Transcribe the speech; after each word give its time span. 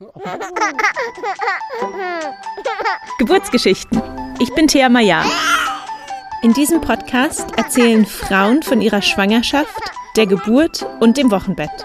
Geburtsgeschichten. 3.18 4.00
Ich 4.40 4.54
bin 4.54 4.66
Thea 4.66 4.88
Maya. 4.88 5.22
In 6.42 6.54
diesem 6.54 6.80
Podcast 6.80 7.54
erzählen 7.58 8.06
Frauen 8.06 8.62
von 8.62 8.80
ihrer 8.80 9.02
Schwangerschaft, 9.02 9.78
der 10.16 10.26
Geburt 10.26 10.86
und 11.00 11.18
dem 11.18 11.30
Wochenbett. 11.30 11.84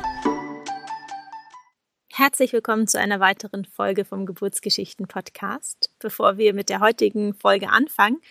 Herzlich 2.13 2.54
willkommen 2.54 2.88
zu 2.88 2.97
einer 2.97 3.20
weiteren 3.20 3.65
Folge 3.65 4.05
vom 4.05 4.25
Geburtsgeschichten 4.25 5.09
Podcast. 5.09 5.91
Bevor 5.99 6.37
wir 6.37 6.53
mit 6.53 6.69
der 6.69 6.79
heutigen 6.79 7.33
Folge 7.33 7.67
anfangen, 7.67 8.21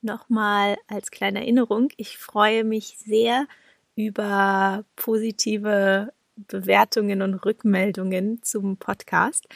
nochmal 0.00 0.78
als 0.88 1.12
kleine 1.12 1.42
Erinnerung, 1.42 1.90
ich 1.96 2.18
freue 2.18 2.64
mich 2.64 2.98
sehr 2.98 3.46
über 3.94 4.84
positive 4.96 6.12
Bewertungen 6.46 7.22
und 7.22 7.34
Rückmeldungen 7.34 8.42
zum 8.42 8.76
Podcast. 8.76 9.46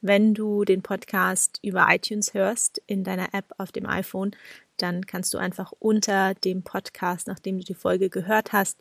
Wenn 0.00 0.34
du 0.34 0.64
den 0.64 0.82
Podcast 0.82 1.58
über 1.62 1.86
iTunes 1.88 2.34
hörst 2.34 2.82
in 2.86 3.04
deiner 3.04 3.32
App 3.32 3.52
auf 3.58 3.72
dem 3.72 3.86
iPhone, 3.86 4.36
dann 4.76 5.06
kannst 5.06 5.32
du 5.32 5.38
einfach 5.38 5.72
unter 5.78 6.34
dem 6.34 6.62
Podcast, 6.62 7.26
nachdem 7.26 7.58
du 7.58 7.64
die 7.64 7.74
Folge 7.74 8.10
gehört 8.10 8.52
hast, 8.52 8.78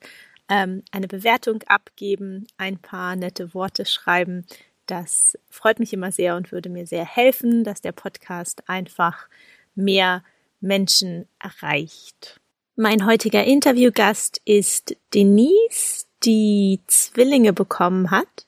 ähm, 0.49 0.83
eine 0.91 1.07
Bewertung 1.07 1.63
abgeben, 1.67 2.47
ein 2.57 2.77
paar 2.77 3.15
nette 3.15 3.53
Worte 3.53 3.85
schreiben. 3.85 4.45
Das 4.85 5.37
freut 5.49 5.79
mich 5.79 5.93
immer 5.93 6.11
sehr 6.11 6.35
und 6.35 6.51
würde 6.51 6.69
mir 6.69 6.85
sehr 6.85 7.05
helfen, 7.05 7.63
dass 7.63 7.81
der 7.81 7.93
Podcast 7.93 8.67
einfach 8.67 9.27
mehr 9.73 10.23
Menschen 10.59 11.27
erreicht. 11.39 12.39
Mein 12.75 13.05
heutiger 13.05 13.43
Interviewgast 13.45 14.41
ist 14.43 14.97
Denise, 15.13 16.04
die 16.25 16.79
Zwillinge 16.87 17.53
bekommen 17.53 18.11
hat. 18.11 18.45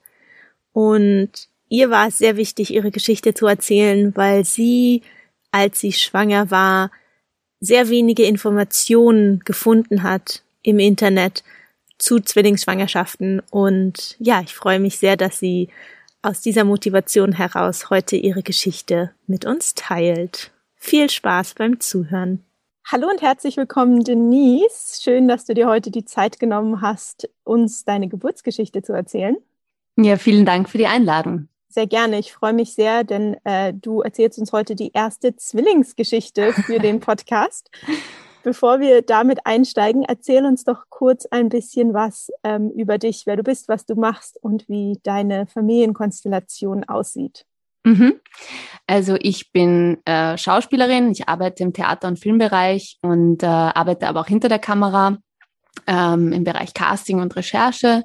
Und 0.72 1.30
ihr 1.68 1.90
war 1.90 2.08
es 2.08 2.18
sehr 2.18 2.36
wichtig, 2.36 2.72
ihre 2.72 2.90
Geschichte 2.90 3.34
zu 3.34 3.46
erzählen, 3.46 4.14
weil 4.16 4.44
sie, 4.44 5.02
als 5.50 5.80
sie 5.80 5.92
schwanger 5.92 6.50
war, 6.50 6.90
sehr 7.60 7.88
wenige 7.88 8.24
Informationen 8.24 9.40
gefunden 9.40 10.02
hat 10.02 10.42
im 10.62 10.78
Internet 10.78 11.42
zu 11.98 12.20
Zwillingsschwangerschaften. 12.20 13.42
Und 13.50 14.16
ja, 14.18 14.40
ich 14.40 14.54
freue 14.54 14.80
mich 14.80 14.98
sehr, 14.98 15.16
dass 15.16 15.38
sie 15.38 15.68
aus 16.22 16.40
dieser 16.40 16.64
Motivation 16.64 17.32
heraus 17.32 17.90
heute 17.90 18.16
ihre 18.16 18.42
Geschichte 18.42 19.12
mit 19.26 19.44
uns 19.44 19.74
teilt. 19.74 20.52
Viel 20.76 21.10
Spaß 21.10 21.54
beim 21.54 21.80
Zuhören. 21.80 22.44
Hallo 22.90 23.06
und 23.10 23.20
herzlich 23.20 23.58
willkommen, 23.58 24.02
Denise. 24.02 25.02
Schön, 25.02 25.28
dass 25.28 25.44
du 25.44 25.52
dir 25.52 25.68
heute 25.68 25.90
die 25.90 26.06
Zeit 26.06 26.40
genommen 26.40 26.80
hast, 26.80 27.28
uns 27.44 27.84
deine 27.84 28.08
Geburtsgeschichte 28.08 28.80
zu 28.80 28.94
erzählen. 28.94 29.36
Ja, 29.96 30.16
vielen 30.16 30.46
Dank 30.46 30.70
für 30.70 30.78
die 30.78 30.86
Einladung. 30.86 31.48
Sehr 31.68 31.86
gerne. 31.86 32.18
Ich 32.18 32.32
freue 32.32 32.54
mich 32.54 32.72
sehr, 32.72 33.04
denn 33.04 33.36
äh, 33.44 33.74
du 33.74 34.00
erzählst 34.00 34.38
uns 34.38 34.52
heute 34.52 34.74
die 34.74 34.92
erste 34.94 35.36
Zwillingsgeschichte 35.36 36.54
für 36.54 36.78
den 36.78 37.00
Podcast. 37.00 37.70
Bevor 38.42 38.80
wir 38.80 39.02
damit 39.02 39.40
einsteigen, 39.44 40.04
erzähl 40.04 40.46
uns 40.46 40.64
doch 40.64 40.84
kurz 40.88 41.26
ein 41.26 41.50
bisschen 41.50 41.92
was 41.92 42.30
ähm, 42.42 42.70
über 42.70 42.96
dich, 42.96 43.26
wer 43.26 43.36
du 43.36 43.42
bist, 43.42 43.68
was 43.68 43.84
du 43.84 43.96
machst 43.96 44.42
und 44.42 44.66
wie 44.66 44.98
deine 45.02 45.46
Familienkonstellation 45.46 46.84
aussieht. 46.84 47.44
Mhm. 47.84 48.20
Also 48.86 49.16
ich 49.20 49.52
bin 49.52 49.98
äh, 50.06 50.38
Schauspielerin, 50.38 51.12
ich 51.12 51.28
arbeite 51.28 51.62
im 51.62 51.72
Theater- 51.72 52.08
und 52.08 52.18
Filmbereich 52.18 52.98
und 53.02 53.42
äh, 53.42 53.46
arbeite 53.46 54.08
aber 54.08 54.20
auch 54.20 54.26
hinter 54.26 54.48
der 54.48 54.58
Kamera 54.58 55.18
ähm, 55.86 56.32
im 56.32 56.44
Bereich 56.44 56.74
Casting 56.74 57.20
und 57.20 57.36
Recherche 57.36 58.04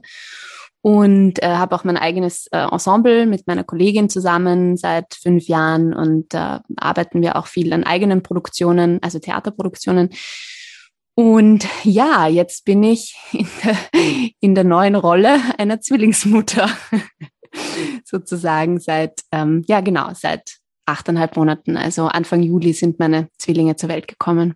und 0.82 1.42
äh, 1.42 1.48
habe 1.48 1.76
auch 1.76 1.86
mein 1.86 1.96
eigenes 1.96 2.48
äh, 2.48 2.58
Ensemble 2.58 3.26
mit 3.26 3.48
meiner 3.48 3.64
Kollegin 3.64 4.10
zusammen 4.10 4.76
seit 4.76 5.14
fünf 5.14 5.48
Jahren 5.48 5.94
und 5.94 6.34
äh, 6.34 6.60
arbeiten 6.76 7.22
wir 7.22 7.38
auch 7.38 7.48
viel 7.48 7.72
an 7.72 7.86
eigenen 7.86 8.22
Produktionen, 8.22 9.02
also 9.02 9.18
Theaterproduktionen. 9.18 10.10
Und 11.16 11.66
ja, 11.84 12.28
jetzt 12.28 12.66
bin 12.66 12.84
ich 12.84 13.16
in 13.32 13.48
der, 13.64 13.78
in 14.42 14.56
der 14.56 14.64
neuen 14.66 14.96
Rolle 14.96 15.40
einer 15.58 15.80
Zwillingsmutter. 15.80 16.70
sozusagen 18.06 18.80
seit, 18.80 19.22
ähm, 19.32 19.64
ja 19.68 19.82
genau, 19.82 20.10
seit 20.14 20.58
achteinhalb 20.86 21.38
Monaten. 21.38 21.78
Also 21.78 22.06
Anfang 22.06 22.42
Juli 22.42 22.74
sind 22.74 23.00
meine 23.00 23.30
Zwillinge 23.38 23.76
zur 23.76 23.90
Welt 23.90 24.08
gekommen. 24.08 24.56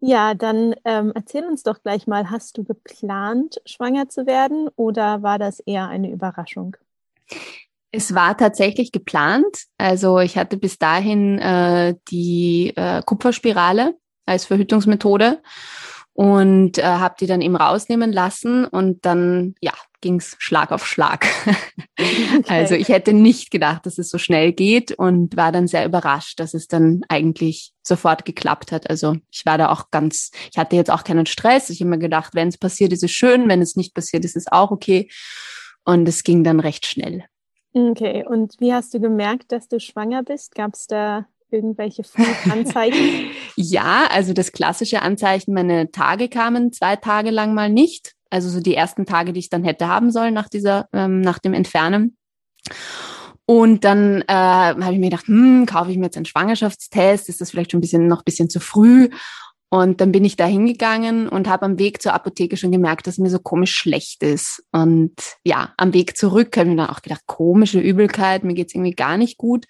Ja, 0.00 0.34
dann 0.34 0.76
ähm, 0.84 1.12
erzähl 1.14 1.44
uns 1.44 1.64
doch 1.64 1.82
gleich 1.82 2.06
mal, 2.06 2.30
hast 2.30 2.56
du 2.56 2.62
geplant, 2.62 3.60
schwanger 3.66 4.08
zu 4.08 4.26
werden 4.26 4.68
oder 4.76 5.22
war 5.22 5.40
das 5.40 5.58
eher 5.60 5.88
eine 5.88 6.10
Überraschung? 6.10 6.76
Es 7.90 8.14
war 8.14 8.36
tatsächlich 8.36 8.92
geplant. 8.92 9.64
Also 9.76 10.20
ich 10.20 10.36
hatte 10.38 10.56
bis 10.56 10.78
dahin 10.78 11.38
äh, 11.38 11.96
die 12.10 12.72
äh, 12.76 13.02
Kupferspirale 13.02 13.96
als 14.24 14.44
Verhütungsmethode 14.44 15.42
und 16.18 16.78
äh, 16.78 16.82
habe 16.82 17.14
die 17.20 17.28
dann 17.28 17.40
eben 17.40 17.54
rausnehmen 17.54 18.12
lassen 18.12 18.64
und 18.64 19.06
dann 19.06 19.54
ja 19.60 19.72
ging's 20.00 20.34
Schlag 20.40 20.72
auf 20.72 20.86
Schlag. 20.86 21.26
Okay. 22.00 22.44
Also 22.46 22.76
ich 22.76 22.88
hätte 22.88 23.12
nicht 23.12 23.50
gedacht, 23.50 23.84
dass 23.84 23.98
es 23.98 24.08
so 24.10 24.18
schnell 24.18 24.52
geht 24.52 24.92
und 24.92 25.36
war 25.36 25.50
dann 25.50 25.66
sehr 25.66 25.84
überrascht, 25.84 26.38
dass 26.38 26.54
es 26.54 26.68
dann 26.68 27.00
eigentlich 27.08 27.72
sofort 27.82 28.24
geklappt 28.24 28.70
hat. 28.70 28.88
Also 28.88 29.16
ich 29.32 29.44
war 29.44 29.58
da 29.58 29.70
auch 29.70 29.90
ganz, 29.90 30.30
ich 30.52 30.58
hatte 30.58 30.76
jetzt 30.76 30.92
auch 30.92 31.02
keinen 31.02 31.26
Stress. 31.26 31.70
Ich 31.70 31.80
habe 31.80 31.90
mir 31.90 31.98
gedacht, 31.98 32.36
wenn 32.36 32.46
es 32.46 32.56
passiert, 32.56 32.92
ist 32.92 33.02
es 33.02 33.10
schön, 33.10 33.48
wenn 33.48 33.60
es 33.60 33.74
nicht 33.74 33.94
passiert, 33.94 34.24
ist 34.24 34.36
es 34.36 34.46
auch 34.46 34.70
okay. 34.70 35.10
Und 35.84 36.08
es 36.08 36.22
ging 36.22 36.44
dann 36.44 36.60
recht 36.60 36.86
schnell. 36.86 37.24
Okay, 37.72 38.24
und 38.24 38.54
wie 38.60 38.72
hast 38.72 38.94
du 38.94 39.00
gemerkt, 39.00 39.50
dass 39.50 39.66
du 39.66 39.80
schwanger 39.80 40.22
bist? 40.22 40.54
Gab 40.54 40.74
es 40.74 40.86
da 40.86 41.26
irgendwelche 41.50 42.02
Anzeichen? 42.50 43.30
ja, 43.56 44.06
also 44.10 44.32
das 44.32 44.52
klassische 44.52 45.02
Anzeichen, 45.02 45.54
meine 45.54 45.90
Tage 45.90 46.28
kamen 46.28 46.72
zwei 46.72 46.96
Tage 46.96 47.30
lang 47.30 47.54
mal 47.54 47.70
nicht. 47.70 48.14
Also 48.30 48.48
so 48.50 48.60
die 48.60 48.74
ersten 48.74 49.06
Tage, 49.06 49.32
die 49.32 49.40
ich 49.40 49.48
dann 49.48 49.64
hätte 49.64 49.88
haben 49.88 50.10
sollen 50.10 50.34
nach 50.34 50.48
dieser, 50.48 50.88
ähm, 50.92 51.20
nach 51.20 51.38
dem 51.38 51.54
Entfernen. 51.54 52.16
Und 53.46 53.84
dann 53.84 54.22
äh, 54.28 54.34
habe 54.34 54.92
ich 54.92 54.98
mir 54.98 55.08
gedacht, 55.08 55.26
hm, 55.26 55.64
kaufe 55.64 55.90
ich 55.90 55.96
mir 55.96 56.04
jetzt 56.04 56.16
einen 56.16 56.26
Schwangerschaftstest? 56.26 57.30
Ist 57.30 57.40
das 57.40 57.50
vielleicht 57.50 57.70
schon 57.70 57.78
ein 57.78 57.80
bisschen 57.80 58.06
noch 58.06 58.18
ein 58.18 58.24
bisschen 58.26 58.50
zu 58.50 58.60
früh? 58.60 59.08
Und 59.70 60.00
dann 60.00 60.12
bin 60.12 60.24
ich 60.24 60.36
da 60.36 60.46
hingegangen 60.46 61.28
und 61.28 61.46
habe 61.46 61.66
am 61.66 61.78
Weg 61.78 62.00
zur 62.00 62.14
Apotheke 62.14 62.56
schon 62.56 62.72
gemerkt, 62.72 63.06
dass 63.06 63.18
mir 63.18 63.28
so 63.28 63.38
komisch 63.38 63.76
schlecht 63.76 64.22
ist. 64.22 64.64
Und 64.72 65.14
ja, 65.44 65.74
am 65.76 65.92
Weg 65.92 66.16
zurück 66.16 66.56
habe 66.56 66.68
ich 66.68 66.74
mir 66.74 66.82
dann 66.82 66.90
auch 66.90 67.02
gedacht, 67.02 67.22
komische 67.26 67.78
Übelkeit, 67.78 68.44
mir 68.44 68.54
geht's 68.54 68.74
irgendwie 68.74 68.94
gar 68.94 69.18
nicht 69.18 69.36
gut. 69.36 69.66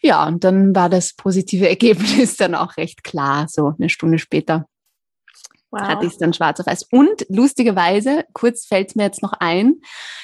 Ja, 0.00 0.26
und 0.26 0.44
dann 0.44 0.74
war 0.74 0.88
das 0.88 1.14
positive 1.14 1.68
Ergebnis 1.68 2.36
dann 2.36 2.54
auch 2.54 2.78
recht 2.78 3.04
klar, 3.04 3.46
so 3.48 3.74
eine 3.78 3.90
Stunde 3.90 4.18
später. 4.18 4.66
Wow. 5.70 5.82
Hatte 5.82 6.06
ich 6.06 6.12
es 6.12 6.18
dann 6.18 6.32
schwarz 6.32 6.60
auf 6.60 6.66
weiß. 6.66 6.84
Und 6.90 7.26
lustigerweise, 7.28 8.24
kurz 8.32 8.64
fällt 8.64 8.96
mir 8.96 9.04
jetzt 9.04 9.22
noch 9.22 9.34
ein, 9.34 9.74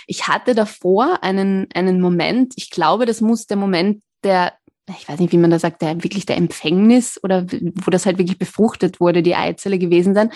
ich 0.06 0.26
hatte 0.26 0.54
davor 0.54 1.22
einen, 1.22 1.66
einen 1.74 2.00
Moment, 2.00 2.54
ich 2.56 2.70
glaube, 2.70 3.04
das 3.04 3.20
muss 3.20 3.44
der 3.46 3.58
Moment 3.58 4.02
der, 4.22 4.54
ich 4.90 5.08
weiß 5.08 5.18
nicht, 5.20 5.32
wie 5.32 5.38
man 5.38 5.50
da 5.50 5.58
sagt, 5.58 5.82
der 5.82 6.02
wirklich 6.02 6.26
der 6.26 6.36
Empfängnis 6.36 7.18
oder 7.22 7.46
wo 7.46 7.90
das 7.90 8.06
halt 8.06 8.18
wirklich 8.18 8.38
befruchtet 8.38 9.00
wurde, 9.00 9.22
die 9.22 9.34
Eizelle 9.34 9.78
gewesen 9.78 10.14
sein. 10.14 10.30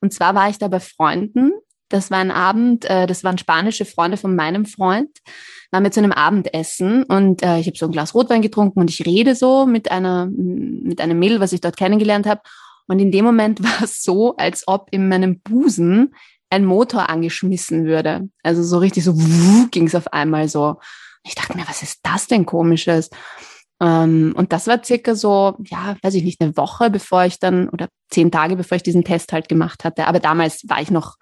Und 0.00 0.12
zwar 0.12 0.34
war 0.34 0.50
ich 0.50 0.58
da 0.58 0.68
bei 0.68 0.80
Freunden. 0.80 1.52
Das 1.88 2.10
war 2.10 2.18
ein 2.18 2.30
Abend, 2.30 2.84
äh, 2.84 3.06
das 3.06 3.24
waren 3.24 3.38
spanische 3.38 3.84
Freunde 3.84 4.16
von 4.16 4.34
meinem 4.34 4.66
Freund, 4.66 5.10
waren 5.70 5.82
mit 5.82 5.94
zu 5.94 6.00
einem 6.00 6.12
Abendessen 6.12 7.04
und 7.04 7.42
äh, 7.42 7.58
ich 7.58 7.66
habe 7.66 7.76
so 7.76 7.86
ein 7.86 7.92
Glas 7.92 8.14
Rotwein 8.14 8.42
getrunken 8.42 8.80
und 8.80 8.90
ich 8.90 9.04
rede 9.06 9.34
so 9.34 9.66
mit 9.66 9.90
einer 9.90 10.26
mit 10.26 11.00
einem 11.00 11.18
Mädel, 11.18 11.40
was 11.40 11.52
ich 11.52 11.60
dort 11.60 11.76
kennengelernt 11.76 12.26
habe 12.26 12.40
und 12.86 12.98
in 12.98 13.12
dem 13.12 13.24
Moment 13.24 13.62
war 13.62 13.82
es 13.82 14.02
so, 14.02 14.36
als 14.36 14.66
ob 14.66 14.88
in 14.90 15.08
meinem 15.08 15.40
Busen 15.40 16.14
ein 16.50 16.64
Motor 16.64 17.08
angeschmissen 17.08 17.84
würde. 17.84 18.28
Also 18.42 18.62
so 18.62 18.78
richtig 18.78 19.04
so 19.04 19.14
ging 19.70 19.86
es 19.86 19.94
auf 19.94 20.12
einmal 20.12 20.48
so. 20.48 20.76
Ich 21.24 21.34
dachte 21.34 21.56
mir, 21.56 21.66
was 21.66 21.82
ist 21.82 22.00
das 22.02 22.26
denn 22.26 22.46
komisches? 22.46 23.10
Ähm, 23.80 24.34
und 24.36 24.52
das 24.52 24.66
war 24.66 24.82
circa 24.84 25.14
so, 25.14 25.56
ja, 25.64 25.96
weiß 26.02 26.14
ich 26.14 26.24
nicht, 26.24 26.40
eine 26.40 26.56
Woche, 26.56 26.90
bevor 26.90 27.24
ich 27.24 27.38
dann, 27.38 27.68
oder 27.68 27.88
zehn 28.10 28.30
Tage, 28.30 28.56
bevor 28.56 28.76
ich 28.76 28.82
diesen 28.82 29.04
Test 29.04 29.32
halt 29.32 29.48
gemacht 29.48 29.84
hatte. 29.84 30.06
Aber 30.06 30.20
damals 30.20 30.62
war 30.68 30.80
ich 30.80 30.90
noch, 30.90 31.16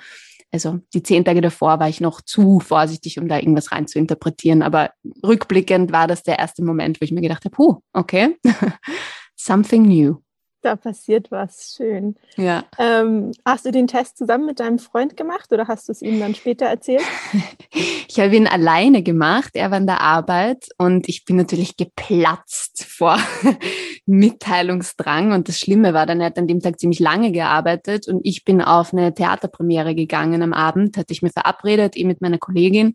also 0.50 0.80
die 0.92 1.02
zehn 1.02 1.24
Tage 1.24 1.40
davor 1.40 1.80
war 1.80 1.88
ich 1.88 2.00
noch 2.00 2.20
zu 2.20 2.60
vorsichtig, 2.60 3.18
um 3.18 3.28
da 3.28 3.38
irgendwas 3.38 3.72
rein 3.72 3.86
zu 3.86 3.98
interpretieren. 3.98 4.62
Aber 4.62 4.90
rückblickend 5.24 5.92
war 5.92 6.06
das 6.06 6.22
der 6.22 6.38
erste 6.38 6.62
Moment, 6.62 7.00
wo 7.00 7.04
ich 7.04 7.12
mir 7.12 7.22
gedacht 7.22 7.44
habe, 7.44 7.54
puh, 7.54 7.80
okay, 7.92 8.36
something 9.36 9.82
new 9.82 10.16
da 10.62 10.76
passiert 10.76 11.30
was. 11.30 11.74
Schön. 11.76 12.16
Ja. 12.36 12.64
Ähm, 12.78 13.32
hast 13.44 13.66
du 13.66 13.70
den 13.70 13.86
Test 13.86 14.18
zusammen 14.18 14.46
mit 14.46 14.60
deinem 14.60 14.78
Freund 14.78 15.16
gemacht 15.16 15.52
oder 15.52 15.68
hast 15.68 15.88
du 15.88 15.92
es 15.92 16.02
ihm 16.02 16.20
dann 16.20 16.34
später 16.34 16.66
erzählt? 16.66 17.02
ich 18.08 18.18
habe 18.18 18.34
ihn 18.34 18.46
alleine 18.46 19.02
gemacht. 19.02 19.50
Er 19.54 19.70
war 19.70 19.78
in 19.78 19.86
der 19.86 20.00
Arbeit 20.00 20.68
und 20.78 21.08
ich 21.08 21.24
bin 21.24 21.36
natürlich 21.36 21.76
geplatzt 21.76 22.84
vor 22.84 23.18
Mitteilungsdrang. 24.06 25.32
Und 25.32 25.48
das 25.48 25.58
Schlimme 25.58 25.94
war 25.94 26.06
dann, 26.06 26.20
er 26.20 26.26
hat 26.26 26.38
an 26.38 26.48
dem 26.48 26.60
Tag 26.60 26.78
ziemlich 26.78 27.00
lange 27.00 27.32
gearbeitet 27.32 28.08
und 28.08 28.20
ich 28.24 28.44
bin 28.44 28.62
auf 28.62 28.92
eine 28.92 29.12
Theaterpremiere 29.14 29.94
gegangen 29.94 30.42
am 30.42 30.52
Abend, 30.52 30.96
hatte 30.96 31.12
ich 31.12 31.22
mir 31.22 31.30
verabredet, 31.30 31.96
eh 31.96 32.04
mit 32.04 32.20
meiner 32.20 32.38
Kollegin. 32.38 32.94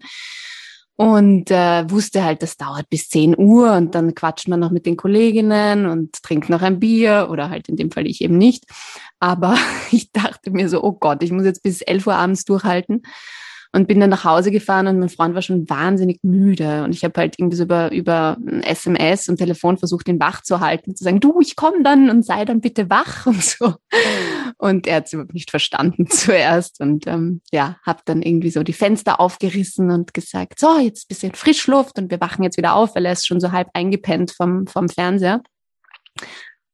Und 0.97 1.51
äh, 1.51 1.89
wusste 1.89 2.23
halt, 2.23 2.41
das 2.41 2.57
dauert 2.57 2.89
bis 2.89 3.07
10 3.09 3.37
Uhr 3.37 3.73
und 3.73 3.93
dann 3.93 4.15
quatscht 4.15 4.47
man 4.47 4.59
noch 4.59 4.71
mit 4.71 4.87
den 4.87 4.97
Kolleginnen 4.97 5.85
und 5.85 6.21
trinkt 6.23 6.49
noch 6.49 6.63
ein 6.63 6.79
Bier 6.79 7.27
oder 7.31 7.51
halt 7.51 7.69
in 7.69 7.75
dem 7.75 7.91
Fall 7.91 8.07
ich 8.07 8.21
eben 8.21 8.37
nicht. 8.37 8.65
Aber 9.19 9.55
ich 9.91 10.11
dachte 10.11 10.49
mir 10.49 10.67
so, 10.69 10.83
oh 10.83 10.93
Gott, 10.93 11.21
ich 11.21 11.31
muss 11.31 11.45
jetzt 11.45 11.61
bis 11.61 11.81
11 11.81 12.07
Uhr 12.07 12.15
abends 12.15 12.45
durchhalten 12.45 13.03
und 13.77 13.87
bin 13.87 13.99
dann 13.99 14.09
nach 14.09 14.23
Hause 14.23 14.49
gefahren 14.49 14.87
und 14.87 14.97
mein 14.97 15.09
Freund 15.09 15.35
war 15.35 15.43
schon 15.43 15.69
wahnsinnig 15.69 16.23
müde 16.23 16.83
und 16.83 16.95
ich 16.95 17.03
habe 17.03 17.13
halt 17.19 17.37
irgendwie 17.37 17.57
so 17.57 17.63
über, 17.63 17.91
über 17.91 18.35
SMS 18.63 19.29
und 19.29 19.37
Telefon 19.37 19.77
versucht, 19.77 20.07
ihn 20.07 20.19
wach 20.19 20.41
zu 20.41 20.61
halten, 20.61 20.95
zu 20.95 21.03
sagen, 21.03 21.19
du, 21.19 21.39
ich 21.41 21.55
komme 21.55 21.83
dann 21.83 22.09
und 22.09 22.25
sei 22.25 22.43
dann 22.43 22.59
bitte 22.59 22.89
wach 22.89 23.25
und 23.27 23.43
so. 23.43 23.75
Und 24.57 24.87
er 24.87 24.95
hat 24.95 25.05
es 25.05 25.13
überhaupt 25.13 25.35
nicht 25.35 25.51
verstanden 25.51 26.07
zuerst 26.09 26.81
und 26.81 27.05
ähm, 27.05 27.41
ja, 27.51 27.77
habe 27.85 28.01
dann 28.05 28.23
irgendwie 28.23 28.49
so 28.49 28.63
die 28.63 28.73
Fenster 28.73 29.19
aufgerissen 29.19 29.91
und 29.91 30.11
gesagt, 30.11 30.59
so, 30.59 30.79
jetzt 30.79 31.07
bisschen 31.07 31.35
Frischluft 31.35 31.99
und 31.99 32.09
wir 32.09 32.19
wachen 32.19 32.41
jetzt 32.41 32.57
wieder 32.57 32.73
auf, 32.73 32.95
weil 32.95 33.05
er 33.05 33.11
ist 33.11 33.27
schon 33.27 33.39
so 33.39 33.51
halb 33.51 33.69
eingepennt 33.73 34.31
vom, 34.31 34.65
vom 34.65 34.89
Fernseher. 34.89 35.43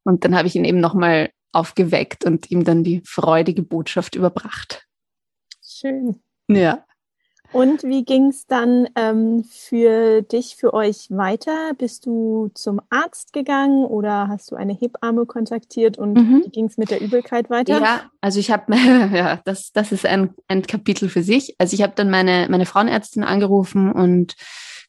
Und 0.06 0.24
dann 0.24 0.38
habe 0.38 0.48
ich 0.48 0.56
ihn 0.56 0.64
eben 0.64 0.80
nochmal 0.80 1.32
aufgeweckt 1.52 2.24
und 2.24 2.50
ihm 2.50 2.64
dann 2.64 2.86
die 2.86 3.02
freudige 3.06 3.62
Botschaft 3.62 4.16
überbracht. 4.16 4.88
Schön. 5.62 6.22
Ja. 6.48 6.86
Und 7.54 7.84
wie 7.84 8.04
ging 8.04 8.28
es 8.28 8.48
dann 8.48 8.90
ähm, 8.96 9.46
für 9.50 10.24
dich, 10.24 10.56
für 10.56 10.74
euch 10.74 11.08
weiter? 11.10 11.74
Bist 11.78 12.06
du 12.06 12.50
zum 12.56 12.82
Arzt 12.90 13.32
gegangen 13.32 13.86
oder 13.86 14.28
hast 14.28 14.52
du 14.52 14.56
eine 14.56 14.74
Hebamme 14.74 15.26
kontaktiert 15.26 15.98
und 15.98 16.14
mhm. 16.14 16.44
wie 16.46 16.50
ging 16.50 16.66
es 16.66 16.78
mit 16.78 16.90
der 16.90 17.00
Übelkeit 17.00 17.50
weiter? 17.52 17.80
Ja, 17.80 18.02
also 18.22 18.40
ich 18.40 18.52
habe, 18.52 18.76
ja, 19.14 19.40
das, 19.46 19.72
das 19.72 19.92
ist 19.92 20.06
ein, 20.06 20.34
ein 20.48 20.64
Kapitel 20.64 21.10
für 21.10 21.24
sich. 21.24 21.56
Also 21.60 21.76
ich 21.76 21.84
habe 21.84 21.94
dann 21.96 22.10
meine, 22.10 22.48
meine 22.50 22.66
Frauenärztin 22.66 23.24
angerufen 23.24 23.92
und 23.92 24.36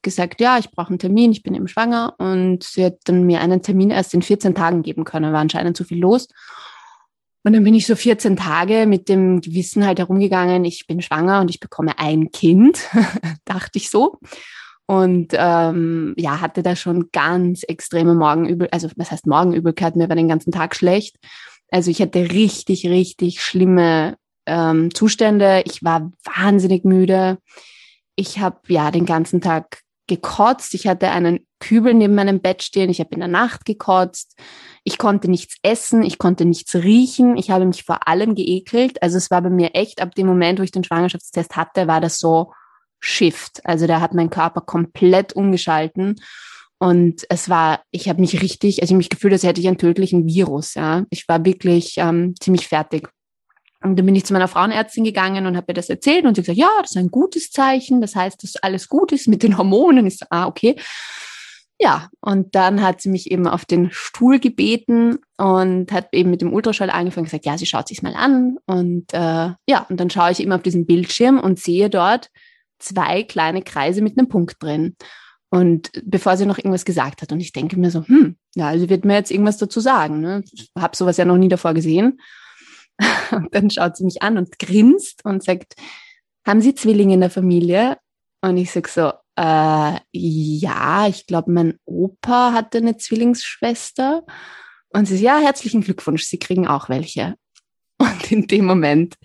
gesagt, 0.00 0.40
ja, 0.40 0.58
ich 0.58 0.70
brauche 0.70 0.88
einen 0.88 0.98
Termin, 0.98 1.32
ich 1.32 1.42
bin 1.42 1.54
eben 1.54 1.68
schwanger 1.68 2.14
und 2.18 2.62
sie 2.62 2.86
hat 2.86 2.98
dann 3.04 3.24
mir 3.24 3.40
einen 3.40 3.62
Termin 3.62 3.90
erst 3.90 4.14
in 4.14 4.22
14 4.22 4.54
Tagen 4.54 4.82
geben 4.82 5.04
können, 5.04 5.32
war 5.32 5.40
anscheinend 5.40 5.76
zu 5.76 5.84
viel 5.84 6.00
los. 6.00 6.28
Und 7.44 7.52
dann 7.52 7.62
bin 7.62 7.74
ich 7.74 7.86
so 7.86 7.94
14 7.94 8.36
Tage 8.36 8.86
mit 8.86 9.08
dem 9.08 9.42
Gewissen 9.42 9.86
halt 9.86 9.98
herumgegangen, 9.98 10.64
ich 10.64 10.86
bin 10.86 11.02
schwanger 11.02 11.40
und 11.40 11.50
ich 11.50 11.60
bekomme 11.60 11.98
ein 11.98 12.30
Kind, 12.32 12.88
dachte 13.44 13.76
ich 13.76 13.90
so. 13.90 14.18
Und 14.86 15.28
ähm, 15.32 16.14
ja, 16.16 16.40
hatte 16.40 16.62
da 16.62 16.74
schon 16.74 17.10
ganz 17.12 17.62
extreme 17.62 18.14
Morgenübel, 18.14 18.68
also 18.70 18.88
was 18.96 19.10
heißt 19.10 19.26
Morgenübelkeit, 19.26 19.94
mir 19.94 20.08
war 20.08 20.16
den 20.16 20.28
ganzen 20.28 20.52
Tag 20.52 20.74
schlecht. 20.74 21.16
Also 21.70 21.90
ich 21.90 22.00
hatte 22.00 22.30
richtig, 22.30 22.86
richtig 22.86 23.42
schlimme 23.42 24.16
ähm, 24.46 24.94
Zustände. 24.94 25.62
Ich 25.66 25.82
war 25.82 26.12
wahnsinnig 26.24 26.84
müde. 26.84 27.38
Ich 28.16 28.38
habe 28.38 28.60
ja 28.68 28.90
den 28.90 29.06
ganzen 29.06 29.40
Tag 29.40 29.80
gekotzt. 30.06 30.74
Ich 30.74 30.86
hatte 30.86 31.10
einen 31.10 31.46
Kübel 31.60 31.94
neben 31.94 32.14
meinem 32.14 32.40
Bett 32.40 32.62
stehen. 32.62 32.90
Ich 32.90 33.00
habe 33.00 33.10
in 33.12 33.20
der 33.20 33.28
Nacht 33.28 33.64
gekotzt. 33.64 34.38
Ich 34.84 34.98
konnte 34.98 35.30
nichts 35.30 35.56
essen. 35.62 36.02
Ich 36.02 36.18
konnte 36.18 36.44
nichts 36.44 36.74
riechen. 36.74 37.36
Ich 37.36 37.50
habe 37.50 37.64
mich 37.64 37.84
vor 37.84 38.06
allem 38.06 38.34
geekelt. 38.34 39.02
Also 39.02 39.16
es 39.16 39.30
war 39.30 39.42
bei 39.42 39.50
mir 39.50 39.74
echt, 39.74 40.00
ab 40.00 40.14
dem 40.14 40.26
Moment, 40.26 40.58
wo 40.58 40.62
ich 40.62 40.72
den 40.72 40.84
Schwangerschaftstest 40.84 41.56
hatte, 41.56 41.86
war 41.86 42.00
das 42.00 42.18
so 42.18 42.52
Shift. 43.00 43.64
Also 43.64 43.86
da 43.86 44.00
hat 44.00 44.14
mein 44.14 44.30
Körper 44.30 44.60
komplett 44.60 45.32
umgeschalten. 45.34 46.16
Und 46.78 47.24
es 47.30 47.48
war, 47.48 47.82
ich 47.90 48.08
habe 48.08 48.20
mich 48.20 48.42
richtig, 48.42 48.82
also 48.82 48.94
ich 48.94 48.98
mich 48.98 49.08
gefühlt, 49.08 49.32
als 49.32 49.42
hätte 49.42 49.60
ich 49.60 49.68
einen 49.68 49.78
tödlichen 49.78 50.26
Virus. 50.26 50.74
Ja, 50.74 51.04
ich 51.08 51.26
war 51.28 51.44
wirklich 51.44 51.94
ähm, 51.96 52.34
ziemlich 52.38 52.68
fertig. 52.68 53.08
Und 53.82 53.96
dann 53.98 54.06
bin 54.06 54.16
ich 54.16 54.24
zu 54.24 54.32
meiner 54.32 54.48
Frauenärztin 54.48 55.04
gegangen 55.04 55.46
und 55.46 55.56
habe 55.56 55.66
ihr 55.68 55.74
das 55.74 55.90
erzählt 55.90 56.24
und 56.24 56.34
sie 56.34 56.42
gesagt, 56.42 56.58
ja, 56.58 56.70
das 56.80 56.92
ist 56.92 56.96
ein 56.96 57.10
gutes 57.10 57.50
Zeichen. 57.50 58.00
Das 58.00 58.16
heißt, 58.16 58.42
dass 58.42 58.56
alles 58.56 58.88
gut 58.88 59.12
ist 59.12 59.28
mit 59.28 59.42
den 59.42 59.58
Hormonen. 59.58 60.06
Ich 60.06 60.18
so, 60.18 60.26
ah, 60.30 60.46
okay. 60.46 60.76
Ja, 61.80 62.08
und 62.20 62.54
dann 62.54 62.82
hat 62.82 63.00
sie 63.00 63.08
mich 63.08 63.30
eben 63.30 63.48
auf 63.48 63.64
den 63.64 63.90
Stuhl 63.90 64.38
gebeten 64.38 65.18
und 65.36 65.90
hat 65.90 66.08
eben 66.12 66.30
mit 66.30 66.40
dem 66.40 66.52
Ultraschall 66.52 66.90
angefangen 66.90 67.24
und 67.24 67.30
gesagt, 67.30 67.46
ja, 67.46 67.58
sie 67.58 67.66
schaut 67.66 67.88
sich 67.88 68.02
mal 68.02 68.14
an. 68.14 68.58
Und 68.66 69.12
äh, 69.12 69.52
ja, 69.66 69.86
und 69.88 69.98
dann 69.98 70.08
schaue 70.08 70.30
ich 70.30 70.40
eben 70.40 70.52
auf 70.52 70.62
diesen 70.62 70.86
Bildschirm 70.86 71.40
und 71.40 71.58
sehe 71.58 71.90
dort 71.90 72.30
zwei 72.78 73.24
kleine 73.24 73.62
Kreise 73.62 74.02
mit 74.02 74.16
einem 74.16 74.28
Punkt 74.28 74.62
drin. 74.62 74.94
Und 75.50 75.90
bevor 76.04 76.36
sie 76.36 76.46
noch 76.46 76.58
irgendwas 76.58 76.84
gesagt 76.84 77.22
hat. 77.22 77.32
Und 77.32 77.40
ich 77.40 77.52
denke 77.52 77.78
mir 77.78 77.90
so, 77.90 78.04
hm, 78.06 78.36
ja, 78.54 78.68
also 78.68 78.88
wird 78.88 79.04
mir 79.04 79.14
jetzt 79.14 79.30
irgendwas 79.30 79.58
dazu 79.58 79.80
sagen. 79.80 80.20
Ne? 80.20 80.42
Ich 80.52 80.70
habe 80.78 80.96
sowas 80.96 81.16
ja 81.16 81.24
noch 81.24 81.36
nie 81.36 81.48
davor 81.48 81.74
gesehen. 81.74 82.20
Und 83.32 83.54
dann 83.54 83.70
schaut 83.70 83.96
sie 83.96 84.04
mich 84.04 84.22
an 84.22 84.38
und 84.38 84.56
grinst 84.60 85.24
und 85.24 85.42
sagt, 85.42 85.74
haben 86.46 86.60
Sie 86.60 86.76
Zwillinge 86.76 87.14
in 87.14 87.20
der 87.20 87.30
Familie? 87.30 87.98
Und 88.40 88.56
ich 88.56 88.70
sag 88.70 88.86
so, 88.86 89.12
äh, 89.36 89.98
ja, 90.12 91.06
ich 91.08 91.26
glaube, 91.26 91.50
mein 91.50 91.78
Opa 91.84 92.52
hatte 92.52 92.78
eine 92.78 92.96
Zwillingsschwester. 92.96 94.24
Und 94.90 95.06
sie 95.06 95.16
sagt, 95.16 95.24
ja, 95.24 95.38
herzlichen 95.38 95.80
Glückwunsch, 95.80 96.24
Sie 96.24 96.38
kriegen 96.38 96.68
auch 96.68 96.88
welche. 96.88 97.34
Und 97.98 98.30
in 98.30 98.46
dem 98.46 98.64
Moment, 98.64 99.16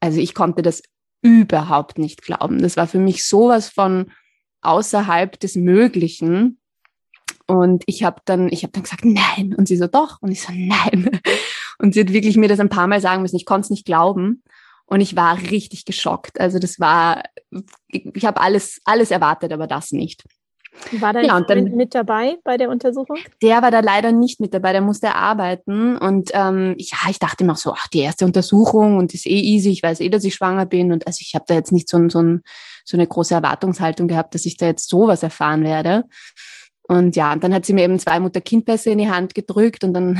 also 0.00 0.20
ich 0.20 0.34
konnte 0.34 0.62
das 0.62 0.82
überhaupt 1.22 1.98
nicht 1.98 2.22
glauben. 2.22 2.60
Das 2.60 2.76
war 2.76 2.86
für 2.86 2.98
mich 2.98 3.26
sowas 3.26 3.68
von 3.68 4.10
außerhalb 4.62 5.38
des 5.38 5.56
Möglichen. 5.56 6.60
Und 7.46 7.82
ich 7.86 8.02
habe 8.02 8.20
dann, 8.24 8.48
ich 8.50 8.62
habe 8.62 8.72
dann 8.72 8.82
gesagt, 8.82 9.04
nein. 9.04 9.54
Und 9.54 9.68
sie 9.68 9.76
so, 9.76 9.86
doch. 9.86 10.20
Und 10.20 10.32
ich 10.32 10.42
so, 10.42 10.52
nein. 10.52 11.20
Und 11.78 11.94
sie 11.94 12.00
hat 12.00 12.12
wirklich 12.12 12.36
mir 12.36 12.48
das 12.48 12.58
ein 12.58 12.68
paar 12.68 12.88
Mal 12.88 13.00
sagen 13.00 13.22
müssen. 13.22 13.36
Ich 13.36 13.46
konnte 13.46 13.66
es 13.66 13.70
nicht 13.70 13.86
glauben. 13.86 14.42
Und 14.88 15.02
ich 15.02 15.16
war 15.16 15.38
richtig 15.38 15.84
geschockt. 15.84 16.40
Also 16.40 16.58
das 16.58 16.80
war, 16.80 17.22
ich 17.90 18.24
habe 18.24 18.40
alles, 18.40 18.80
alles 18.84 19.10
erwartet, 19.10 19.52
aber 19.52 19.66
das 19.66 19.92
nicht. 19.92 20.24
War 20.92 21.12
dein 21.12 21.26
ja, 21.26 21.40
dann, 21.40 21.64
mit 21.74 21.94
dabei 21.94 22.36
bei 22.42 22.56
der 22.56 22.70
Untersuchung? 22.70 23.18
Der 23.42 23.60
war 23.60 23.70
da 23.70 23.80
leider 23.80 24.12
nicht 24.12 24.40
mit 24.40 24.54
dabei, 24.54 24.72
der 24.72 24.80
musste 24.80 25.14
arbeiten. 25.14 25.98
Und 25.98 26.30
ähm, 26.32 26.74
ja, 26.78 26.96
ich 27.10 27.18
dachte 27.18 27.50
auch 27.50 27.56
so, 27.56 27.72
ach, 27.72 27.88
die 27.88 28.00
erste 28.00 28.24
Untersuchung 28.24 28.96
und 28.96 29.12
ist 29.12 29.26
eh 29.26 29.40
easy, 29.40 29.70
ich 29.70 29.82
weiß 29.82 30.00
eh, 30.00 30.08
dass 30.08 30.24
ich 30.24 30.34
schwanger 30.34 30.64
bin. 30.64 30.92
Und 30.92 31.06
also 31.06 31.18
ich 31.20 31.34
habe 31.34 31.44
da 31.46 31.54
jetzt 31.54 31.72
nicht 31.72 31.88
so, 31.88 32.08
so, 32.08 32.22
ein, 32.22 32.42
so 32.84 32.96
eine 32.96 33.06
große 33.06 33.34
Erwartungshaltung 33.34 34.08
gehabt, 34.08 34.34
dass 34.34 34.46
ich 34.46 34.56
da 34.56 34.66
jetzt 34.66 34.88
sowas 34.88 35.22
erfahren 35.22 35.64
werde. 35.64 36.04
Und 36.82 37.14
ja, 37.16 37.34
und 37.34 37.44
dann 37.44 37.52
hat 37.52 37.66
sie 37.66 37.74
mir 37.74 37.84
eben 37.84 37.98
zwei 37.98 38.18
Mutter-Kind-Pässe 38.20 38.90
in 38.90 38.98
die 38.98 39.10
Hand 39.10 39.34
gedrückt 39.34 39.84
und 39.84 39.92
dann 39.92 40.18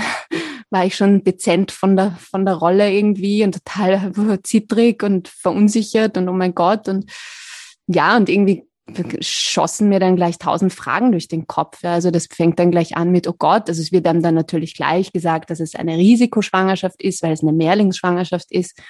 war 0.70 0.84
ich 0.84 0.96
schon 0.96 1.24
dezent 1.24 1.72
von 1.72 1.96
der, 1.96 2.12
von 2.12 2.44
der 2.44 2.54
Rolle 2.54 2.92
irgendwie 2.92 3.44
und 3.44 3.52
total 3.52 4.12
zittrig 4.42 5.02
und 5.02 5.28
verunsichert 5.28 6.16
und 6.16 6.28
oh 6.28 6.32
mein 6.32 6.54
Gott 6.54 6.88
und 6.88 7.10
ja, 7.86 8.16
und 8.16 8.28
irgendwie 8.28 8.68
schossen 9.20 9.88
mir 9.88 10.00
dann 10.00 10.16
gleich 10.16 10.38
tausend 10.38 10.72
Fragen 10.72 11.12
durch 11.12 11.28
den 11.28 11.46
Kopf. 11.46 11.84
Also 11.84 12.10
das 12.10 12.26
fängt 12.26 12.58
dann 12.58 12.70
gleich 12.70 12.96
an 12.96 13.10
mit, 13.10 13.26
oh 13.26 13.34
Gott, 13.36 13.68
also 13.68 13.82
es 13.82 13.92
wird 13.92 14.06
dann, 14.06 14.22
dann 14.22 14.34
natürlich 14.34 14.74
gleich 14.74 15.12
gesagt, 15.12 15.50
dass 15.50 15.60
es 15.60 15.74
eine 15.74 15.96
Risikoschwangerschaft 15.96 17.02
ist, 17.02 17.22
weil 17.22 17.32
es 17.32 17.42
eine 17.42 17.52
Mehrlingsschwangerschaft 17.52 18.50
ist 18.50 18.80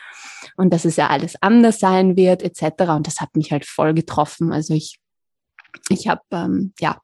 und 0.56 0.72
dass 0.72 0.84
es 0.84 0.96
ja 0.96 1.08
alles 1.08 1.34
anders 1.40 1.80
sein 1.80 2.16
wird, 2.16 2.42
etc. 2.42 2.82
Und 2.90 3.06
das 3.06 3.20
hat 3.20 3.34
mich 3.34 3.50
halt 3.50 3.64
voll 3.66 3.94
getroffen. 3.94 4.52
Also 4.52 4.74
ich, 4.74 4.98
ich 5.88 6.08
habe 6.08 6.22
ähm, 6.32 6.72
ja 6.78 7.00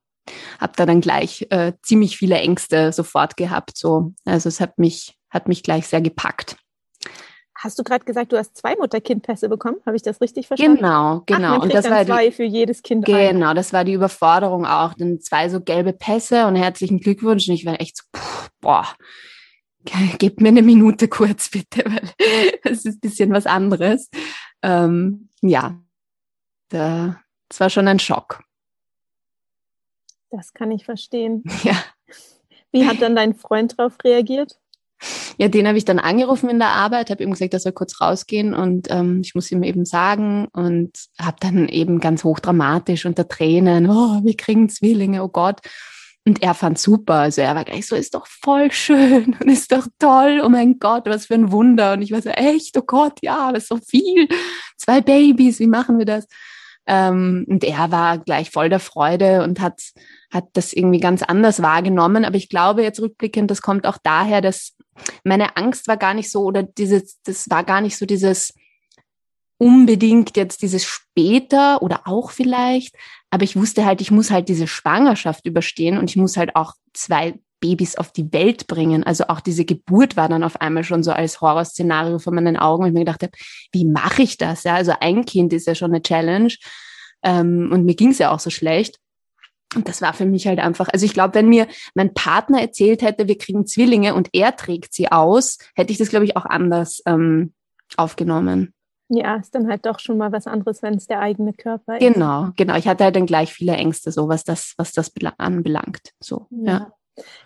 habe 0.60 0.72
da 0.76 0.86
dann 0.86 1.00
gleich 1.00 1.46
äh, 1.50 1.72
ziemlich 1.82 2.16
viele 2.16 2.36
Ängste 2.36 2.92
sofort 2.92 3.36
gehabt. 3.36 3.76
So, 3.76 4.12
also 4.24 4.48
es 4.48 4.60
hat 4.60 4.78
mich 4.78 5.16
hat 5.30 5.48
mich 5.48 5.62
gleich 5.62 5.86
sehr 5.86 6.00
gepackt. 6.00 6.56
Hast 7.56 7.78
du 7.78 7.82
gerade 7.82 8.04
gesagt, 8.04 8.32
du 8.32 8.36
hast 8.36 8.56
zwei 8.56 8.76
Mutter-Kind-Pässe 8.76 9.48
bekommen? 9.48 9.78
Habe 9.86 9.96
ich 9.96 10.02
das 10.02 10.20
richtig 10.20 10.46
verstanden? 10.46 10.76
Genau, 10.76 11.22
genau. 11.24 11.56
Ach, 11.56 11.62
und 11.62 11.74
das 11.74 11.88
war 11.88 12.04
zwei 12.04 12.26
die, 12.26 12.32
für 12.32 12.44
jedes 12.44 12.82
Kind. 12.82 13.06
Genau, 13.06 13.50
ein. 13.50 13.56
das 13.56 13.72
war 13.72 13.84
die 13.84 13.94
Überforderung 13.94 14.66
auch. 14.66 14.94
Dann 14.94 15.20
zwei 15.20 15.48
so 15.48 15.60
gelbe 15.60 15.92
Pässe 15.92 16.46
und 16.46 16.56
herzlichen 16.56 17.00
Glückwunsch. 17.00 17.48
Und 17.48 17.54
ich 17.54 17.64
war 17.64 17.80
echt 17.80 17.96
so, 17.96 18.04
pff, 18.14 18.50
boah, 18.60 18.86
gib 20.18 20.40
mir 20.40 20.48
eine 20.48 20.62
Minute 20.62 21.08
kurz 21.08 21.50
bitte, 21.50 21.84
weil 21.84 22.10
das 22.64 22.84
ist 22.84 22.96
ein 22.96 23.00
bisschen 23.00 23.32
was 23.32 23.46
anderes. 23.46 24.10
Ähm, 24.62 25.30
ja, 25.40 25.80
da, 26.68 27.20
das 27.48 27.60
war 27.60 27.70
schon 27.70 27.88
ein 27.88 27.98
Schock. 27.98 28.42
Das 30.30 30.52
kann 30.52 30.70
ich 30.70 30.84
verstehen. 30.84 31.44
Ja. 31.62 31.76
Wie 32.72 32.88
hat 32.88 33.00
dann 33.00 33.14
dein 33.14 33.34
Freund 33.34 33.78
darauf 33.78 33.96
reagiert? 34.02 34.58
Ja, 35.38 35.48
den 35.48 35.66
habe 35.66 35.78
ich 35.78 35.84
dann 35.84 35.98
angerufen 35.98 36.48
in 36.48 36.58
der 36.58 36.70
Arbeit, 36.70 37.10
habe 37.10 37.22
ihm 37.22 37.30
gesagt, 37.30 37.52
er 37.52 37.60
soll 37.60 37.72
kurz 37.72 38.00
rausgehen 38.00 38.54
und 38.54 38.88
ähm, 38.90 39.20
ich 39.22 39.34
muss 39.34 39.50
ihm 39.52 39.62
eben 39.62 39.84
sagen 39.84 40.48
und 40.52 40.90
habe 41.20 41.36
dann 41.40 41.68
eben 41.68 42.00
ganz 42.00 42.24
hochdramatisch 42.24 43.06
unter 43.06 43.28
Tränen, 43.28 43.88
oh, 43.88 44.20
wir 44.24 44.36
kriegen 44.36 44.68
Zwillinge, 44.68 45.22
oh 45.22 45.28
Gott. 45.28 45.60
Und 46.26 46.42
er 46.42 46.54
fand 46.54 46.78
super, 46.78 47.14
also 47.14 47.42
er 47.42 47.54
war 47.54 47.64
gleich 47.64 47.86
so, 47.86 47.96
ist 47.96 48.14
doch 48.14 48.26
voll 48.26 48.72
schön 48.72 49.36
und 49.40 49.48
ist 49.48 49.70
doch 49.70 49.86
toll, 49.98 50.40
oh 50.42 50.48
mein 50.48 50.78
Gott, 50.78 51.04
was 51.06 51.26
für 51.26 51.34
ein 51.34 51.52
Wunder. 51.52 51.92
Und 51.92 52.02
ich 52.02 52.12
war 52.12 52.22
so, 52.22 52.30
echt, 52.30 52.76
oh 52.78 52.84
Gott, 52.86 53.18
ja, 53.22 53.52
das 53.52 53.64
ist 53.64 53.68
so 53.68 53.76
viel, 53.76 54.28
zwei 54.78 55.00
Babys, 55.00 55.58
wie 55.58 55.66
machen 55.66 55.98
wir 55.98 56.06
das? 56.06 56.26
Ähm, 56.86 57.46
und 57.48 57.64
er 57.64 57.90
war 57.90 58.18
gleich 58.18 58.50
voll 58.50 58.68
der 58.68 58.80
Freude 58.80 59.42
und 59.42 59.60
hat, 59.60 59.80
hat 60.30 60.48
das 60.52 60.72
irgendwie 60.72 61.00
ganz 61.00 61.22
anders 61.22 61.62
wahrgenommen. 61.62 62.24
Aber 62.24 62.36
ich 62.36 62.48
glaube 62.48 62.82
jetzt 62.82 63.00
rückblickend, 63.00 63.50
das 63.50 63.62
kommt 63.62 63.86
auch 63.86 63.98
daher, 64.02 64.40
dass 64.40 64.76
meine 65.24 65.56
Angst 65.56 65.88
war 65.88 65.96
gar 65.96 66.14
nicht 66.14 66.30
so 66.30 66.42
oder 66.42 66.62
dieses, 66.62 67.20
das 67.22 67.48
war 67.50 67.64
gar 67.64 67.80
nicht 67.80 67.96
so 67.96 68.06
dieses, 68.06 68.52
unbedingt 69.58 70.36
jetzt 70.36 70.62
dieses 70.62 70.84
später 70.84 71.82
oder 71.82 72.02
auch 72.04 72.30
vielleicht, 72.30 72.94
aber 73.30 73.44
ich 73.44 73.56
wusste 73.56 73.84
halt, 73.84 74.00
ich 74.00 74.10
muss 74.10 74.30
halt 74.30 74.48
diese 74.48 74.66
Schwangerschaft 74.66 75.46
überstehen 75.46 75.98
und 75.98 76.10
ich 76.10 76.16
muss 76.16 76.36
halt 76.36 76.54
auch 76.54 76.74
zwei 76.92 77.34
Babys 77.64 77.96
auf 77.96 78.12
die 78.12 78.30
Welt 78.34 78.66
bringen. 78.66 79.04
Also 79.04 79.24
auch 79.28 79.40
diese 79.40 79.64
Geburt 79.64 80.18
war 80.18 80.28
dann 80.28 80.44
auf 80.44 80.60
einmal 80.60 80.84
schon 80.84 81.02
so 81.02 81.12
als 81.12 81.40
Horrorszenario 81.40 82.18
vor 82.18 82.34
meinen 82.34 82.58
Augen, 82.58 82.82
weil 82.82 82.90
ich 82.90 82.94
mir 82.94 83.06
gedacht 83.06 83.22
habe, 83.22 83.32
wie 83.72 83.86
mache 83.86 84.20
ich 84.20 84.36
das? 84.36 84.64
Ja, 84.64 84.74
also 84.74 84.92
ein 85.00 85.24
Kind 85.24 85.54
ist 85.54 85.66
ja 85.66 85.74
schon 85.74 85.90
eine 85.90 86.02
Challenge 86.02 86.52
ähm, 87.22 87.70
und 87.72 87.86
mir 87.86 87.94
ging 87.94 88.10
es 88.10 88.18
ja 88.18 88.30
auch 88.30 88.40
so 88.40 88.50
schlecht. 88.50 88.98
Und 89.74 89.88
das 89.88 90.02
war 90.02 90.12
für 90.12 90.26
mich 90.26 90.46
halt 90.46 90.58
einfach, 90.58 90.90
also 90.92 91.06
ich 91.06 91.14
glaube, 91.14 91.34
wenn 91.34 91.48
mir 91.48 91.66
mein 91.94 92.12
Partner 92.12 92.60
erzählt 92.60 93.00
hätte, 93.00 93.28
wir 93.28 93.38
kriegen 93.38 93.66
Zwillinge 93.66 94.14
und 94.14 94.28
er 94.34 94.54
trägt 94.54 94.92
sie 94.92 95.10
aus, 95.10 95.58
hätte 95.74 95.90
ich 95.90 95.98
das, 95.98 96.10
glaube 96.10 96.26
ich, 96.26 96.36
auch 96.36 96.44
anders 96.44 97.02
ähm, 97.06 97.54
aufgenommen. 97.96 98.74
Ja, 99.08 99.36
ist 99.36 99.54
dann 99.54 99.68
halt 99.68 99.86
doch 99.86 100.00
schon 100.00 100.18
mal 100.18 100.32
was 100.32 100.46
anderes, 100.46 100.82
wenn 100.82 100.94
es 100.94 101.06
der 101.06 101.20
eigene 101.20 101.54
Körper 101.54 101.96
ist. 101.96 102.00
Genau, 102.00 102.50
genau. 102.56 102.76
Ich 102.76 102.86
hatte 102.86 103.04
halt 103.04 103.16
dann 103.16 103.26
gleich 103.26 103.52
viele 103.54 103.72
Ängste, 103.72 104.12
so 104.12 104.28
was 104.28 104.44
das, 104.44 104.74
was 104.76 104.92
das 104.92 105.10
anbelangt. 105.38 106.12
So, 106.20 106.46
ja. 106.50 106.72
ja. 106.72 106.92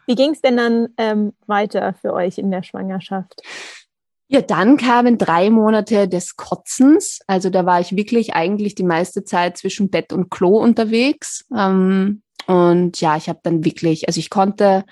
Wie 0.06 0.14
ging 0.14 0.32
es 0.32 0.40
denn 0.40 0.56
dann 0.56 0.88
ähm, 0.96 1.32
weiter 1.46 1.94
für 1.94 2.12
euch 2.12 2.38
in 2.38 2.50
der 2.50 2.62
Schwangerschaft? 2.62 3.42
Ja, 4.30 4.42
dann 4.42 4.76
kamen 4.76 5.16
drei 5.16 5.48
Monate 5.48 6.06
des 6.06 6.36
Kotzens. 6.36 7.20
Also 7.26 7.48
da 7.48 7.64
war 7.64 7.80
ich 7.80 7.96
wirklich 7.96 8.34
eigentlich 8.34 8.74
die 8.74 8.84
meiste 8.84 9.24
Zeit 9.24 9.56
zwischen 9.56 9.90
Bett 9.90 10.12
und 10.12 10.30
Klo 10.30 10.58
unterwegs. 10.58 11.46
Ähm, 11.56 12.22
und 12.46 13.00
ja, 13.00 13.16
ich 13.16 13.28
habe 13.28 13.40
dann 13.42 13.64
wirklich, 13.64 14.06
also 14.06 14.18
ich 14.18 14.28
konnte 14.28 14.84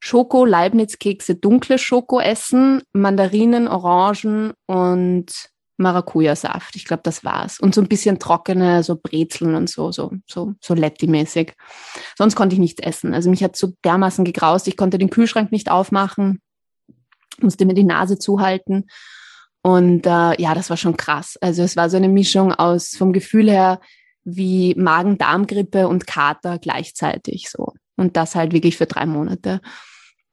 Schoko, 0.00 0.44
Leibniz-Kekse, 0.44 1.36
dunkle 1.36 1.78
Schoko 1.78 2.20
essen, 2.20 2.82
Mandarinen, 2.92 3.68
Orangen 3.68 4.52
und 4.66 5.32
Maracuja-Saft. 5.78 6.76
Ich 6.76 6.84
glaube, 6.84 7.02
das 7.02 7.24
war's. 7.24 7.60
Und 7.60 7.74
so 7.74 7.80
ein 7.80 7.88
bisschen 7.88 8.18
trockene, 8.18 8.82
so 8.82 8.96
Brezeln 8.96 9.54
und 9.54 9.68
so, 9.68 9.92
so, 9.92 10.12
so, 10.26 10.54
so 10.60 10.74
Letti-mäßig. 10.74 11.52
Sonst 12.16 12.34
konnte 12.36 12.54
ich 12.54 12.60
nichts 12.60 12.82
essen. 12.82 13.14
Also 13.14 13.30
mich 13.30 13.42
hat 13.44 13.56
so 13.56 13.72
dermaßen 13.84 14.24
gegraust. 14.24 14.68
Ich 14.68 14.76
konnte 14.76 14.98
den 14.98 15.10
Kühlschrank 15.10 15.52
nicht 15.52 15.70
aufmachen, 15.70 16.40
musste 17.40 17.66
mir 17.66 17.74
die 17.74 17.84
Nase 17.84 18.18
zuhalten. 18.18 18.86
Und 19.62 20.06
äh, 20.06 20.40
ja, 20.40 20.54
das 20.54 20.70
war 20.70 20.76
schon 20.76 20.96
krass. 20.96 21.36
Also 21.40 21.62
es 21.62 21.76
war 21.76 21.90
so 21.90 21.96
eine 21.96 22.08
Mischung 22.08 22.52
aus 22.52 22.90
vom 22.96 23.12
Gefühl 23.12 23.50
her 23.50 23.80
wie 24.24 24.74
Magen-Darm-Grippe 24.76 25.88
und 25.88 26.06
Kater 26.06 26.58
gleichzeitig 26.58 27.48
so. 27.50 27.72
Und 27.96 28.16
das 28.16 28.34
halt 28.34 28.52
wirklich 28.52 28.76
für 28.76 28.86
drei 28.86 29.06
Monate. 29.06 29.60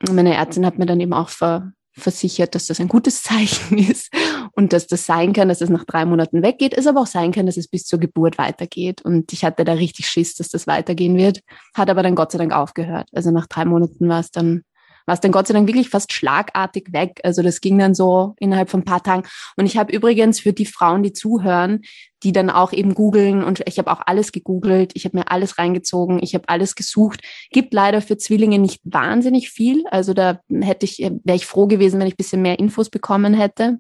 Und 0.08 0.16
meine 0.16 0.36
Ärztin 0.36 0.66
hat 0.66 0.78
mir 0.78 0.86
dann 0.86 1.00
eben 1.00 1.14
auch 1.14 1.30
ver 1.30 1.72
versichert, 1.96 2.56
dass 2.56 2.66
das 2.66 2.80
ein 2.80 2.88
gutes 2.88 3.22
Zeichen 3.24 3.78
ist 3.78 4.10
und 4.56 4.74
dass 4.74 4.88
das 4.88 5.06
sein 5.06 5.34
kann, 5.34 5.50
dass 5.50 5.62
es 5.62 5.70
nach 5.70 5.84
drei 5.84 6.06
Monaten 6.06 6.44
weggeht, 6.44 6.74
es 6.78 6.88
aber 6.88 7.02
auch 7.02 7.08
sein 7.08 7.32
kann, 7.32 7.46
dass 7.46 7.58
es 7.58 7.68
bis 7.68 7.86
zur 7.86 8.00
Geburt 8.00 8.38
weitergeht. 8.38 9.02
Und 9.02 9.34
ich 9.34 9.44
hatte 9.44 9.66
da 9.66 9.74
richtig 9.74 10.08
Schiss, 10.08 10.36
dass 10.36 10.50
das 10.50 10.68
weitergehen 10.68 11.18
wird, 11.18 11.42
hat 11.76 11.90
aber 11.90 12.04
dann 12.04 12.16
Gott 12.16 12.32
sei 12.32 12.38
Dank 12.38 12.54
aufgehört. 12.54 13.10
Also 13.14 13.32
nach 13.32 13.48
drei 13.48 13.66
Monaten 13.66 14.08
war 14.08 14.20
es 14.20 14.32
dann 14.32 14.64
war 15.06 15.16
es 15.16 15.20
dann 15.20 15.32
Gott 15.32 15.48
sei 15.48 15.54
Dank 15.54 15.68
wirklich 15.68 15.90
fast 15.90 16.14
schlagartig 16.14 16.94
weg. 16.94 17.20
Also 17.24 17.42
das 17.42 17.62
ging 17.62 17.78
dann 17.78 17.94
so 17.94 18.36
innerhalb 18.40 18.70
von 18.70 18.82
ein 18.82 18.86
paar 18.86 19.04
Tagen. 19.04 19.24
Und 19.58 19.66
ich 19.66 19.78
habe 19.78 19.94
übrigens 19.94 20.40
für 20.40 20.54
die 20.54 20.66
Frauen, 20.66 21.04
die 21.04 21.14
zuhören, 21.14 21.82
die 22.24 22.32
dann 22.32 22.50
auch 22.50 22.72
eben 22.72 22.94
googeln 22.94 23.44
und 23.44 23.62
ich 23.68 23.78
habe 23.80 23.92
auch 23.92 24.00
alles 24.06 24.32
gegoogelt, 24.32 24.92
ich 24.94 25.04
habe 25.04 25.18
mir 25.18 25.30
alles 25.30 25.58
reingezogen, 25.58 26.24
ich 26.24 26.36
habe 26.36 26.48
alles 26.48 26.76
gesucht. 26.76 27.20
Gibt 27.52 27.74
leider 27.74 28.02
für 28.02 28.18
Zwillinge 28.18 28.60
nicht 28.60 28.80
wahnsinnig 28.86 29.50
viel. 29.50 29.86
Also 29.88 30.14
da 30.14 30.40
hätte 30.50 30.86
ich, 30.86 31.00
wäre 31.00 31.36
ich 31.36 31.46
froh 31.46 31.68
gewesen, 31.68 32.00
wenn 32.00 32.08
ich 32.08 32.16
bisschen 32.16 32.42
mehr 32.42 32.60
Infos 32.60 32.90
bekommen 32.90 33.34
hätte. 33.34 33.80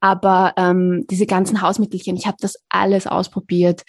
Aber 0.00 0.54
ähm, 0.56 1.06
diese 1.10 1.26
ganzen 1.26 1.62
Hausmittelchen, 1.62 2.16
ich 2.16 2.26
habe 2.26 2.36
das 2.40 2.56
alles 2.68 3.06
ausprobiert. 3.06 3.82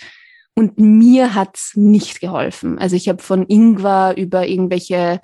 Und 0.56 0.78
mir 0.78 1.34
hat's 1.34 1.72
nicht 1.76 2.22
geholfen. 2.22 2.78
Also 2.78 2.96
ich 2.96 3.10
habe 3.10 3.22
von 3.22 3.48
Ingwer 3.48 4.16
über 4.16 4.46
irgendwelche 4.48 5.20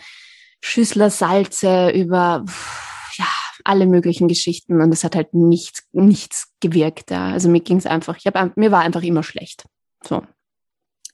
Schüssler 0.61 1.11
Salze, 1.11 1.91
über 1.91 2.45
ja, 3.17 3.25
alle 3.63 3.85
möglichen 3.85 4.27
Geschichten 4.27 4.81
und 4.81 4.91
es 4.91 5.03
hat 5.03 5.15
halt 5.15 5.33
nichts, 5.33 5.87
nichts 5.91 6.51
gewirkt. 6.59 7.11
Ja. 7.11 7.31
Also 7.31 7.49
mir 7.49 7.61
ging 7.61 7.77
es 7.77 7.85
einfach, 7.85 8.17
ich 8.17 8.25
hab, 8.25 8.57
mir 8.57 8.71
war 8.71 8.81
einfach 8.81 9.03
immer 9.03 9.23
schlecht. 9.23 9.65
So. 10.03 10.23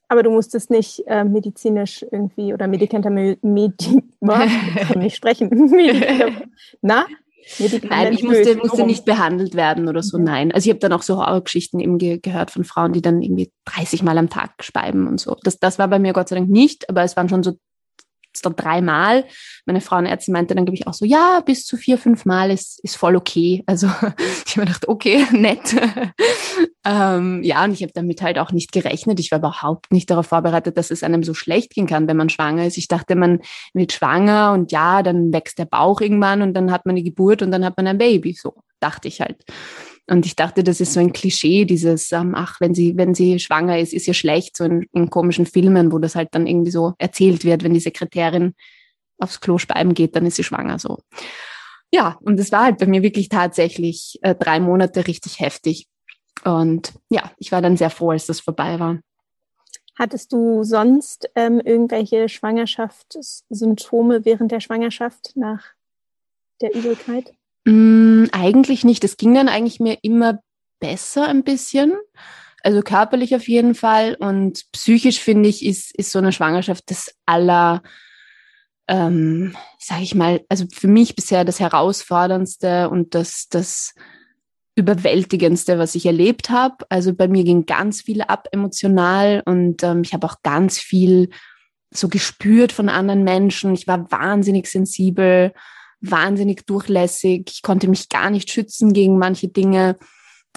Aber 0.08 0.24
du 0.24 0.30
musstest 0.30 0.70
nicht 0.70 1.04
äh, 1.08 1.24
medizinisch 1.24 2.06
irgendwie 2.12 2.54
oder 2.54 2.68
Medikamente, 2.68 3.46
Medi 3.46 4.04
kann 4.22 5.00
nicht 5.00 5.18
sprechen. 5.18 5.50
Na? 6.82 7.06
Nein, 7.84 8.14
ich 8.14 8.24
musste, 8.24 8.56
musste 8.58 8.86
nicht 8.86 9.06
behandelt 9.06 9.56
werden 9.56 9.88
oder 9.88 10.02
so. 10.02 10.18
Mhm. 10.18 10.24
Nein. 10.24 10.52
Also 10.52 10.68
ich 10.68 10.72
habe 10.72 10.80
dann 10.80 10.94
auch 10.94 11.04
so 11.04 11.18
Horrorgeschichten 11.18 11.80
eben 11.80 11.98
ge 11.98 12.20
gehört 12.20 12.52
von 12.52 12.64
Frauen, 12.64 12.94
die 12.94 13.02
dann 13.02 13.22
irgendwie 13.22 13.52
30 13.66 14.04
Mal 14.04 14.18
am 14.18 14.30
Tag 14.30 14.64
speiben 14.64 15.08
und 15.08 15.20
so. 15.20 15.38
Das, 15.44 15.60
das 15.60 15.80
war 15.80 15.88
bei 15.88 16.00
mir 16.00 16.14
Gott 16.14 16.30
sei 16.30 16.36
Dank 16.38 16.50
nicht, 16.50 16.90
aber 16.90 17.04
es 17.04 17.16
waren 17.16 17.30
schon 17.30 17.44
so 17.44 17.54
dann 18.42 18.56
dreimal. 18.56 19.26
Meine 19.66 19.82
Frauenärztin 19.82 20.34
meinte 20.34 20.56
dann, 20.56 20.66
glaube 20.66 20.76
ich, 20.76 20.88
auch 20.88 20.94
so, 20.94 21.06
ja, 21.06 21.42
bis 21.46 21.66
zu 21.66 21.78
vier, 21.78 21.98
fünf 21.98 22.26
Mal 22.26 22.52
ist, 22.52 22.84
ist 22.84 22.98
voll 22.98 23.16
okay. 23.16 23.64
Also 23.66 23.88
ich 24.46 24.52
habe 24.54 24.62
mir 24.62 24.66
gedacht, 24.66 24.88
okay, 24.88 25.26
nett. 25.32 25.76
ähm, 26.86 27.44
ja, 27.44 27.64
und 27.64 27.72
ich 27.72 27.82
habe 27.82 27.94
damit 27.94 28.22
halt 28.22 28.40
auch 28.40 28.52
nicht 28.52 28.72
gerechnet. 28.72 29.20
Ich 29.20 29.32
war 29.32 29.40
überhaupt 29.40 29.92
nicht 29.92 30.10
darauf 30.10 30.28
vorbereitet, 30.28 30.78
dass 30.78 30.92
es 30.92 31.04
einem 31.04 31.24
so 31.24 31.34
schlecht 31.34 31.74
gehen 31.74 31.88
kann, 31.88 32.08
wenn 32.08 32.18
man 32.18 32.30
schwanger 32.30 32.66
ist. 32.66 32.78
Ich 32.78 32.88
dachte, 32.88 33.16
man 33.16 33.40
wird 33.74 33.94
schwanger 33.94 34.54
und 34.54 34.72
ja, 34.72 35.04
dann 35.04 35.34
wächst 35.34 35.60
der 35.60 35.66
Bauch 35.66 36.02
irgendwann 36.02 36.42
und 36.42 36.54
dann 36.54 36.72
hat 36.72 36.86
man 36.86 36.94
eine 36.94 37.04
Geburt 37.04 37.42
und 37.42 37.52
dann 37.52 37.66
hat 37.66 37.78
man 37.78 37.88
ein 37.88 37.98
Baby. 37.98 38.34
So 38.34 38.56
dachte 38.80 39.08
ich 39.08 39.22
halt. 39.22 39.44
Und 40.08 40.26
ich 40.26 40.36
dachte, 40.36 40.64
das 40.64 40.82
ist 40.82 40.94
so 40.94 41.00
ein 41.00 41.14
Klischee, 41.14 41.66
dieses, 41.66 42.12
ähm, 42.12 42.34
ach, 42.36 42.62
wenn 42.62 42.76
sie, 42.76 42.96
wenn 42.96 43.16
sie 43.16 43.40
schwanger 43.40 43.80
ist, 43.80 43.94
ist 43.94 44.08
ihr 44.08 44.14
schlecht, 44.14 44.56
so 44.56 44.64
in, 44.64 44.88
in 44.92 45.10
komischen 45.10 45.48
Filmen, 45.48 45.92
wo 45.92 45.98
das 45.98 46.16
halt 46.16 46.30
dann 46.34 46.46
irgendwie 46.46 46.72
so 46.72 46.94
erzählt 47.00 47.44
wird, 47.44 47.64
wenn 47.64 47.74
die 47.74 47.80
Sekretärin 47.80 48.54
aufs 49.18 49.42
Klo 49.42 49.58
speiben 49.58 49.94
geht, 49.94 50.16
dann 50.16 50.26
ist 50.26 50.36
sie 50.36 50.44
schwanger, 50.44 50.78
so. 50.78 51.00
Ja, 51.92 52.18
und 52.22 52.40
es 52.40 52.52
war 52.52 52.66
halt 52.66 52.78
bei 52.78 52.86
mir 52.86 53.02
wirklich 53.02 53.30
tatsächlich 53.30 54.20
äh, 54.22 54.36
drei 54.36 54.60
Monate 54.60 55.08
richtig 55.08 55.40
heftig. 55.40 55.88
Und 56.44 56.94
ja, 57.10 57.32
ich 57.38 57.52
war 57.52 57.62
dann 57.62 57.78
sehr 57.78 57.90
froh, 57.90 58.12
als 58.12 58.28
das 58.28 58.40
vorbei 58.40 58.80
war. 58.80 59.00
Hattest 59.98 60.34
du 60.34 60.64
sonst 60.64 61.30
ähm, 61.36 61.62
irgendwelche 61.62 62.28
Schwangerschaftssymptome 62.28 64.26
während 64.26 64.52
der 64.52 64.60
Schwangerschaft 64.60 65.32
nach 65.36 65.64
der 66.62 66.76
Übelkeit? 66.76 67.34
Mm, 67.66 68.26
eigentlich 68.32 68.84
nicht. 68.84 69.04
Es 69.04 69.18
ging 69.18 69.34
dann 69.34 69.50
eigentlich 69.50 69.80
mir 69.80 69.98
immer 70.02 70.40
besser 70.80 71.28
ein 71.28 71.44
bisschen. 71.44 71.94
Also 72.64 72.82
körperlich 72.82 73.36
auf 73.36 73.48
jeden 73.48 73.76
Fall. 73.76 74.16
Und 74.16 74.64
psychisch 74.72 75.20
finde 75.20 75.50
ich, 75.50 75.66
ist, 75.66 75.96
ist 75.96 76.12
so 76.12 76.20
eine 76.20 76.32
Schwangerschaft 76.32 76.90
das 76.90 77.14
aller, 77.26 77.82
ähm, 78.88 79.56
sage 79.80 80.04
ich 80.04 80.16
mal, 80.16 80.42
also 80.50 80.66
für 80.72 80.88
mich 80.88 81.16
bisher 81.16 81.44
das 81.44 81.60
herausforderndste 81.60 82.90
und 82.90 83.14
das, 83.16 83.48
das 83.50 83.94
überwältigendste, 84.76 85.80
was 85.80 85.96
ich 85.96 86.06
erlebt 86.06 86.50
habe. 86.50 86.86
Also 86.90 87.14
bei 87.14 87.28
mir 87.28 87.44
ging 87.44 87.66
ganz 87.66 88.02
viel 88.02 88.22
ab 88.22 88.48
emotional 88.52 89.42
und 89.46 89.84
ähm, 89.84 90.02
ich 90.04 90.14
habe 90.14 90.28
auch 90.28 90.42
ganz 90.44 90.78
viel 90.80 91.30
so 91.92 92.10
gespürt 92.10 92.72
von 92.72 92.90
anderen 92.90 93.24
Menschen. 93.24 93.74
Ich 93.74 93.88
war 93.88 94.12
wahnsinnig 94.12 94.68
sensibel 94.68 95.54
wahnsinnig 96.02 96.66
durchlässig. 96.66 97.50
Ich 97.52 97.62
konnte 97.62 97.88
mich 97.88 98.10
gar 98.10 98.30
nicht 98.30 98.52
schützen 98.52 98.94
gegen 98.94 99.18
manche 99.18 99.48
Dinge. 99.48 99.98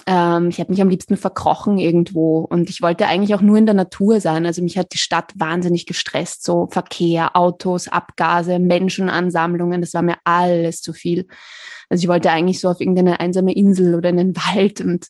Ähm, 0.05 0.49
ich 0.49 0.59
habe 0.59 0.71
mich 0.71 0.81
am 0.81 0.89
liebsten 0.89 1.17
verkrochen 1.17 1.77
irgendwo 1.77 2.39
und 2.39 2.69
ich 2.69 2.81
wollte 2.81 3.07
eigentlich 3.07 3.35
auch 3.35 3.41
nur 3.41 3.57
in 3.57 3.65
der 3.65 3.75
Natur 3.75 4.21
sein. 4.21 4.45
Also 4.45 4.61
mich 4.61 4.77
hat 4.77 4.93
die 4.93 4.97
Stadt 4.97 5.31
wahnsinnig 5.35 5.85
gestresst. 5.85 6.43
So 6.43 6.67
Verkehr, 6.71 7.35
Autos, 7.35 7.87
Abgase, 7.87 8.59
Menschenansammlungen, 8.59 9.81
das 9.81 9.93
war 9.93 10.01
mir 10.01 10.17
alles 10.23 10.81
zu 10.81 10.93
viel. 10.93 11.27
Also 11.89 12.03
ich 12.03 12.07
wollte 12.07 12.31
eigentlich 12.31 12.59
so 12.59 12.69
auf 12.69 12.79
irgendeine 12.79 13.19
einsame 13.19 13.53
Insel 13.53 13.95
oder 13.95 14.09
in 14.09 14.17
den 14.17 14.35
Wald 14.55 14.81
und 14.81 15.07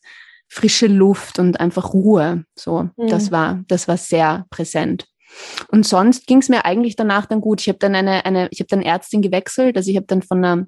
frische 0.48 0.88
Luft 0.88 1.38
und 1.38 1.60
einfach 1.60 1.94
Ruhe. 1.94 2.44
So, 2.56 2.90
mhm. 2.98 3.08
das 3.08 3.32
war, 3.32 3.64
das 3.68 3.88
war 3.88 3.98
sehr 3.98 4.46
präsent. 4.50 5.06
Und 5.70 5.86
sonst 5.86 6.28
ging 6.28 6.40
es 6.40 6.50
mir 6.50 6.66
eigentlich 6.66 6.96
danach 6.96 7.26
dann 7.26 7.42
gut. 7.42 7.62
Ich 7.62 7.70
habe 7.70 7.80
dann 7.80 7.96
eine, 7.96 8.26
eine, 8.26 8.48
ich 8.52 8.60
habe 8.60 8.68
dann 8.68 8.82
Ärztin 8.82 9.22
gewechselt. 9.22 9.78
Also 9.78 9.90
ich 9.90 9.98
habe 9.98 10.08
dann 10.08 10.22
von 10.22 10.44
einer 10.44 10.68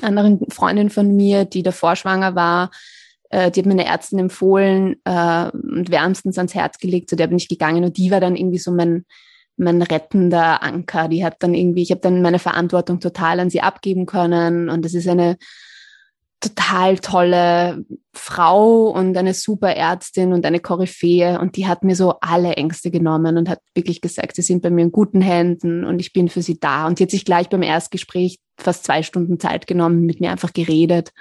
anderen 0.00 0.40
Freundin 0.50 0.90
von 0.90 1.14
mir, 1.14 1.44
die 1.44 1.62
davor 1.62 1.96
schwanger 1.96 2.34
war, 2.34 2.70
äh, 3.30 3.50
die 3.50 3.60
hat 3.60 3.66
mir 3.66 3.72
eine 3.72 3.86
Ärztin 3.86 4.18
empfohlen 4.18 4.96
äh, 5.04 5.50
und 5.52 5.90
wärmstens 5.90 6.38
ans 6.38 6.54
Herz 6.54 6.78
gelegt, 6.78 7.10
zu 7.10 7.16
der 7.16 7.26
bin 7.26 7.36
ich 7.36 7.48
gegangen 7.48 7.84
und 7.84 7.96
die 7.96 8.10
war 8.10 8.20
dann 8.20 8.36
irgendwie 8.36 8.58
so 8.58 8.72
mein, 8.72 9.04
mein 9.56 9.82
rettender 9.82 10.62
Anker. 10.62 11.08
Die 11.08 11.24
hat 11.24 11.36
dann 11.40 11.54
irgendwie, 11.54 11.82
ich 11.82 11.90
habe 11.90 12.00
dann 12.00 12.22
meine 12.22 12.38
Verantwortung 12.38 13.00
total 13.00 13.40
an 13.40 13.50
sie 13.50 13.60
abgeben 13.60 14.06
können 14.06 14.68
und 14.68 14.84
das 14.84 14.94
ist 14.94 15.08
eine 15.08 15.36
total 16.42 16.98
tolle 16.98 17.84
Frau 18.12 18.88
und 18.88 19.16
eine 19.16 19.32
super 19.32 19.74
Ärztin 19.74 20.32
und 20.32 20.44
eine 20.44 20.60
Koryphäe 20.60 21.38
und 21.40 21.56
die 21.56 21.66
hat 21.66 21.84
mir 21.84 21.96
so 21.96 22.14
alle 22.20 22.54
Ängste 22.56 22.90
genommen 22.90 23.38
und 23.38 23.48
hat 23.48 23.60
wirklich 23.74 24.00
gesagt, 24.00 24.36
sie 24.36 24.42
sind 24.42 24.60
bei 24.60 24.70
mir 24.70 24.82
in 24.82 24.92
guten 24.92 25.20
Händen 25.20 25.84
und 25.84 26.00
ich 26.00 26.12
bin 26.12 26.28
für 26.28 26.42
sie 26.42 26.58
da. 26.58 26.86
Und 26.86 26.98
die 26.98 27.04
hat 27.04 27.10
sich 27.10 27.24
gleich 27.24 27.48
beim 27.48 27.62
Erstgespräch 27.62 28.38
fast 28.58 28.84
zwei 28.84 29.02
Stunden 29.02 29.40
Zeit 29.40 29.66
genommen, 29.66 30.04
mit 30.04 30.20
mir 30.20 30.30
einfach 30.30 30.52
geredet. 30.52 31.12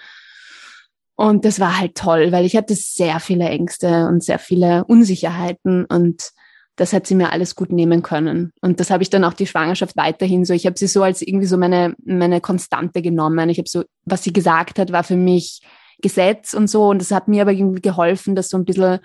Und 1.15 1.45
das 1.45 1.59
war 1.59 1.79
halt 1.79 1.95
toll, 1.95 2.31
weil 2.31 2.45
ich 2.45 2.55
hatte 2.55 2.75
sehr 2.75 3.19
viele 3.19 3.47
Ängste 3.47 4.07
und 4.07 4.23
sehr 4.23 4.39
viele 4.39 4.85
Unsicherheiten 4.85 5.85
und 5.85 6.31
das 6.75 6.93
hat 6.93 7.05
sie 7.05 7.15
mir 7.15 7.31
alles 7.31 7.55
gut 7.55 7.71
nehmen 7.71 8.01
können. 8.01 8.51
Und 8.61 8.79
das 8.79 8.89
habe 8.89 9.03
ich 9.03 9.09
dann 9.09 9.23
auch 9.23 9.33
die 9.33 9.47
Schwangerschaft 9.47 9.97
weiterhin 9.97 10.45
so. 10.45 10.53
Ich 10.53 10.65
habe 10.65 10.77
sie 10.77 10.87
so 10.87 11.03
als 11.03 11.21
irgendwie 11.21 11.45
so 11.45 11.57
meine, 11.57 11.95
meine 12.03 12.41
Konstante 12.41 13.01
genommen. 13.01 13.49
Ich 13.49 13.57
habe 13.57 13.69
so, 13.69 13.83
was 14.05 14.23
sie 14.23 14.33
gesagt 14.33 14.79
hat, 14.79 14.91
war 14.91 15.03
für 15.03 15.17
mich 15.17 15.61
Gesetz 16.01 16.53
und 16.53 16.69
so. 16.69 16.89
Und 16.89 16.99
das 16.99 17.11
hat 17.11 17.27
mir 17.27 17.41
aber 17.41 17.51
irgendwie 17.51 17.81
geholfen, 17.81 18.35
das 18.35 18.49
so 18.49 18.57
ein 18.57 18.65
bisschen 18.65 18.99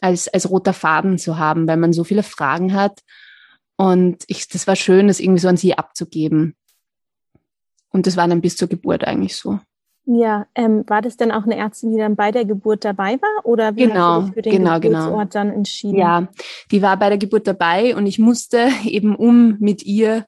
als, 0.00 0.28
als 0.28 0.50
roter 0.50 0.72
Faden 0.72 1.18
zu 1.18 1.38
haben, 1.38 1.68
weil 1.68 1.76
man 1.76 1.92
so 1.92 2.04
viele 2.04 2.22
Fragen 2.22 2.74
hat. 2.74 3.00
Und 3.76 4.24
ich, 4.26 4.48
das 4.48 4.66
war 4.66 4.76
schön, 4.76 5.08
das 5.08 5.20
irgendwie 5.20 5.40
so 5.40 5.48
an 5.48 5.56
sie 5.56 5.76
abzugeben. 5.76 6.56
Und 7.90 8.06
das 8.06 8.16
war 8.16 8.28
dann 8.28 8.40
bis 8.40 8.56
zur 8.56 8.68
Geburt 8.68 9.04
eigentlich 9.04 9.36
so. 9.36 9.60
Ja, 10.06 10.46
ähm, 10.54 10.84
war 10.88 11.02
das 11.02 11.16
denn 11.16 11.30
auch 11.30 11.44
eine 11.44 11.56
Ärztin, 11.56 11.92
die 11.92 11.98
dann 11.98 12.16
bei 12.16 12.32
der 12.32 12.44
Geburt 12.44 12.84
dabei 12.84 13.20
war 13.20 13.44
oder 13.44 13.76
wie 13.76 13.86
genau, 13.86 14.22
hast 14.22 14.22
du 14.22 14.24
dich 14.26 14.34
für 14.34 14.42
den 14.42 14.52
genau, 14.52 14.80
genau. 14.80 14.98
Geburtsort 14.98 15.32
genau. 15.32 15.44
dann 15.44 15.52
entschieden? 15.52 15.98
Ja, 15.98 16.28
die 16.70 16.82
war 16.82 16.96
bei 16.96 17.10
der 17.10 17.18
Geburt 17.18 17.46
dabei 17.46 17.94
und 17.94 18.06
ich 18.06 18.18
musste 18.18 18.68
eben, 18.84 19.14
um 19.14 19.56
mit 19.60 19.84
ihr 19.84 20.26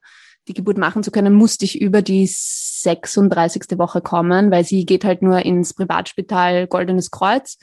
die 0.48 0.54
Geburt 0.54 0.76
machen 0.76 1.02
zu 1.02 1.10
können, 1.10 1.34
musste 1.34 1.64
ich 1.64 1.80
über 1.80 2.02
die 2.02 2.26
36. 2.26 3.78
Woche 3.78 4.00
kommen, 4.00 4.50
weil 4.50 4.64
sie 4.64 4.84
geht 4.84 5.04
halt 5.04 5.22
nur 5.22 5.44
ins 5.44 5.72
Privatspital 5.72 6.66
Goldenes 6.66 7.10
Kreuz 7.10 7.58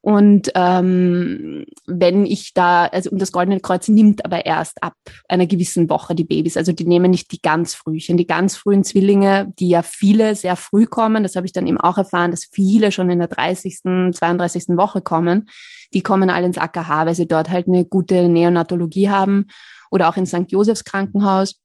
und 0.00 0.52
ähm, 0.54 1.66
wenn 1.86 2.26
ich 2.26 2.54
da, 2.54 2.86
also 2.86 3.10
und 3.10 3.20
das 3.20 3.32
Goldene 3.32 3.58
Kreuz 3.60 3.88
nimmt 3.88 4.24
aber 4.24 4.46
erst 4.46 4.82
ab 4.82 4.94
einer 5.28 5.46
gewissen 5.46 5.90
Woche 5.90 6.14
die 6.14 6.24
Babys. 6.24 6.56
Also 6.56 6.72
die 6.72 6.86
nehmen 6.86 7.10
nicht 7.10 7.32
die 7.32 7.40
ganz 7.40 7.74
frühchen. 7.74 8.16
Die 8.16 8.26
ganz 8.26 8.56
frühen 8.56 8.84
Zwillinge, 8.84 9.52
die 9.58 9.68
ja 9.68 9.82
viele 9.82 10.36
sehr 10.36 10.54
früh 10.54 10.86
kommen, 10.86 11.22
das 11.24 11.34
habe 11.34 11.46
ich 11.46 11.52
dann 11.52 11.66
eben 11.66 11.80
auch 11.80 11.98
erfahren, 11.98 12.30
dass 12.30 12.44
viele 12.44 12.92
schon 12.92 13.10
in 13.10 13.18
der 13.18 13.28
30., 13.28 13.80
32. 14.12 14.76
Woche 14.76 15.00
kommen, 15.00 15.48
die 15.92 16.02
kommen 16.02 16.30
alle 16.30 16.46
ins 16.46 16.58
AKH, 16.58 17.06
weil 17.06 17.14
sie 17.14 17.26
dort 17.26 17.50
halt 17.50 17.66
eine 17.66 17.84
gute 17.84 18.28
Neonatologie 18.28 19.10
haben 19.10 19.46
oder 19.90 20.08
auch 20.08 20.16
ins 20.16 20.30
St. 20.30 20.50
Josefs 20.52 20.84
Krankenhaus. 20.84 21.60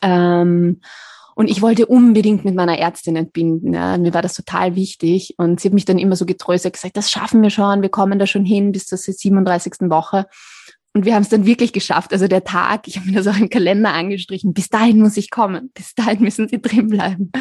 Ähm, 0.00 0.80
und 1.34 1.48
ich 1.48 1.62
wollte 1.62 1.86
unbedingt 1.86 2.44
mit 2.44 2.54
meiner 2.54 2.78
Ärztin 2.78 3.16
entbinden. 3.16 3.72
Ja. 3.72 3.96
Mir 3.96 4.12
war 4.12 4.22
das 4.22 4.34
total 4.34 4.76
wichtig. 4.76 5.34
Und 5.38 5.60
sie 5.60 5.68
hat 5.68 5.74
mich 5.74 5.84
dann 5.84 5.98
immer 5.98 6.16
so 6.16 6.26
getröstet, 6.26 6.74
gesagt, 6.74 6.96
das 6.96 7.10
schaffen 7.10 7.42
wir 7.42 7.50
schon, 7.50 7.82
wir 7.82 7.88
kommen 7.88 8.18
da 8.18 8.26
schon 8.26 8.44
hin 8.44 8.72
bis 8.72 8.86
zur 8.86 8.98
37. 8.98 9.90
Woche. 9.90 10.26
Und 10.94 11.06
wir 11.06 11.14
haben 11.14 11.22
es 11.22 11.30
dann 11.30 11.46
wirklich 11.46 11.72
geschafft. 11.72 12.12
Also 12.12 12.28
der 12.28 12.44
Tag, 12.44 12.86
ich 12.86 12.98
habe 12.98 13.06
mir 13.08 13.16
das 13.16 13.26
auch 13.26 13.38
im 13.38 13.48
Kalender 13.48 13.94
angestrichen, 13.94 14.52
bis 14.52 14.68
dahin 14.68 15.00
muss 15.00 15.16
ich 15.16 15.30
kommen, 15.30 15.70
bis 15.74 15.94
dahin 15.94 16.20
müssen 16.20 16.48
sie 16.48 16.60
drin 16.60 16.88
bleiben. 16.88 17.32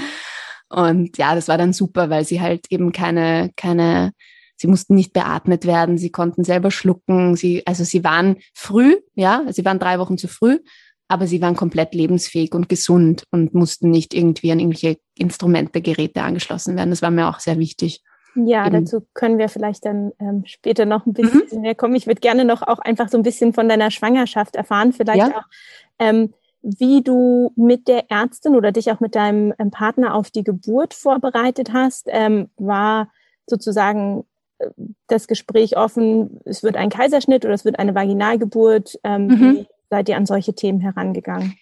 Und 0.69 1.17
ja, 1.17 1.35
das 1.35 1.49
war 1.49 1.57
dann 1.57 1.73
super, 1.73 2.09
weil 2.09 2.23
sie 2.23 2.39
halt 2.39 2.67
eben 2.69 2.93
keine, 2.93 3.51
keine, 3.57 4.13
sie 4.55 4.67
mussten 4.67 4.95
nicht 4.95 5.11
beatmet 5.11 5.65
werden, 5.65 5.97
sie 5.97 6.11
konnten 6.11 6.45
selber 6.45 6.71
schlucken, 6.71 7.35
sie, 7.35 7.67
also 7.67 7.83
sie 7.83 8.05
waren 8.05 8.37
früh, 8.53 8.95
ja, 9.15 9.43
sie 9.49 9.65
waren 9.65 9.79
drei 9.79 9.99
Wochen 9.99 10.17
zu 10.17 10.29
früh, 10.29 10.59
aber 11.11 11.27
sie 11.27 11.41
waren 11.41 11.57
komplett 11.57 11.93
lebensfähig 11.93 12.53
und 12.55 12.69
gesund 12.69 13.25
und 13.31 13.53
mussten 13.53 13.91
nicht 13.91 14.13
irgendwie 14.13 14.51
an 14.51 14.59
irgendwelche 14.59 14.97
Instrumente, 15.17 15.81
Geräte 15.81 16.21
angeschlossen 16.21 16.77
werden. 16.77 16.89
Das 16.89 17.01
war 17.01 17.11
mir 17.11 17.27
auch 17.27 17.39
sehr 17.39 17.59
wichtig. 17.59 18.01
Ja, 18.33 18.65
Eben. 18.65 18.85
dazu 18.85 19.05
können 19.13 19.37
wir 19.37 19.49
vielleicht 19.49 19.85
dann 19.85 20.13
ähm, 20.19 20.43
später 20.45 20.85
noch 20.85 21.05
ein 21.05 21.11
bisschen 21.11 21.43
mhm. 21.51 21.61
mehr 21.61 21.75
kommen. 21.75 21.95
Ich 21.95 22.07
würde 22.07 22.21
gerne 22.21 22.45
noch 22.45 22.61
auch 22.61 22.79
einfach 22.79 23.09
so 23.09 23.17
ein 23.17 23.23
bisschen 23.23 23.51
von 23.51 23.67
deiner 23.67 23.91
Schwangerschaft 23.91 24.55
erfahren, 24.55 24.93
vielleicht 24.93 25.27
ja. 25.27 25.37
auch, 25.37 25.43
ähm, 25.99 26.33
wie 26.61 27.01
du 27.01 27.51
mit 27.57 27.89
der 27.89 28.09
Ärztin 28.09 28.55
oder 28.55 28.71
dich 28.71 28.89
auch 28.89 29.01
mit 29.01 29.15
deinem 29.15 29.53
ähm, 29.59 29.69
Partner 29.69 30.15
auf 30.15 30.31
die 30.31 30.45
Geburt 30.45 30.93
vorbereitet 30.93 31.73
hast. 31.73 32.05
Ähm, 32.07 32.49
war 32.55 33.09
sozusagen 33.47 34.23
äh, 34.59 34.69
das 35.07 35.27
Gespräch 35.27 35.75
offen, 35.75 36.39
es 36.45 36.63
wird 36.63 36.77
ein 36.77 36.89
Kaiserschnitt 36.89 37.43
oder 37.43 37.55
es 37.55 37.65
wird 37.65 37.79
eine 37.79 37.95
Vaginalgeburt. 37.95 38.97
Ähm, 39.03 39.27
mhm. 39.27 39.39
Wie 39.39 39.67
seid 39.91 40.09
ihr 40.09 40.17
an 40.17 40.25
solche 40.25 40.55
Themen 40.55 40.79
herangegangen? 40.79 41.55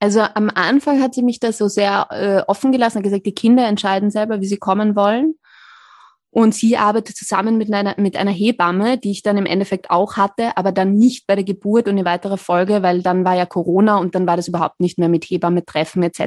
Also 0.00 0.20
am 0.20 0.50
Anfang 0.54 1.02
hat 1.02 1.14
sie 1.14 1.22
mich 1.22 1.38
da 1.38 1.52
so 1.52 1.68
sehr 1.68 2.06
äh, 2.10 2.42
offen 2.50 2.72
gelassen, 2.72 2.98
hat 2.98 3.04
gesagt, 3.04 3.26
die 3.26 3.34
Kinder 3.34 3.66
entscheiden 3.66 4.10
selber, 4.10 4.40
wie 4.40 4.46
sie 4.46 4.56
kommen 4.56 4.96
wollen. 4.96 5.34
Und 6.30 6.54
sie 6.54 6.76
arbeitet 6.76 7.16
zusammen 7.16 7.56
mit 7.56 7.72
einer, 7.72 7.94
mit 7.98 8.14
einer 8.16 8.30
Hebamme, 8.30 8.98
die 8.98 9.10
ich 9.10 9.22
dann 9.22 9.38
im 9.38 9.46
Endeffekt 9.46 9.90
auch 9.90 10.16
hatte, 10.16 10.56
aber 10.56 10.72
dann 10.72 10.92
nicht 10.92 11.26
bei 11.26 11.34
der 11.34 11.44
Geburt 11.44 11.88
und 11.88 11.96
in 11.96 12.04
weiterer 12.04 12.36
Folge, 12.36 12.82
weil 12.82 13.02
dann 13.02 13.24
war 13.24 13.34
ja 13.34 13.46
Corona 13.46 13.96
und 13.96 14.14
dann 14.14 14.26
war 14.26 14.36
das 14.36 14.46
überhaupt 14.46 14.78
nicht 14.78 14.98
mehr 14.98 15.08
mit 15.08 15.24
Hebamme 15.24 15.64
treffen 15.64 16.02
etc. 16.02 16.20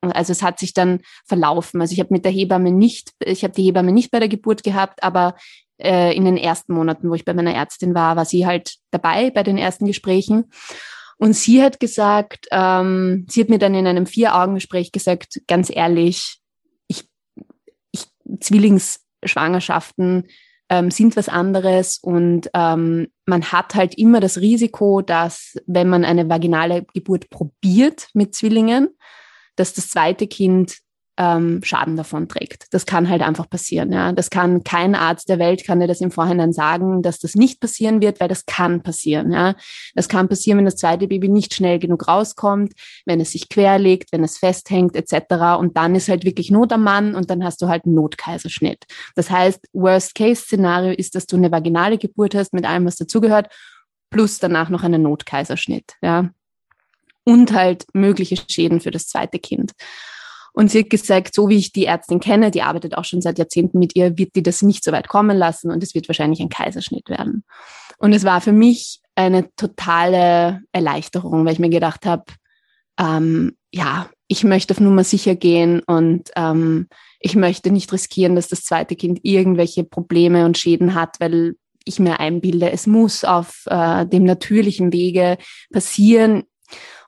Also 0.00 0.32
es 0.32 0.42
hat 0.42 0.58
sich 0.58 0.74
dann 0.74 1.00
verlaufen. 1.24 1.80
Also 1.80 1.94
ich 1.94 2.00
habe 2.00 2.12
mit 2.12 2.26
der 2.26 2.32
Hebamme 2.32 2.70
nicht, 2.70 3.12
ich 3.24 3.42
habe 3.42 3.54
die 3.54 3.64
Hebamme 3.64 3.90
nicht 3.90 4.10
bei 4.10 4.20
der 4.20 4.28
Geburt 4.28 4.62
gehabt, 4.62 5.02
aber 5.02 5.34
äh, 5.78 6.14
in 6.14 6.24
den 6.24 6.36
ersten 6.36 6.74
Monaten, 6.74 7.10
wo 7.10 7.14
ich 7.14 7.24
bei 7.24 7.34
meiner 7.34 7.54
Ärztin 7.54 7.94
war, 7.94 8.16
war 8.16 8.24
sie 8.24 8.46
halt 8.46 8.76
dabei 8.90 9.30
bei 9.30 9.42
den 9.42 9.58
ersten 9.58 9.86
Gesprächen. 9.86 10.50
Und 11.18 11.34
sie 11.34 11.62
hat 11.62 11.80
gesagt, 11.80 12.46
ähm, 12.52 13.26
sie 13.28 13.40
hat 13.40 13.48
mir 13.48 13.58
dann 13.58 13.74
in 13.74 13.86
einem 13.86 14.06
Vier-Augen-Gespräch 14.06 14.92
gesagt, 14.92 15.40
ganz 15.48 15.68
ehrlich, 15.68 16.38
ich, 16.86 17.08
ich 17.90 18.06
Zwillingsschwangerschaften 18.40 20.28
ähm, 20.70 20.90
sind 20.90 21.16
was 21.16 21.28
anderes 21.28 21.98
und 21.98 22.50
ähm, 22.54 23.08
man 23.26 23.44
hat 23.44 23.74
halt 23.74 23.96
immer 23.96 24.20
das 24.20 24.38
Risiko, 24.38 25.00
dass 25.00 25.56
wenn 25.66 25.88
man 25.88 26.04
eine 26.04 26.28
vaginale 26.28 26.84
Geburt 26.92 27.30
probiert 27.30 28.08
mit 28.12 28.34
Zwillingen, 28.34 28.90
dass 29.56 29.72
das 29.72 29.88
zweite 29.88 30.26
Kind 30.26 30.78
ähm, 31.18 31.60
Schaden 31.64 31.96
davon 31.96 32.28
trägt. 32.28 32.66
Das 32.70 32.86
kann 32.86 33.08
halt 33.08 33.22
einfach 33.22 33.50
passieren. 33.50 33.92
Ja. 33.92 34.12
Das 34.12 34.30
kann 34.30 34.62
kein 34.62 34.94
Arzt 34.94 35.28
der 35.28 35.40
Welt 35.40 35.64
kann 35.64 35.80
dir 35.80 35.88
das 35.88 36.00
im 36.00 36.12
Vorhinein 36.12 36.52
sagen, 36.52 37.02
dass 37.02 37.18
das 37.18 37.34
nicht 37.34 37.60
passieren 37.60 38.00
wird, 38.00 38.20
weil 38.20 38.28
das 38.28 38.46
kann 38.46 38.82
passieren. 38.82 39.32
Ja. 39.32 39.56
Das 39.94 40.08
kann 40.08 40.28
passieren, 40.28 40.58
wenn 40.58 40.64
das 40.64 40.76
zweite 40.76 41.08
Baby 41.08 41.28
nicht 41.28 41.54
schnell 41.54 41.80
genug 41.80 42.06
rauskommt, 42.06 42.72
wenn 43.04 43.20
es 43.20 43.32
sich 43.32 43.48
querlegt, 43.48 44.12
wenn 44.12 44.22
es 44.22 44.38
festhängt 44.38 44.94
etc. 44.94 45.58
Und 45.58 45.76
dann 45.76 45.96
ist 45.96 46.08
halt 46.08 46.24
wirklich 46.24 46.52
Not 46.52 46.72
am 46.72 46.84
Mann 46.84 47.16
und 47.16 47.30
dann 47.30 47.42
hast 47.44 47.60
du 47.60 47.68
halt 47.68 47.84
einen 47.84 47.96
Notkaiserschnitt. 47.96 48.84
Das 49.16 49.28
heißt, 49.28 49.66
Worst-Case-Szenario 49.72 50.92
ist, 50.92 51.16
dass 51.16 51.26
du 51.26 51.36
eine 51.36 51.50
vaginale 51.50 51.98
Geburt 51.98 52.36
hast 52.36 52.54
mit 52.54 52.64
allem, 52.64 52.86
was 52.86 52.96
dazugehört, 52.96 53.48
plus 54.10 54.38
danach 54.38 54.68
noch 54.68 54.84
einen 54.84 55.02
Notkaiserschnitt. 55.02 55.94
Ja. 56.00 56.30
Und 57.24 57.52
halt 57.52 57.86
mögliche 57.92 58.36
Schäden 58.48 58.80
für 58.80 58.92
das 58.92 59.08
zweite 59.08 59.40
Kind. 59.40 59.72
Und 60.58 60.72
sie 60.72 60.80
hat 60.80 60.90
gesagt, 60.90 61.36
so 61.36 61.48
wie 61.48 61.56
ich 61.56 61.70
die 61.70 61.84
Ärztin 61.84 62.18
kenne, 62.18 62.50
die 62.50 62.62
arbeitet 62.62 62.98
auch 62.98 63.04
schon 63.04 63.20
seit 63.20 63.38
Jahrzehnten 63.38 63.78
mit 63.78 63.94
ihr, 63.94 64.18
wird 64.18 64.34
die 64.34 64.42
das 64.42 64.60
nicht 64.60 64.82
so 64.82 64.90
weit 64.90 65.06
kommen 65.06 65.36
lassen 65.36 65.70
und 65.70 65.84
es 65.84 65.94
wird 65.94 66.08
wahrscheinlich 66.08 66.40
ein 66.40 66.48
Kaiserschnitt 66.48 67.08
werden. 67.08 67.44
Und 67.98 68.12
es 68.12 68.24
war 68.24 68.40
für 68.40 68.50
mich 68.50 68.98
eine 69.14 69.54
totale 69.54 70.62
Erleichterung, 70.72 71.44
weil 71.44 71.52
ich 71.52 71.58
mir 71.60 71.68
gedacht 71.68 72.06
habe, 72.06 72.24
ähm, 72.98 73.56
ja, 73.72 74.10
ich 74.26 74.42
möchte 74.42 74.74
auf 74.74 74.80
Nummer 74.80 75.04
sicher 75.04 75.36
gehen 75.36 75.80
und 75.86 76.30
ähm, 76.34 76.88
ich 77.20 77.36
möchte 77.36 77.70
nicht 77.70 77.92
riskieren, 77.92 78.34
dass 78.34 78.48
das 78.48 78.64
zweite 78.64 78.96
Kind 78.96 79.20
irgendwelche 79.22 79.84
Probleme 79.84 80.44
und 80.44 80.58
Schäden 80.58 80.96
hat, 80.96 81.20
weil 81.20 81.54
ich 81.84 82.00
mir 82.00 82.18
einbilde, 82.18 82.72
es 82.72 82.88
muss 82.88 83.22
auf 83.22 83.62
äh, 83.66 84.06
dem 84.06 84.24
natürlichen 84.24 84.92
Wege 84.92 85.38
passieren. 85.72 86.42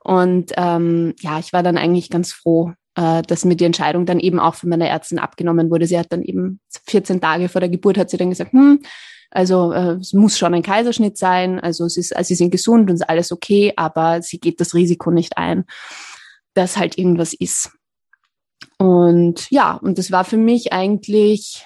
Und 0.04 0.52
ähm, 0.56 1.14
ja, 1.18 1.40
ich 1.40 1.52
war 1.52 1.64
dann 1.64 1.78
eigentlich 1.78 2.10
ganz 2.10 2.32
froh, 2.32 2.74
äh, 2.96 3.22
dass 3.22 3.44
mir 3.44 3.56
die 3.56 3.64
Entscheidung 3.64 4.06
dann 4.06 4.20
eben 4.20 4.40
auch 4.40 4.54
von 4.54 4.68
meiner 4.68 4.88
Ärztin 4.88 5.18
abgenommen 5.18 5.70
wurde. 5.70 5.86
Sie 5.86 5.98
hat 5.98 6.12
dann 6.12 6.22
eben 6.22 6.60
14 6.86 7.20
Tage 7.20 7.48
vor 7.48 7.60
der 7.60 7.70
Geburt 7.70 7.98
hat 7.98 8.10
sie 8.10 8.16
dann 8.16 8.30
gesagt, 8.30 8.52
hm, 8.52 8.82
also 9.30 9.72
äh, 9.72 9.92
es 10.00 10.12
muss 10.12 10.38
schon 10.38 10.54
ein 10.54 10.62
Kaiserschnitt 10.62 11.16
sein, 11.16 11.60
also 11.60 11.84
es 11.84 11.96
ist, 11.96 12.16
also 12.16 12.28
sie 12.28 12.34
sind 12.34 12.50
gesund 12.50 12.90
und 12.90 12.96
ist 12.96 13.08
alles 13.08 13.30
okay, 13.30 13.72
aber 13.76 14.22
sie 14.22 14.40
geht 14.40 14.60
das 14.60 14.74
Risiko 14.74 15.10
nicht 15.10 15.38
ein, 15.38 15.64
dass 16.54 16.76
halt 16.76 16.98
irgendwas 16.98 17.32
ist. 17.32 17.70
Und 18.76 19.48
ja, 19.50 19.74
und 19.74 19.98
das 19.98 20.10
war 20.10 20.24
für 20.24 20.36
mich 20.36 20.72
eigentlich 20.72 21.64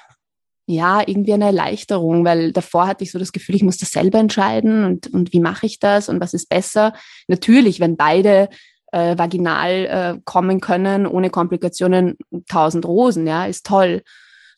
ja 0.67 1.03
irgendwie 1.07 1.33
eine 1.33 1.47
Erleichterung, 1.47 2.25
weil 2.25 2.53
davor 2.53 2.87
hatte 2.87 3.05
ich 3.05 3.13
so 3.13 3.19
das 3.19 3.33
Gefühl, 3.33 3.55
ich 3.55 3.63
muss 3.63 3.77
das 3.77 3.91
selber 3.93 4.19
entscheiden 4.19 4.85
und, 4.85 5.07
und 5.13 5.33
wie 5.33 5.41
mache 5.41 5.67
ich 5.67 5.79
das 5.79 6.09
und 6.09 6.21
was 6.21 6.35
ist 6.35 6.49
besser. 6.49 6.95
Natürlich, 7.29 7.81
wenn 7.81 7.97
beide 7.97 8.49
äh, 8.95 9.19
vaginal 9.19 9.71
äh, 9.71 10.21
kommen 10.25 10.61
können, 10.61 11.07
ohne 11.07 11.29
Komplikationen, 11.29 12.17
tausend 12.49 12.87
Rosen, 12.87 13.27
ja, 13.27 13.45
ist 13.45 13.67
toll. 13.67 14.03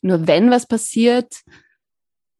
Nur 0.03 0.27
wenn 0.27 0.51
was 0.51 0.67
passiert, 0.67 1.41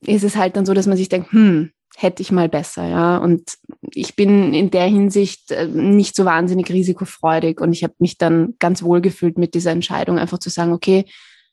ist 0.05 0.23
es 0.23 0.37
halt 0.37 0.57
dann 0.57 0.67
so, 0.67 0.75
dass 0.75 0.87
man 0.87 0.99
sich 0.99 1.09
denkt, 1.09 1.33
hm, 1.33 1.71
hätte 1.97 2.21
ich 2.23 2.31
mal 2.31 2.51
besser, 2.51 2.87
ja. 2.87 3.17
Und 3.17 3.55
ich 3.93 4.15
bin 4.15 4.53
in 4.53 4.71
der 4.71 4.87
Hinsicht 4.87 5.51
äh, 5.53 5.67
nicht 5.67 6.15
so 6.15 6.27
wahnsinnig 6.27 6.71
risikofreudig 6.71 7.63
und 7.63 7.73
ich 7.73 7.83
habe 7.83 7.95
mich 7.99 8.19
dann 8.19 8.55
ganz 8.59 8.83
wohl 8.83 9.01
gefühlt 9.01 9.39
mit 9.39 9.55
dieser 9.55 9.71
Entscheidung, 9.71 10.19
einfach 10.19 10.39
zu 10.39 10.51
sagen, 10.51 10.75
okay, 10.75 11.07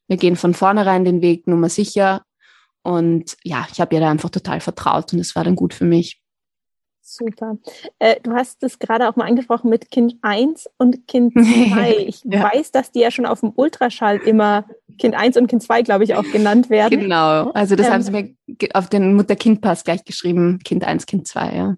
wir 0.10 0.17
gehen 0.17 0.36
von 0.36 0.53
vornherein 0.53 1.06
den 1.06 1.21
Weg 1.21 1.47
Nummer 1.47 1.69
sicher. 1.69 2.23
Und 2.82 3.38
ja, 3.43 3.65
ich 3.71 3.79
habe 3.79 3.95
ihr 3.95 4.01
da 4.01 4.12
einfach 4.12 4.29
total 4.29 4.60
vertraut 4.60 5.13
und 5.13 5.19
es 5.19 5.38
war 5.38 5.45
dann 5.45 5.56
gut 5.56 5.73
für 5.73 5.86
mich. 5.86 6.21
Super. 7.15 7.58
Äh, 7.99 8.15
du 8.23 8.34
hast 8.34 8.63
es 8.63 8.80
gerade 8.80 9.08
auch 9.08 9.15
mal 9.15 9.28
angesprochen 9.28 9.69
mit 9.69 9.91
Kind 9.91 10.15
1 10.21 10.69
und 10.78 11.08
Kind 11.08 11.34
2. 11.34 11.95
Ich 12.08 12.23
ja. 12.23 12.52
weiß, 12.52 12.71
dass 12.71 12.91
die 12.91 12.99
ja 12.99 13.12
schon 13.12 13.26
auf 13.26 13.41
dem 13.41 13.54
Ultraschall 13.56 14.17
immer 14.17 14.65
Kind 14.97 15.15
1 15.15 15.38
und 15.38 15.47
Kind 15.47 15.63
2, 15.63 15.84
glaube 15.84 16.04
ich, 16.04 16.15
auch 16.15 16.23
genannt 16.32 16.69
werden. 16.69 16.99
Genau. 16.99 17.52
Also 17.52 17.76
das 17.76 17.88
ähm, 17.88 17.93
haben 17.93 18.02
sie 18.02 18.12
mir 18.12 18.36
auf 18.73 18.89
den 18.89 19.15
Mutter-Kind-Pass 19.15 19.84
gleich 19.84 20.04
geschrieben. 20.06 20.60
Kind 20.63 20.84
1, 20.84 21.06
Kind 21.06 21.28
2, 21.28 21.56
ja. 21.56 21.76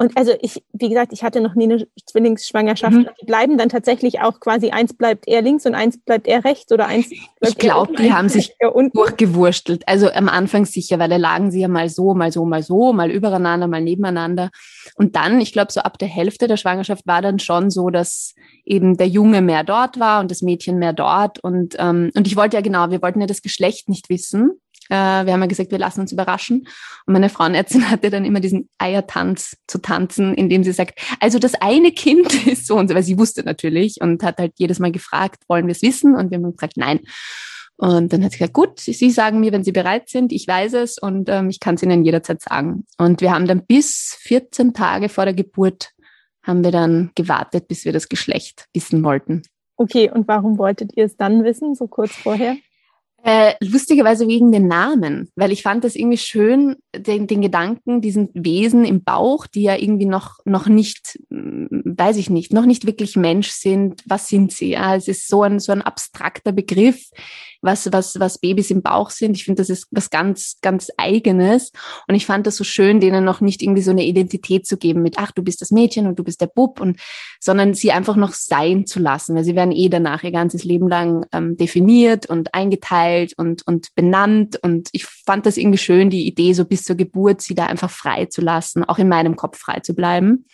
Und 0.00 0.16
also 0.16 0.32
ich, 0.40 0.62
wie 0.72 0.88
gesagt, 0.88 1.12
ich 1.12 1.24
hatte 1.24 1.40
noch 1.40 1.56
nie 1.56 1.64
eine 1.64 1.88
Zwillingsschwangerschaft. 2.06 2.96
Mhm. 2.96 3.08
Die 3.20 3.26
bleiben 3.26 3.58
dann 3.58 3.68
tatsächlich 3.68 4.20
auch 4.20 4.38
quasi 4.38 4.70
eins 4.70 4.94
bleibt 4.94 5.26
eher 5.26 5.42
links 5.42 5.66
und 5.66 5.74
eins 5.74 5.98
bleibt 5.98 6.28
eher 6.28 6.44
rechts 6.44 6.70
oder 6.70 6.86
eins 6.86 7.08
bleibt 7.08 7.54
Ich 7.54 7.58
glaube, 7.58 7.94
die 7.96 8.12
haben 8.12 8.28
sich 8.28 8.54
durchgewurstelt. 8.92 9.82
Also 9.88 10.08
am 10.12 10.28
Anfang 10.28 10.66
sicher, 10.66 11.00
weil 11.00 11.08
da 11.08 11.16
lagen 11.16 11.50
sie 11.50 11.60
ja 11.60 11.68
mal 11.68 11.88
so, 11.88 12.14
mal 12.14 12.30
so, 12.30 12.44
mal 12.44 12.62
so, 12.62 12.92
mal 12.92 13.10
übereinander, 13.10 13.66
mal 13.66 13.82
nebeneinander. 13.82 14.50
Und 14.94 15.16
dann, 15.16 15.40
ich 15.40 15.52
glaube, 15.52 15.72
so 15.72 15.80
ab 15.80 15.98
der 15.98 16.08
Hälfte 16.08 16.46
der 16.46 16.56
Schwangerschaft 16.56 17.04
war 17.08 17.20
dann 17.20 17.40
schon 17.40 17.70
so, 17.70 17.90
dass 17.90 18.34
eben 18.64 18.96
der 18.96 19.08
Junge 19.08 19.42
mehr 19.42 19.64
dort 19.64 19.98
war 19.98 20.20
und 20.20 20.30
das 20.30 20.42
Mädchen 20.42 20.78
mehr 20.78 20.92
dort. 20.92 21.42
Und, 21.42 21.74
ähm, 21.76 22.12
und 22.14 22.28
ich 22.28 22.36
wollte 22.36 22.56
ja 22.56 22.60
genau, 22.60 22.90
wir 22.90 23.02
wollten 23.02 23.20
ja 23.20 23.26
das 23.26 23.42
Geschlecht 23.42 23.88
nicht 23.88 24.10
wissen. 24.10 24.60
Äh, 24.88 24.94
wir 25.26 25.32
haben 25.32 25.40
ja 25.40 25.46
gesagt, 25.46 25.70
wir 25.70 25.78
lassen 25.78 26.00
uns 26.00 26.12
überraschen. 26.12 26.66
Und 27.06 27.12
meine 27.12 27.28
Frauenärztin 27.28 27.90
hatte 27.90 28.10
dann 28.10 28.24
immer 28.24 28.40
diesen 28.40 28.68
Eiertanz 28.78 29.56
zu 29.66 29.78
tanzen, 29.78 30.34
indem 30.34 30.64
sie 30.64 30.72
sagt, 30.72 30.98
also 31.20 31.38
das 31.38 31.54
eine 31.54 31.92
Kind 31.92 32.46
ist 32.46 32.66
so 32.66 32.76
und 32.76 32.88
so, 32.88 32.94
weil 32.94 33.02
sie 33.02 33.18
wusste 33.18 33.42
natürlich 33.42 33.96
und 34.00 34.22
hat 34.22 34.38
halt 34.38 34.52
jedes 34.56 34.78
Mal 34.78 34.92
gefragt, 34.92 35.42
wollen 35.48 35.66
wir 35.66 35.72
es 35.72 35.82
wissen? 35.82 36.14
Und 36.14 36.30
wir 36.30 36.38
haben 36.38 36.52
gesagt, 36.52 36.76
nein. 36.76 37.00
Und 37.76 38.12
dann 38.12 38.24
hat 38.24 38.32
sie 38.32 38.38
gesagt, 38.38 38.54
gut, 38.54 38.80
Sie 38.80 39.10
sagen 39.10 39.38
mir, 39.38 39.52
wenn 39.52 39.62
Sie 39.62 39.70
bereit 39.70 40.08
sind, 40.08 40.32
ich 40.32 40.48
weiß 40.48 40.72
es 40.72 40.98
und 40.98 41.28
ähm, 41.28 41.48
ich 41.48 41.60
kann 41.60 41.76
es 41.76 41.82
Ihnen 41.84 42.04
jederzeit 42.04 42.42
sagen. 42.42 42.84
Und 42.98 43.20
wir 43.20 43.32
haben 43.32 43.46
dann 43.46 43.64
bis 43.66 44.18
14 44.22 44.74
Tage 44.74 45.08
vor 45.08 45.24
der 45.24 45.34
Geburt 45.34 45.90
haben 46.42 46.64
wir 46.64 46.72
dann 46.72 47.12
gewartet, 47.14 47.68
bis 47.68 47.84
wir 47.84 47.92
das 47.92 48.08
Geschlecht 48.08 48.66
wissen 48.72 49.04
wollten. 49.04 49.42
Okay, 49.76 50.10
und 50.10 50.26
warum 50.26 50.58
wolltet 50.58 50.96
ihr 50.96 51.04
es 51.04 51.16
dann 51.16 51.44
wissen, 51.44 51.76
so 51.76 51.86
kurz 51.86 52.10
vorher? 52.10 52.56
Äh, 53.24 53.54
lustigerweise 53.60 54.28
wegen 54.28 54.52
den 54.52 54.68
Namen, 54.68 55.30
weil 55.34 55.50
ich 55.50 55.62
fand 55.62 55.82
das 55.82 55.96
irgendwie 55.96 56.18
schön, 56.18 56.76
den, 56.94 57.26
den 57.26 57.42
Gedanken, 57.42 58.00
diesen 58.00 58.30
Wesen 58.32 58.84
im 58.84 59.02
Bauch, 59.02 59.46
die 59.48 59.62
ja 59.62 59.76
irgendwie 59.76 60.06
noch, 60.06 60.38
noch 60.44 60.68
nicht, 60.68 61.18
hm, 61.28 61.68
weiß 61.84 62.16
ich 62.16 62.30
nicht, 62.30 62.52
noch 62.52 62.64
nicht 62.64 62.86
wirklich 62.86 63.16
Mensch 63.16 63.50
sind. 63.50 64.02
Was 64.06 64.28
sind 64.28 64.52
sie? 64.52 64.70
Ja, 64.70 64.94
es 64.94 65.08
ist 65.08 65.26
so 65.26 65.42
ein, 65.42 65.58
so 65.58 65.72
ein 65.72 65.82
abstrakter 65.82 66.52
Begriff, 66.52 67.10
was, 67.60 67.90
was, 67.92 68.18
was 68.20 68.38
Babys 68.38 68.70
im 68.70 68.82
Bauch 68.82 69.10
sind. 69.10 69.36
Ich 69.36 69.44
finde, 69.44 69.60
das 69.60 69.70
ist 69.70 69.88
was 69.90 70.10
ganz, 70.10 70.58
ganz 70.62 70.90
Eigenes. 70.96 71.72
Und 72.06 72.14
ich 72.14 72.26
fand 72.26 72.46
das 72.46 72.56
so 72.56 72.64
schön, 72.64 73.00
denen 73.00 73.24
noch 73.24 73.40
nicht 73.40 73.62
irgendwie 73.62 73.82
so 73.82 73.90
eine 73.90 74.04
Identität 74.04 74.66
zu 74.66 74.76
geben 74.76 75.02
mit, 75.02 75.18
ach, 75.18 75.32
du 75.32 75.42
bist 75.42 75.60
das 75.60 75.70
Mädchen 75.70 76.06
und 76.06 76.18
du 76.18 76.24
bist 76.24 76.40
der 76.40 76.46
Bub 76.46 76.80
und, 76.80 77.00
sondern 77.40 77.74
sie 77.74 77.92
einfach 77.92 78.16
noch 78.16 78.32
sein 78.32 78.86
zu 78.86 79.00
lassen, 79.00 79.34
weil 79.34 79.44
sie 79.44 79.56
werden 79.56 79.72
eh 79.72 79.88
danach 79.88 80.22
ihr 80.22 80.32
ganzes 80.32 80.64
Leben 80.64 80.88
lang 80.88 81.26
ähm, 81.32 81.56
definiert 81.56 82.26
und 82.26 82.54
eingeteilt 82.54 83.34
und, 83.36 83.66
und 83.66 83.94
benannt. 83.94 84.58
Und 84.62 84.88
ich 84.92 85.04
fand 85.04 85.46
das 85.46 85.56
irgendwie 85.56 85.78
schön, 85.78 86.10
die 86.10 86.26
Idee, 86.26 86.52
so 86.52 86.64
bis 86.64 86.84
zur 86.84 86.96
Geburt 86.96 87.40
sie 87.40 87.54
da 87.54 87.66
einfach 87.66 87.90
frei 87.90 88.26
zu 88.26 88.40
lassen, 88.40 88.84
auch 88.84 88.98
in 88.98 89.08
meinem 89.08 89.36
Kopf 89.36 89.58
frei 89.58 89.80
zu 89.80 89.94
bleiben. 89.94 90.46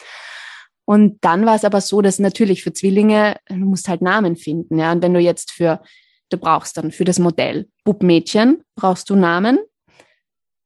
Und 0.87 1.19
dann 1.25 1.47
war 1.47 1.55
es 1.55 1.64
aber 1.64 1.81
so, 1.81 2.03
dass 2.03 2.19
natürlich 2.19 2.62
für 2.62 2.73
Zwillinge, 2.73 3.37
du 3.49 3.57
musst 3.57 3.88
halt 3.88 4.03
Namen 4.03 4.37
finden, 4.37 4.79
ja. 4.79 4.93
Und 4.93 5.03
wenn 5.03 5.14
du 5.14 5.21
jetzt 5.21 5.51
für 5.51 5.81
Du 6.31 6.39
brauchst 6.39 6.77
dann 6.77 6.91
für 6.91 7.05
das 7.05 7.19
Modell 7.19 7.69
Bub 7.85 8.03
Mädchen 8.03 8.63
brauchst 8.77 9.11
du 9.11 9.17
Namen, 9.17 9.59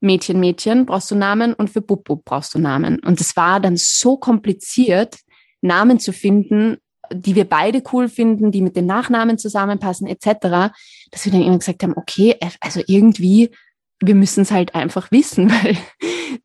Mädchen 0.01 0.39
Mädchen 0.39 0.87
brauchst 0.87 1.11
du 1.11 1.17
Namen 1.17 1.55
und 1.55 1.71
für 1.71 1.81
Bub 1.81 2.05
Bub 2.05 2.25
brauchst 2.25 2.55
du 2.55 2.59
Namen. 2.59 3.01
Und 3.01 3.21
es 3.21 3.37
war 3.37 3.61
dann 3.61 3.77
so 3.77 4.17
kompliziert, 4.17 5.17
Namen 5.61 5.99
zu 5.99 6.13
finden, 6.13 6.79
die 7.13 7.35
wir 7.35 7.45
beide 7.45 7.83
cool 7.93 8.09
finden, 8.09 8.53
die 8.53 8.63
mit 8.63 8.77
den 8.77 8.87
Nachnamen 8.87 9.39
zusammenpassen 9.39 10.07
etc., 10.07 10.73
dass 11.11 11.25
wir 11.25 11.33
dann 11.33 11.43
immer 11.43 11.59
gesagt 11.59 11.83
haben, 11.83 11.95
okay, 11.97 12.37
also 12.61 12.81
irgendwie, 12.87 13.51
wir 14.01 14.15
müssen 14.15 14.43
es 14.43 14.51
halt 14.51 14.75
einfach 14.75 15.11
wissen, 15.11 15.51
weil 15.51 15.77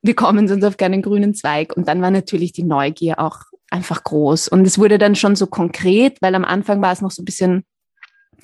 wir 0.02 0.15
kommen 0.15 0.47
sonst 0.47 0.63
auf 0.63 0.78
keinen 0.78 1.02
grünen 1.02 1.34
Zweig. 1.36 1.76
Und 1.76 1.88
dann 1.88 2.02
war 2.02 2.12
natürlich 2.12 2.54
die 2.54 2.63
Neugier 2.63 3.19
auch 3.19 3.38
einfach 3.69 4.04
groß. 4.04 4.47
Und 4.47 4.65
es 4.65 4.78
wurde 4.78 4.97
dann 4.97 5.15
schon 5.15 5.36
so 5.36 5.47
konkret, 5.47 6.17
weil 6.21 6.36
am 6.36 6.45
Anfang 6.45 6.82
war 6.82 6.91
es 6.91 7.02
noch 7.02 7.12
so 7.12 7.21
ein 7.21 7.26
bisschen 7.26 7.65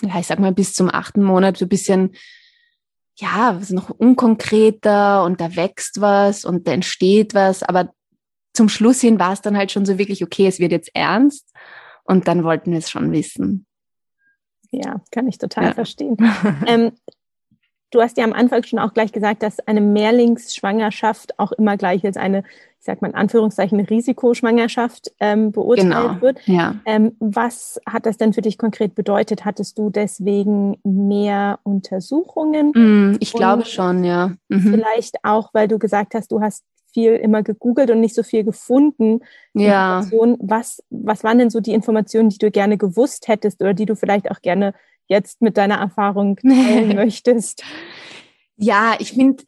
ja, 0.02 0.20
ich 0.20 0.28
sag 0.28 0.40
mal, 0.40 0.52
bis 0.52 0.74
zum 0.74 0.90
achten 0.90 1.24
Monat 1.24 1.58
so 1.58 1.66
ein 1.66 1.70
bisschen, 1.70 2.16
ja, 3.18 3.60
was 3.60 3.70
noch 3.72 3.90
unkonkreter 3.90 5.24
und 5.24 5.42
da 5.42 5.56
wächst 5.56 6.02
was 6.02 6.46
und 6.46 6.68
da 6.68 6.72
entsteht 6.72 7.34
was. 7.34 7.64
Aber 7.64 7.94
zum 8.54 8.70
Schluss 8.70 9.02
hin 9.02 9.20
war 9.20 9.34
es 9.34 9.42
dann 9.42 9.58
halt 9.58 9.72
schon 9.72 9.86
so 9.86 9.98
wirklich, 9.98 10.24
okay, 10.24 10.48
es 10.48 10.60
wird 10.60 10.72
jetzt 10.72 10.92
ernst. 10.94 11.52
Und 12.04 12.28
dann 12.28 12.44
wollten 12.44 12.72
wir 12.72 12.80
es 12.80 12.90
schon 12.90 13.12
wissen. 13.12 13.66
Ja, 14.72 15.02
kann 15.12 15.28
ich 15.28 15.38
total 15.38 15.66
ja. 15.66 15.74
verstehen. 15.74 16.18
ähm, 16.68 16.92
du 17.92 18.02
hast 18.02 18.18
ja 18.18 18.24
am 18.24 18.34
Anfang 18.34 18.64
schon 18.64 18.80
auch 18.80 18.94
gleich 18.94 19.12
gesagt, 19.12 19.44
dass 19.44 19.60
eine 19.60 19.82
Mehrlingsschwangerschaft 19.82 21.40
auch 21.40 21.52
immer 21.54 21.78
gleich 21.78 22.06
als 22.06 22.18
eine 22.18 22.44
ich 22.80 22.86
sag 22.86 23.02
mal 23.02 23.10
in 23.10 23.16
Anführungszeichen, 23.16 23.82
Risikoschwangerschaft 23.82 25.12
ähm, 25.20 25.52
beurteilt 25.52 25.90
genau, 25.90 26.22
wird. 26.22 26.40
Ja. 26.46 26.76
Ähm, 26.86 27.12
was 27.20 27.80
hat 27.86 28.06
das 28.06 28.16
denn 28.16 28.32
für 28.32 28.42
dich 28.42 28.58
konkret 28.58 28.96
bedeutet? 28.96 29.44
Hattest 29.44 29.78
du 29.78 29.90
deswegen 29.90 30.78
mehr 30.84 31.60
Untersuchungen? 31.64 32.72
Mm, 32.74 33.18
ich 33.20 33.34
glaube 33.34 33.66
schon, 33.66 34.06
ja. 34.06 34.32
Mhm. 34.48 34.72
Vielleicht 34.72 35.26
auch, 35.26 35.54
weil 35.54 35.68
du 35.68 35.78
gesagt 35.78 36.16
hast, 36.16 36.32
du 36.32 36.40
hast 36.40 36.64
viel 36.94 37.16
immer 37.16 37.44
gegoogelt 37.44 37.92
und 37.92 38.00
nicht 38.00 38.16
so 38.16 38.24
viel 38.24 38.46
gefunden. 38.46 39.20
Ja. 39.54 40.06
Was, 40.40 40.82
was 40.90 41.24
waren 41.26 41.38
denn 41.38 41.50
so 41.50 41.60
die 41.60 41.74
Informationen, 41.74 42.30
die 42.30 42.38
du 42.38 42.50
gerne 42.50 42.78
gewusst 42.78 43.28
hättest 43.28 43.62
oder 43.62 43.74
die 43.74 43.86
du 43.86 43.98
vielleicht 43.98 44.32
auch 44.32 44.42
gerne 44.42 44.74
jetzt 45.10 45.42
mit 45.42 45.58
deiner 45.58 45.76
Erfahrung 45.76 46.36
teilen 46.42 46.96
möchtest? 46.96 47.64
Ja, 48.56 48.96
ich 49.00 49.14
finde, 49.14 49.44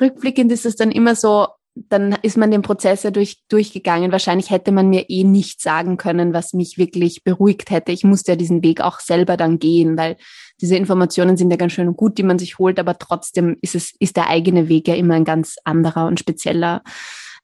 rückblickend 0.00 0.52
ist 0.52 0.66
es 0.66 0.76
dann 0.76 0.90
immer 0.90 1.14
so, 1.14 1.48
dann 1.74 2.16
ist 2.22 2.36
man 2.36 2.50
den 2.50 2.62
Prozess 2.62 3.02
ja 3.02 3.10
durch, 3.10 3.42
durchgegangen. 3.48 4.12
Wahrscheinlich 4.12 4.50
hätte 4.50 4.72
man 4.72 4.88
mir 4.88 5.10
eh 5.10 5.24
nicht 5.24 5.60
sagen 5.60 5.96
können, 5.98 6.32
was 6.32 6.52
mich 6.54 6.78
wirklich 6.78 7.22
beruhigt 7.22 7.70
hätte. 7.70 7.92
Ich 7.92 8.02
musste 8.02 8.32
ja 8.32 8.36
diesen 8.36 8.62
Weg 8.62 8.80
auch 8.80 9.00
selber 9.00 9.36
dann 9.36 9.58
gehen, 9.58 9.96
weil 9.96 10.16
diese 10.60 10.76
Informationen 10.76 11.36
sind 11.36 11.50
ja 11.50 11.56
ganz 11.56 11.72
schön 11.72 11.94
gut, 11.94 12.16
die 12.16 12.22
man 12.22 12.38
sich 12.38 12.58
holt, 12.58 12.78
aber 12.80 12.98
trotzdem 12.98 13.56
ist 13.60 13.74
es, 13.74 13.92
ist 13.98 14.16
der 14.16 14.28
eigene 14.28 14.68
Weg 14.68 14.88
ja 14.88 14.94
immer 14.94 15.14
ein 15.14 15.24
ganz 15.24 15.56
anderer 15.64 16.06
und 16.06 16.18
spezieller. 16.18 16.82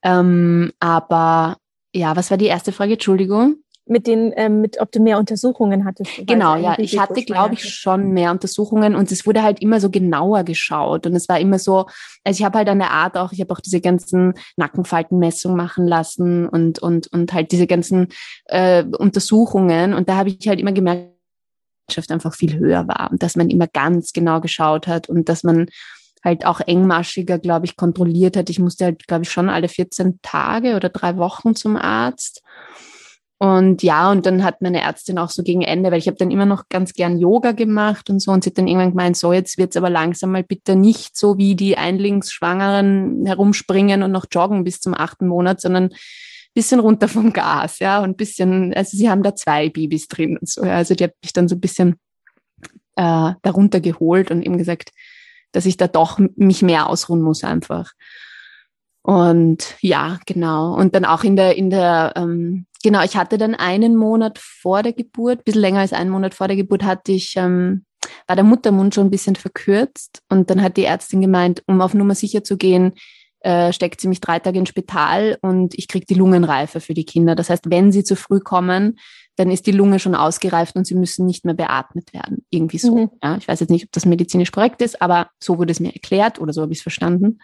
Ähm, 0.03 0.73
aber 0.81 1.59
ja, 1.95 2.17
was 2.17 2.31
war 2.31 2.39
die 2.39 2.47
erste 2.47 2.73
Frage? 2.73 2.95
Entschuldigung 2.95 3.57
mit 3.93 4.07
den, 4.07 4.33
ähm, 4.37 4.61
mit, 4.63 4.81
ob 4.81 4.91
du 4.91 5.01
mehr 5.01 5.19
Untersuchungen 5.19 5.85
hattest. 5.85 6.11
Genau, 6.27 6.57
ja. 6.57 6.77
Ich 6.79 6.99
hatte, 6.99 7.23
glaube 7.23 7.55
ich, 7.55 7.73
schon 7.73 8.11
mehr 8.11 8.31
Untersuchungen 8.31 8.97
und 8.97 9.13
es 9.13 9.27
wurde 9.27 9.43
halt 9.43 9.61
immer 9.61 9.81
so 9.81 9.91
genauer 9.91 10.43
geschaut 10.45 11.07
und 11.07 11.15
es 11.15 11.29
war 11.29 11.39
immer 11.39 11.59
so, 11.59 11.87
also 12.25 12.41
ich 12.41 12.45
habe 12.45 12.59
halt 12.59 12.69
eine 12.69 12.91
Art 12.91 13.17
auch, 13.17 13.33
ich 13.33 13.41
habe 13.41 13.53
auch 13.53 13.61
diese 13.61 13.81
ganzen 13.81 14.35
Nackenfaltenmessungen 14.57 15.57
machen 15.57 15.87
lassen 15.87 16.49
und, 16.49 16.81
und, 16.81 17.07
und 17.13 17.33
halt 17.33 17.53
diese 17.53 17.67
ganzen 17.67 18.09
äh, 18.47 18.83
Untersuchungen 18.83 19.95
und 19.95 20.09
da 20.09 20.17
habe 20.17 20.31
ich 20.31 20.49
halt 20.49 20.59
immer 20.59 20.73
gemerkt, 20.73 21.13
dass 21.95 22.07
die 22.07 22.13
einfach 22.13 22.35
viel 22.35 22.59
höher 22.59 22.89
war 22.89 23.11
und 23.11 23.23
dass 23.23 23.37
man 23.37 23.51
immer 23.51 23.67
ganz 23.67 24.13
genau 24.13 24.41
geschaut 24.41 24.87
hat 24.87 25.09
und 25.09 25.29
dass 25.29 25.45
man 25.45 25.67
halt 26.25 26.47
auch 26.47 26.61
engmaschiger, 26.61 27.39
glaube 27.39 27.67
ich, 27.67 27.77
kontrolliert 27.77 28.37
hat. 28.37 28.49
Ich 28.49 28.59
musste 28.59 28.85
halt, 28.85 29.07
glaube 29.07 29.25
ich, 29.25 29.31
schon 29.31 29.51
alle 29.51 29.69
14 29.69 30.21
Tage 30.23 30.77
oder 30.77 30.89
drei 30.89 31.17
Wochen 31.17 31.55
zum 31.57 31.77
Arzt. 31.77 32.43
Und 33.43 33.83
ja, 33.83 34.09
und 34.13 34.25
dann 34.25 34.45
hat 34.45 34.63
meine 34.63 34.81
Ärztin 34.81 35.19
auch 35.19 35.29
so 35.29 35.43
gegen 35.43 35.63
Ende, 35.63 35.91
weil 35.91 35.99
ich 35.99 36.07
habe 36.07 36.17
dann 36.17 36.31
immer 36.31 36.47
noch 36.47 36.69
ganz 36.69 36.93
gern 36.93 37.19
Yoga 37.19 37.51
gemacht 37.51 38.09
und 38.09 38.21
so, 38.21 38.31
und 38.31 38.45
sie 38.45 38.51
hat 38.51 38.59
dann 38.59 38.69
irgendwann 38.69 38.91
gemeint, 38.91 39.17
so, 39.17 39.33
jetzt 39.33 39.59
wird's 39.59 39.77
aber 39.77 39.91
langsam 39.91 40.31
mal 40.31 40.45
bitte 40.45 40.77
nicht 40.77 41.17
so 41.17 41.39
wie 41.39 41.57
die 41.57 41.77
Einlingsschwangeren 41.77 43.27
herumspringen 43.27 44.05
und 44.05 44.13
noch 44.13 44.27
joggen 44.31 44.63
bis 44.63 44.79
zum 44.79 44.95
achten 44.95 45.27
Monat, 45.27 45.61
sondern 45.61 45.91
bisschen 46.55 46.79
runter 46.79 47.09
vom 47.09 47.33
Gas, 47.33 47.81
ja, 47.81 48.01
und 48.01 48.17
bisschen, 48.17 48.73
also 48.75 48.97
sie 48.97 49.11
haben 49.11 49.25
da 49.25 49.35
zwei 49.35 49.71
Babys 49.71 50.07
drin 50.07 50.37
und 50.37 50.49
so, 50.49 50.65
ja, 50.65 50.77
also 50.77 50.95
die 50.95 51.03
hat 51.03 51.15
mich 51.21 51.33
dann 51.33 51.49
so 51.49 51.57
ein 51.57 51.61
bisschen 51.61 51.97
äh, 52.95 53.33
darunter 53.43 53.81
geholt 53.81 54.31
und 54.31 54.43
eben 54.43 54.57
gesagt, 54.57 54.93
dass 55.51 55.67
ich 55.67 55.77
da 55.77 55.89
doch 55.89 56.21
mich 56.37 56.63
mehr 56.63 56.89
ausruhen 56.89 57.23
muss 57.23 57.43
einfach. 57.43 57.91
Und 59.03 59.75
ja, 59.81 60.21
genau. 60.27 60.77
Und 60.77 60.95
dann 60.95 61.05
auch 61.05 61.25
in 61.25 61.35
der, 61.35 61.57
in 61.57 61.71
der, 61.71 62.13
ähm, 62.15 62.67
genau, 62.83 63.03
ich 63.03 63.17
hatte 63.17 63.39
dann 63.39 63.55
einen 63.55 63.97
Monat 63.97 64.39
vor 64.39 64.83
der 64.83 64.93
Geburt, 64.93 65.45
bisschen 65.45 65.61
länger 65.61 65.81
als 65.81 65.93
einen 65.93 66.11
Monat 66.11 66.35
vor 66.35 66.49
der 66.49 66.57
Geburt, 66.57 66.83
hatte 66.83 67.13
ich, 67.13 67.35
ähm, 67.37 67.85
war 68.27 68.37
der 68.37 68.45
Muttermund 68.45 68.95
schon 68.95 69.07
ein 69.07 69.11
bisschen 69.11 69.37
verkürzt. 69.37 70.23
Und 70.29 70.51
dann 70.51 70.63
hat 70.63 70.77
die 70.77 70.85
Ärztin 70.85 71.21
gemeint, 71.21 71.63
um 71.67 71.81
auf 71.81 71.95
Nummer 71.95 72.15
sicher 72.15 72.45
zu 72.45 72.57
gehen, 72.57 72.95
äh, 73.41 73.73
steckt 73.73 74.01
sie 74.01 74.09
mich 74.09 74.21
drei 74.21 74.39
Tage 74.39 74.59
ins 74.59 74.69
Spital 74.69 75.37
und 75.43 75.75
ich 75.75 75.89
kriege 75.89 76.07
die 76.07 76.15
Lungenreife 76.15 76.81
für 76.81 76.95
die 76.95 77.05
Kinder. 77.05 77.35
Das 77.35 77.51
heißt, 77.51 77.71
wenn 77.71 77.91
sie 77.91 78.05
zu 78.05 78.15
früh 78.15 78.39
kommen, 78.39 78.99
dann 79.37 79.51
ist 79.51 79.67
die 79.67 79.73
Lunge 79.73 79.99
schon 79.99 80.15
ausgereift 80.15 80.77
und 80.77 80.87
sie 80.87 80.95
müssen 80.95 81.27
nicht 81.27 81.45
mehr 81.45 81.55
beatmet 81.55 82.13
werden. 82.13 82.45
Irgendwie 82.51 82.79
so. 82.79 82.97
Mhm. 82.97 83.11
Ja, 83.23 83.37
ich 83.37 83.49
weiß 83.49 83.61
jetzt 83.61 83.71
nicht, 83.71 83.87
ob 83.87 83.93
das 83.93 84.07
medizinisch 84.07 84.53
korrekt 84.53 84.83
ist, 84.83 85.01
aber 85.03 85.29
so 85.41 85.59
wurde 85.59 85.73
es 85.73 85.81
mir 85.81 85.93
erklärt 85.93 86.39
oder 86.39 86.53
so 86.53 86.63
habe 86.63 86.73
ich 86.73 86.79
es 86.79 86.83
verstanden. 86.83 87.39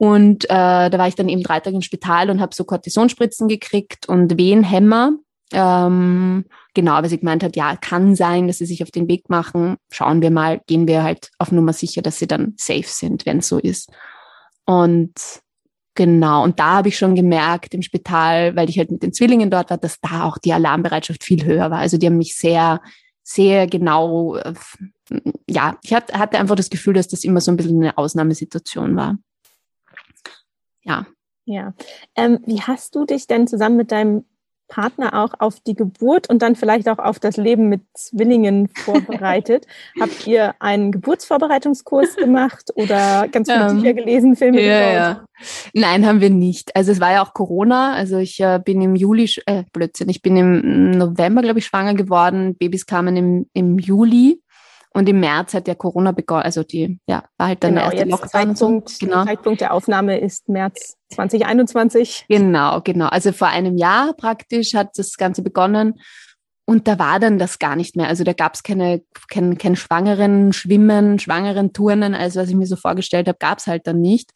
Und 0.00 0.46
äh, 0.46 0.88
da 0.88 0.92
war 0.92 1.08
ich 1.08 1.14
dann 1.14 1.28
eben 1.28 1.42
drei 1.42 1.60
Tage 1.60 1.76
im 1.76 1.82
Spital 1.82 2.30
und 2.30 2.40
habe 2.40 2.54
so 2.54 2.64
Kortisonspritzen 2.64 3.48
gekriegt 3.48 4.08
und 4.08 4.38
Wehenhämmer. 4.38 5.12
Ähm, 5.52 6.46
genau, 6.72 6.92
aber 6.92 7.10
sie 7.10 7.18
gemeint 7.18 7.44
hat, 7.44 7.54
ja, 7.54 7.76
kann 7.76 8.16
sein, 8.16 8.46
dass 8.46 8.56
sie 8.56 8.64
sich 8.64 8.82
auf 8.82 8.90
den 8.90 9.08
Weg 9.08 9.28
machen. 9.28 9.76
Schauen 9.92 10.22
wir 10.22 10.30
mal, 10.30 10.62
gehen 10.66 10.88
wir 10.88 11.02
halt 11.02 11.28
auf 11.38 11.52
Nummer 11.52 11.74
sicher, 11.74 12.00
dass 12.00 12.18
sie 12.18 12.26
dann 12.26 12.54
safe 12.56 12.86
sind, 12.86 13.26
wenn 13.26 13.40
es 13.40 13.48
so 13.48 13.58
ist. 13.58 13.92
Und 14.64 15.12
genau, 15.94 16.44
und 16.44 16.58
da 16.58 16.76
habe 16.76 16.88
ich 16.88 16.96
schon 16.96 17.14
gemerkt 17.14 17.74
im 17.74 17.82
Spital, 17.82 18.56
weil 18.56 18.70
ich 18.70 18.78
halt 18.78 18.90
mit 18.90 19.02
den 19.02 19.12
Zwillingen 19.12 19.50
dort 19.50 19.68
war, 19.68 19.76
dass 19.76 20.00
da 20.00 20.24
auch 20.24 20.38
die 20.38 20.54
Alarmbereitschaft 20.54 21.24
viel 21.24 21.44
höher 21.44 21.70
war. 21.70 21.78
Also 21.80 21.98
die 21.98 22.06
haben 22.06 22.16
mich 22.16 22.38
sehr, 22.38 22.80
sehr 23.22 23.66
genau, 23.66 24.36
äh, 24.36 24.54
ja, 25.46 25.76
ich 25.82 25.92
hatte 25.92 26.38
einfach 26.38 26.56
das 26.56 26.70
Gefühl, 26.70 26.94
dass 26.94 27.08
das 27.08 27.22
immer 27.22 27.42
so 27.42 27.50
ein 27.50 27.58
bisschen 27.58 27.82
eine 27.82 27.98
Ausnahmesituation 27.98 28.96
war. 28.96 29.18
Ja. 30.90 31.06
Ja. 31.46 31.74
Ähm, 32.16 32.40
wie 32.46 32.60
hast 32.60 32.94
du 32.94 33.04
dich 33.04 33.26
denn 33.26 33.46
zusammen 33.46 33.76
mit 33.76 33.90
deinem 33.90 34.24
Partner 34.68 35.24
auch 35.24 35.34
auf 35.40 35.58
die 35.58 35.74
Geburt 35.74 36.30
und 36.30 36.42
dann 36.42 36.54
vielleicht 36.54 36.88
auch 36.88 36.98
auf 36.98 37.18
das 37.18 37.36
Leben 37.36 37.68
mit 37.68 37.82
Zwillingen 37.94 38.68
vorbereitet? 38.68 39.66
Habt 40.00 40.26
ihr 40.26 40.54
einen 40.60 40.92
Geburtsvorbereitungskurs 40.92 42.16
gemacht 42.16 42.70
oder 42.76 43.26
ganz 43.28 43.50
viele 43.50 43.68
ähm, 43.68 43.76
Bücher 43.76 43.94
gelesen, 43.94 44.36
Filme 44.36 44.62
ja? 44.62 44.92
Ja. 44.92 45.24
Nein, 45.74 46.06
haben 46.06 46.20
wir 46.20 46.30
nicht. 46.30 46.76
Also 46.76 46.92
es 46.92 47.00
war 47.00 47.10
ja 47.10 47.24
auch 47.24 47.34
Corona. 47.34 47.94
Also 47.94 48.18
ich 48.18 48.38
äh, 48.40 48.60
bin 48.64 48.80
im 48.80 48.94
Juli, 48.94 49.28
äh, 49.46 49.64
Blödsinn, 49.72 50.08
ich 50.08 50.22
bin 50.22 50.36
im 50.36 50.92
November, 50.92 51.42
glaube 51.42 51.58
ich, 51.58 51.66
schwanger 51.66 51.94
geworden. 51.94 52.54
Babys 52.56 52.86
kamen 52.86 53.16
im, 53.16 53.46
im 53.52 53.78
Juli. 53.78 54.40
Und 54.92 55.08
im 55.08 55.20
März 55.20 55.54
hat 55.54 55.68
ja 55.68 55.74
Corona 55.76 56.10
begonnen, 56.10 56.42
also 56.42 56.64
die, 56.64 56.98
ja, 57.06 57.24
war 57.38 57.48
halt 57.48 57.62
dann 57.62 57.76
genau, 57.76 57.90
der 57.90 57.98
erste 58.00 58.10
Lockdown. 58.10 58.56
Zeitpunkt, 58.56 58.88
so. 58.88 59.06
genau. 59.06 59.24
Zeitpunkt 59.24 59.60
der 59.60 59.72
Aufnahme 59.72 60.18
ist 60.18 60.48
März 60.48 60.96
2021. 61.14 62.26
Genau, 62.28 62.80
genau. 62.80 63.06
Also 63.06 63.32
vor 63.32 63.48
einem 63.48 63.76
Jahr 63.76 64.14
praktisch 64.14 64.74
hat 64.74 64.90
das 64.96 65.16
Ganze 65.16 65.42
begonnen. 65.42 66.00
Und 66.66 66.86
da 66.86 66.98
war 66.98 67.18
dann 67.18 67.38
das 67.38 67.58
gar 67.58 67.76
nicht 67.76 67.96
mehr. 67.96 68.08
Also 68.08 68.24
da 68.24 68.32
gab 68.32 68.54
es 68.54 68.62
keine, 68.62 69.02
kein, 69.28 69.58
kein 69.58 69.76
schwangeren 69.76 70.52
Schwimmen, 70.52 71.18
schwangeren 71.18 71.72
Turnen, 71.72 72.14
also 72.14 72.40
was 72.40 72.48
ich 72.48 72.54
mir 72.54 72.66
so 72.66 72.76
vorgestellt 72.76 73.28
habe, 73.28 73.38
gab 73.38 73.58
es 73.58 73.66
halt 73.66 73.86
dann 73.86 74.00
nicht. 74.00 74.30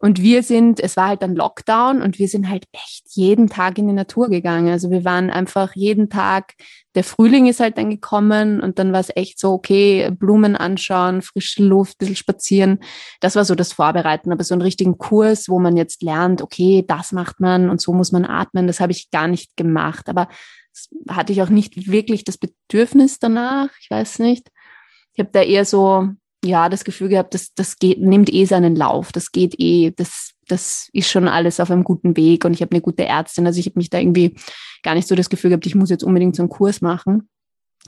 Und 0.00 0.22
wir 0.22 0.44
sind, 0.44 0.78
es 0.78 0.96
war 0.96 1.08
halt 1.08 1.22
dann 1.22 1.34
Lockdown 1.34 2.02
und 2.02 2.20
wir 2.20 2.28
sind 2.28 2.48
halt 2.48 2.66
echt 2.70 3.04
jeden 3.16 3.48
Tag 3.48 3.78
in 3.78 3.88
die 3.88 3.92
Natur 3.92 4.28
gegangen. 4.28 4.68
Also 4.68 4.90
wir 4.90 5.04
waren 5.04 5.28
einfach 5.28 5.74
jeden 5.74 6.08
Tag, 6.08 6.54
der 6.94 7.02
Frühling 7.02 7.46
ist 7.46 7.58
halt 7.58 7.78
dann 7.78 7.90
gekommen 7.90 8.60
und 8.60 8.78
dann 8.78 8.92
war 8.92 9.00
es 9.00 9.10
echt 9.16 9.40
so, 9.40 9.52
okay, 9.52 10.10
Blumen 10.12 10.54
anschauen, 10.54 11.20
frische 11.20 11.64
Luft, 11.64 11.98
bisschen 11.98 12.14
spazieren. 12.14 12.78
Das 13.20 13.34
war 13.34 13.44
so 13.44 13.56
das 13.56 13.72
Vorbereiten. 13.72 14.30
Aber 14.30 14.44
so 14.44 14.54
einen 14.54 14.62
richtigen 14.62 14.98
Kurs, 14.98 15.48
wo 15.48 15.58
man 15.58 15.76
jetzt 15.76 16.02
lernt, 16.02 16.42
okay, 16.42 16.84
das 16.86 17.10
macht 17.10 17.40
man 17.40 17.68
und 17.68 17.80
so 17.80 17.92
muss 17.92 18.12
man 18.12 18.24
atmen, 18.24 18.68
das 18.68 18.78
habe 18.78 18.92
ich 18.92 19.10
gar 19.10 19.26
nicht 19.26 19.56
gemacht. 19.56 20.08
Aber 20.08 20.28
hatte 21.08 21.32
ich 21.32 21.42
auch 21.42 21.48
nicht 21.48 21.90
wirklich 21.90 22.22
das 22.22 22.38
Bedürfnis 22.38 23.18
danach. 23.18 23.68
Ich 23.80 23.90
weiß 23.90 24.20
nicht. 24.20 24.48
Ich 25.14 25.18
habe 25.18 25.30
da 25.32 25.42
eher 25.42 25.64
so 25.64 26.08
ja 26.44 26.68
das 26.68 26.84
Gefühl 26.84 27.08
gehabt, 27.08 27.34
das, 27.34 27.52
das 27.54 27.78
geht, 27.78 28.00
nimmt 28.00 28.32
eh 28.32 28.44
seinen 28.44 28.76
Lauf, 28.76 29.12
das 29.12 29.32
geht 29.32 29.54
eh, 29.58 29.92
das, 29.96 30.32
das 30.46 30.88
ist 30.92 31.10
schon 31.10 31.28
alles 31.28 31.60
auf 31.60 31.70
einem 31.70 31.84
guten 31.84 32.16
Weg 32.16 32.44
und 32.44 32.52
ich 32.54 32.62
habe 32.62 32.72
eine 32.72 32.80
gute 32.80 33.04
Ärztin. 33.04 33.46
Also 33.46 33.60
ich 33.60 33.66
habe 33.66 33.78
mich 33.78 33.90
da 33.90 33.98
irgendwie 33.98 34.36
gar 34.82 34.94
nicht 34.94 35.08
so 35.08 35.14
das 35.14 35.30
Gefühl 35.30 35.50
gehabt, 35.50 35.66
ich 35.66 35.74
muss 35.74 35.90
jetzt 35.90 36.04
unbedingt 36.04 36.36
so 36.36 36.42
einen 36.42 36.50
Kurs 36.50 36.80
machen. 36.80 37.28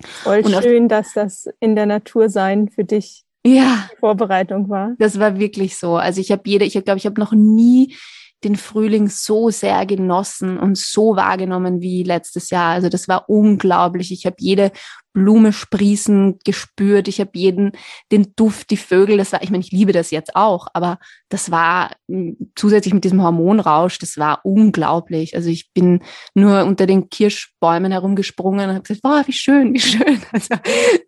Voll 0.03 0.41
und 0.41 0.63
schön, 0.63 0.89
dass 0.89 1.13
das 1.13 1.49
in 1.61 1.77
der 1.77 1.87
Natur 1.87 2.29
sein 2.29 2.69
für 2.69 2.85
dich 2.85 3.25
ja, 3.45 3.89
Vorbereitung 3.99 4.69
war. 4.69 4.95
Das 4.99 5.19
war 5.19 5.39
wirklich 5.39 5.77
so. 5.77 5.97
Also 5.97 6.21
ich 6.21 6.31
habe 6.31 6.43
jede, 6.45 6.65
ich 6.65 6.73
glaube, 6.73 6.99
ich 6.99 7.07
habe 7.07 7.21
noch 7.21 7.33
nie 7.33 7.97
den 8.45 8.57
Frühling 8.57 9.09
so 9.09 9.51
sehr 9.51 9.85
genossen 9.85 10.59
und 10.59 10.79
so 10.79 11.17
wahrgenommen 11.17 11.81
wie 11.81 12.03
letztes 12.03 12.51
Jahr. 12.51 12.73
Also 12.73 12.89
das 12.89 13.07
war 13.07 13.29
unglaublich. 13.29 14.13
Ich 14.13 14.25
habe 14.25 14.37
jede 14.39 14.73
Blume 15.13 15.53
sprießen 15.53 16.39
gespürt. 16.45 17.09
Ich 17.09 17.21
habe 17.21 17.31
jeden, 17.35 17.73
den 18.13 18.33
Duft, 18.37 18.71
die 18.71 18.77
Vögel. 18.77 19.17
Das 19.17 19.33
war, 19.33 19.43
ich 19.43 19.51
meine, 19.51 19.65
ich 19.65 19.73
liebe 19.73 19.93
das 19.93 20.11
jetzt 20.11 20.37
auch, 20.37 20.69
aber 20.73 20.99
das 21.29 21.51
war 21.51 21.91
hm, 22.09 22.37
zusätzlich 22.55 22.95
mit 22.95 23.05
diesem 23.05 23.23
Hormonrausch, 23.23 23.99
das 23.99 24.17
war 24.17 24.41
unglaublich. 24.45 25.35
Also 25.35 25.51
ich 25.51 25.73
bin 25.73 26.03
nur 26.35 26.65
unter 26.65 26.87
den 26.87 27.09
Kirschbäumen 27.11 27.93
herumgesprungen 27.93 28.69
und 28.69 28.75
habe 28.77 28.83
gesagt, 28.83 29.03
boah, 29.03 29.23
wie 29.27 29.33
schön, 29.33 29.75
wie 29.75 29.81
schön. 29.81 30.21
Also 30.33 30.55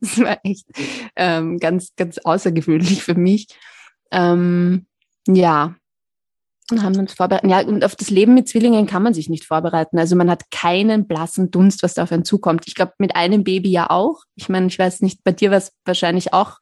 das 0.01 0.19
war 0.19 0.39
echt 0.43 0.67
ähm, 1.17 1.59
ganz, 1.59 1.95
ganz 1.97 2.19
außergewöhnlich 2.19 3.03
für 3.03 3.15
mich. 3.15 3.47
Ähm, 4.11 4.87
ja, 5.29 5.77
und 6.73 6.83
haben 6.83 6.97
uns 6.97 7.15
vorbereitet. 7.15 7.51
Ja, 7.51 7.61
und 7.61 7.85
auf 7.85 7.97
das 7.97 8.11
Leben 8.11 8.35
mit 8.35 8.49
Zwillingen 8.49 8.87
kann 8.87 9.03
man 9.03 9.15
sich 9.15 9.29
nicht 9.29 9.45
vorbereiten. 9.45 9.99
Also 9.99 10.17
man 10.17 10.31
hat 10.31 10.51
keinen 10.51 11.07
blassen 11.07 11.51
Dunst, 11.51 11.83
was 11.83 11.95
da 11.95 12.05
auf 12.05 12.13
einen 12.13 12.25
zukommt. 12.25 12.65
Ich 12.67 12.75
glaube, 12.75 12.93
mit 12.99 13.15
einem 13.17 13.45
Baby 13.45 13.71
ja 13.71 13.91
auch. 13.91 14.23
Ich 14.35 14.49
meine, 14.49 14.67
ich 14.67 14.79
weiß 14.79 15.01
nicht, 15.03 15.23
bei 15.25 15.33
dir 15.33 15.51
war 15.51 15.59
es 15.59 15.73
wahrscheinlich 15.85 16.33
auch 16.33 16.59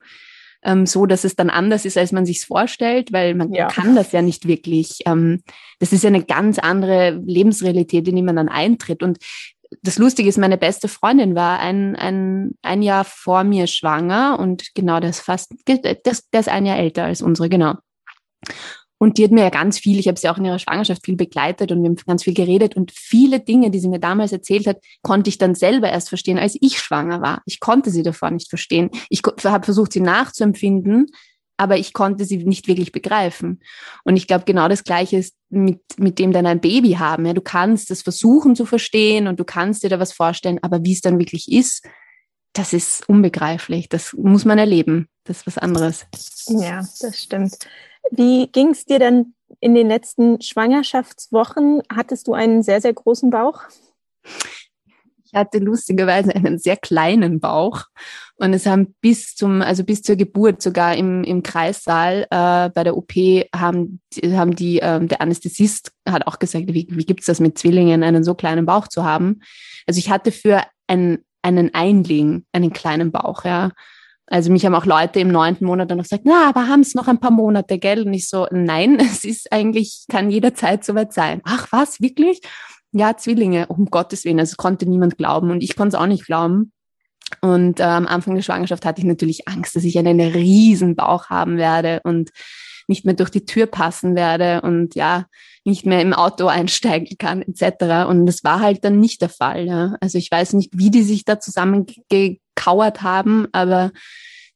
ähm, 0.63 0.87
so, 0.87 1.07
dass 1.07 1.25
es 1.25 1.37
dann 1.37 1.51
anders 1.51 1.85
ist, 1.85 1.97
als 1.97 2.13
man 2.13 2.27
sich 2.27 2.45
vorstellt, 2.45 3.13
weil 3.13 3.35
man 3.35 3.53
ja. 3.53 3.69
kann 3.69 3.95
das 3.95 4.13
ja 4.13 4.23
nicht 4.23 4.47
wirklich. 4.47 4.99
Ähm, 5.07 5.43
das 5.79 5.93
ist 5.93 6.03
ja 6.03 6.09
eine 6.09 6.25
ganz 6.25 6.59
andere 6.59 7.21
Lebensrealität, 7.25 8.07
in 8.09 8.17
die 8.17 8.23
man 8.23 8.37
dann 8.37 8.49
eintritt. 8.49 9.03
Und 9.03 9.19
das 9.83 9.99
Lustige 9.99 10.29
ist, 10.29 10.39
meine 10.39 10.59
beste 10.59 10.89
Freundin 10.89 11.35
war 11.35 11.61
ein, 11.61 11.97
ein, 11.97 12.53
ein 12.63 12.83
Jahr 12.83 13.05
vor 13.05 13.45
mir 13.45 13.67
schwanger 13.67 14.39
und 14.39 14.75
genau 14.75 15.01
das 15.01 15.21
fast, 15.21 15.55
das, 15.67 15.81
das 16.03 16.25
ist 16.33 16.49
ein 16.49 16.67
Jahr 16.67 16.79
älter 16.79 17.05
als 17.05 17.23
unsere, 17.23 17.49
genau. 17.49 17.75
Und 19.03 19.17
die 19.17 19.25
hat 19.25 19.31
mir 19.31 19.45
ja 19.45 19.49
ganz 19.49 19.79
viel, 19.79 19.99
ich 19.99 20.09
habe 20.09 20.21
sie 20.21 20.29
auch 20.29 20.37
in 20.37 20.45
ihrer 20.45 20.59
Schwangerschaft 20.59 21.07
viel 21.07 21.17
begleitet 21.17 21.73
und 21.73 21.83
wir 21.83 21.89
haben 21.89 21.97
ganz 22.07 22.23
viel 22.23 22.35
geredet 22.35 22.77
und 22.77 22.93
viele 22.93 23.41
Dinge, 23.41 23.71
die 23.71 23.81
sie 23.81 23.89
mir 23.89 23.99
damals 23.99 24.31
erzählt 24.31 24.67
hat, 24.67 24.77
konnte 25.03 25.31
ich 25.31 25.39
dann 25.39 25.55
selber 25.55 25.89
erst 25.89 26.11
verstehen, 26.11 26.39
als 26.39 26.59
ich 26.61 26.79
schwanger 26.79 27.23
war. 27.23 27.41
Ich 27.47 27.61
konnte 27.61 27.91
sie 27.91 28.03
davor 28.03 28.31
nicht 28.31 28.51
verstehen. 28.51 28.91
Ich 29.09 29.23
habe 29.25 29.65
versucht, 29.65 29.95
sie 29.95 30.01
nachzuempfinden, 30.01 31.07
aber 31.57 31.79
ich 31.79 31.95
konnte 31.95 32.27
sie 32.27 32.45
nicht 32.45 32.69
wirklich 32.69 32.93
begreifen. 32.93 33.63
Und 34.05 34.19
ich 34.19 34.27
glaube, 34.27 34.45
genau 34.45 34.69
das 34.69 34.85
Gleiche 34.85 35.17
ist 35.17 35.35
mit, 35.49 35.81
mit 35.97 36.19
dem 36.19 36.33
dann 36.33 36.45
ein 36.45 36.61
Baby 36.61 36.93
haben. 36.93 37.25
Ja, 37.25 37.33
du 37.33 37.41
kannst 37.41 37.91
es 37.91 38.03
versuchen 38.03 38.55
zu 38.55 38.67
verstehen 38.67 39.29
und 39.29 39.41
du 39.41 39.45
kannst 39.45 39.83
dir 39.83 39.89
da 39.89 39.99
was 39.99 40.13
vorstellen, 40.13 40.59
aber 40.61 40.85
wie 40.85 40.93
es 40.93 41.01
dann 41.01 41.19
wirklich 41.19 41.51
ist, 41.51 41.87
das 42.53 42.75
ist 42.75 43.09
unbegreiflich. 43.09 43.89
Das 43.89 44.13
muss 44.13 44.45
man 44.45 44.59
erleben. 44.59 45.09
Das 45.25 45.39
ist 45.39 45.47
was 45.47 45.57
anderes. 45.57 46.05
Ja, 46.49 46.87
das 47.01 47.23
stimmt. 47.23 47.57
Wie 48.11 48.49
ging 48.49 48.71
es 48.71 48.85
dir 48.85 48.99
denn 48.99 49.35
in 49.61 49.75
den 49.75 49.89
letzten 49.89 50.41
Schwangerschaftswochen? 50.41 51.83
Hattest 51.93 52.29
du 52.29 52.35
einen 52.35 52.63
sehr, 52.63 52.81
sehr 52.81 52.93
großen 52.93 53.31
Bauch? 53.31 53.63
Ich 55.33 55.39
hatte 55.39 55.59
lustigerweise 55.59 56.35
einen 56.35 56.59
sehr 56.59 56.77
kleinen 56.77 57.39
Bauch 57.39 57.85
und 58.37 58.53
es 58.53 58.67
haben 58.67 58.97
bis 59.01 59.37
zum, 59.37 59.63
also 59.63 59.85
bis 59.85 60.03
zur 60.03 60.17
Geburt 60.17 60.61
sogar 60.61 60.97
im, 60.97 61.23
im 61.23 61.45
Kreissaal 61.45 62.27
äh, 62.31 62.71
bei 62.71 62.83
der 62.83 62.97
OP 62.97 63.13
haben, 63.55 64.01
haben 64.25 64.57
die, 64.57 64.79
ähm, 64.79 65.07
der 65.07 65.21
Anästhesist 65.21 65.93
hat 66.09 66.27
auch 66.27 66.41
gesagt, 66.41 66.67
wie, 66.69 66.89
wie 66.91 67.05
gibt's 67.05 67.27
das 67.27 67.39
mit 67.39 67.59
Zwillingen, 67.59 68.03
einen 68.03 68.25
so 68.25 68.35
kleinen 68.35 68.67
Bauch 68.67 68.89
zu 68.89 69.05
haben? 69.05 69.41
Also 69.87 69.99
ich 69.99 70.11
hatte 70.11 70.33
für 70.33 70.63
ein, 70.89 71.19
einen 71.43 71.75
Einling 71.75 72.45
einen 72.53 72.73
kleinen 72.73 73.13
Bauch, 73.13 73.45
ja. 73.45 73.71
Also 74.31 74.53
mich 74.53 74.65
haben 74.65 74.77
auch 74.77 74.87
Leute 74.87 75.19
im 75.19 75.29
neunten 75.29 75.67
Monat 75.67 75.91
dann 75.91 75.99
noch 75.99 76.05
gesagt, 76.05 76.23
na, 76.25 76.49
aber 76.49 76.69
haben 76.69 76.81
es 76.81 76.95
noch 76.95 77.09
ein 77.09 77.19
paar 77.19 77.33
Monate, 77.33 77.79
gell? 77.79 78.07
Und 78.07 78.15
ich 78.15 78.29
so, 78.29 78.47
nein, 78.53 78.99
es 79.01 79.25
ist 79.25 79.53
eigentlich, 79.53 80.05
kann 80.09 80.31
jederzeit 80.31 80.85
soweit 80.85 81.13
sein. 81.13 81.43
Ach 81.45 81.67
was, 81.73 82.01
wirklich? 82.01 82.41
Ja, 82.93 83.17
Zwillinge, 83.17 83.67
um 83.67 83.87
Gottes 83.87 84.25
Willen. 84.25 84.39
Also 84.39 84.55
konnte 84.57 84.87
niemand 84.87 85.19
glauben 85.19 85.51
und 85.51 85.63
ich 85.63 85.77
konnte 85.77 85.97
es 85.97 86.01
auch 86.01 86.07
nicht 86.07 86.27
glauben. 86.27 86.73
Und 87.41 87.81
äh, 87.81 87.85
am 87.85 88.07
Anfang 88.07 88.35
der 88.37 88.43
Schwangerschaft 88.43 88.85
hatte 88.85 89.01
ich 89.01 89.07
natürlich 89.07 89.49
Angst, 89.49 89.75
dass 89.75 89.85
ich 89.85 89.99
einen 89.99 90.21
riesen 90.21 90.97
Bauch 90.97 91.27
haben 91.27 91.57
werde 91.57 92.01
und 92.05 92.31
nicht 92.87 93.05
mehr 93.05 93.15
durch 93.15 93.31
die 93.31 93.45
Tür 93.45 93.67
passen 93.67 94.17
werde 94.17 94.63
und 94.63 94.95
ja, 94.95 95.27
nicht 95.65 95.87
mehr 95.87 96.03
im 96.03 96.13
Auto 96.13 96.47
einsteigen 96.49 97.17
kann, 97.19 97.43
etc. 97.43 98.09
Und 98.09 98.27
das 98.27 98.45
war 98.45 98.61
halt 98.61 98.85
dann 98.85 99.01
nicht 99.01 99.23
der 99.23 99.29
Fall. 99.29 99.67
Ja. 99.67 99.97
Also 100.01 100.19
ich 100.19 100.31
weiß 100.31 100.53
nicht, 100.53 100.71
wie 100.77 100.91
die 100.91 101.03
sich 101.03 101.25
da 101.25 101.41
zusammengekauert 102.61 103.03
haben, 103.03 103.49
aber 103.53 103.93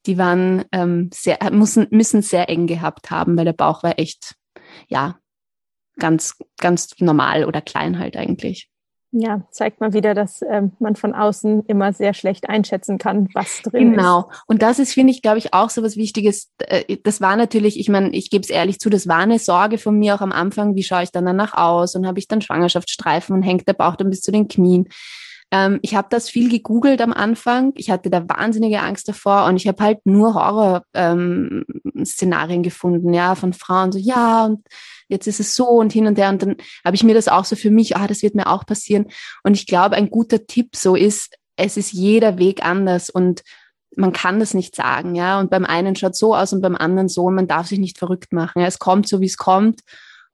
die 0.07 0.18
waren 0.18 0.64
ähm, 0.72 1.11
sehr, 1.12 1.38
müssen, 1.50 1.87
müssen 1.90 2.22
sehr 2.22 2.48
eng 2.48 2.66
gehabt 2.66 3.11
haben, 3.11 3.37
weil 3.37 3.46
der 3.46 3.52
Bauch 3.52 3.83
war 3.83 3.98
echt, 3.98 4.35
ja, 4.88 5.18
ganz, 5.98 6.37
ganz 6.59 6.90
normal 6.98 7.44
oder 7.44 7.61
klein 7.61 7.98
halt 7.98 8.16
eigentlich. 8.16 8.68
Ja, 9.16 9.46
zeigt 9.52 9.80
mal 9.80 9.92
wieder, 9.92 10.12
dass 10.12 10.42
ähm, 10.42 10.72
man 10.80 10.96
von 10.96 11.14
außen 11.14 11.66
immer 11.66 11.92
sehr 11.92 12.14
schlecht 12.14 12.48
einschätzen 12.48 12.98
kann, 12.98 13.28
was 13.33 13.62
drin 13.62 13.92
genau. 13.92 14.18
ist. 14.18 14.26
Genau. 14.26 14.42
Und 14.48 14.62
das 14.62 14.80
ist, 14.80 14.92
finde 14.92 15.12
ich, 15.12 15.22
glaube 15.22 15.38
ich, 15.38 15.54
auch 15.54 15.70
so 15.70 15.85
was 15.85 15.96
Wichtiges. 15.96 16.50
Äh, 16.59 16.96
das 17.04 17.20
war 17.20 17.37
natürlich, 17.37 17.78
ich 17.78 17.88
meine, 17.88 18.11
ich 18.11 18.28
gebe 18.28 18.42
es 18.42 18.50
ehrlich 18.50 18.80
zu, 18.80 18.90
das 18.90 19.07
war 19.07 19.18
eine 19.18 19.38
Sorge 19.38 19.78
von 19.78 19.96
mir 19.96 20.16
auch 20.16 20.20
am 20.20 20.33
Anfang, 20.33 20.74
wie 20.74 20.83
schaue 20.83 21.04
ich 21.04 21.12
dann 21.12 21.26
danach 21.26 21.54
aus 21.54 21.94
und 21.94 22.09
habe 22.09 22.18
ich 22.18 22.26
dann 22.26 22.40
Schwangerschaftsstreifen 22.42 23.37
und 23.37 23.44
hängt 23.44 23.68
der 23.68 23.74
Bauch 23.74 23.94
dann 23.94 24.11
bis 24.11 24.20
zu 24.20 24.33
den 24.33 24.48
Knien. 24.48 24.88
Ähm, 25.54 25.78
ich 25.82 25.94
habe 25.94 26.08
das 26.10 26.28
viel 26.28 26.50
gegoogelt 26.50 27.00
am 27.00 27.12
Anfang. 27.12 27.72
Ich 27.76 27.88
hatte 27.88 28.10
da 28.10 28.28
wahnsinnige 28.28 28.80
Angst 28.80 29.08
davor 29.08 29.44
und 29.44 29.54
ich 29.54 29.68
habe 29.68 29.84
halt 29.84 30.04
nur 30.04 30.34
Horror-Szenarien 30.34 32.58
ähm, 32.58 32.62
gefunden, 32.64 33.14
ja, 33.14 33.36
von 33.36 33.52
Frauen 33.52 33.92
so, 33.92 34.00
ja, 34.00 34.46
und 34.46 34.66
jetzt 35.06 35.28
ist 35.28 35.38
es 35.38 35.54
so 35.54 35.68
und 35.68 35.92
hin 35.92 36.08
und 36.08 36.18
her. 36.18 36.30
Und 36.30 36.42
dann 36.42 36.56
habe 36.84 36.96
ich 36.96 37.04
mir 37.04 37.14
das 37.14 37.28
auch 37.28 37.44
so 37.44 37.54
für 37.54 37.70
mich, 37.70 37.96
ah, 37.96 38.08
das 38.08 38.22
wird 38.22 38.34
mir 38.34 38.48
auch 38.48 38.66
passieren. 38.66 39.06
Und 39.44 39.54
ich 39.54 39.68
glaube, 39.68 39.94
ein 39.94 40.10
guter 40.10 40.44
Tipp 40.44 40.74
so 40.74 40.96
ist, 40.96 41.36
es 41.54 41.76
ist 41.76 41.92
jeder 41.92 42.36
Weg 42.38 42.66
anders 42.66 43.08
und 43.08 43.44
man 43.96 44.12
kann 44.12 44.40
das 44.40 44.54
nicht 44.54 44.74
sagen, 44.74 45.14
ja. 45.14 45.38
Und 45.38 45.50
beim 45.50 45.64
einen 45.64 45.94
schaut 45.94 46.16
so 46.16 46.34
aus 46.34 46.52
und 46.52 46.62
beim 46.62 46.74
anderen 46.74 47.08
so 47.08 47.26
und 47.26 47.36
man 47.36 47.46
darf 47.46 47.68
sich 47.68 47.78
nicht 47.78 47.98
verrückt 47.98 48.32
machen. 48.32 48.60
Ja? 48.60 48.66
Es 48.66 48.80
kommt 48.80 49.06
so, 49.06 49.20
wie 49.20 49.26
es 49.26 49.36
kommt. 49.36 49.82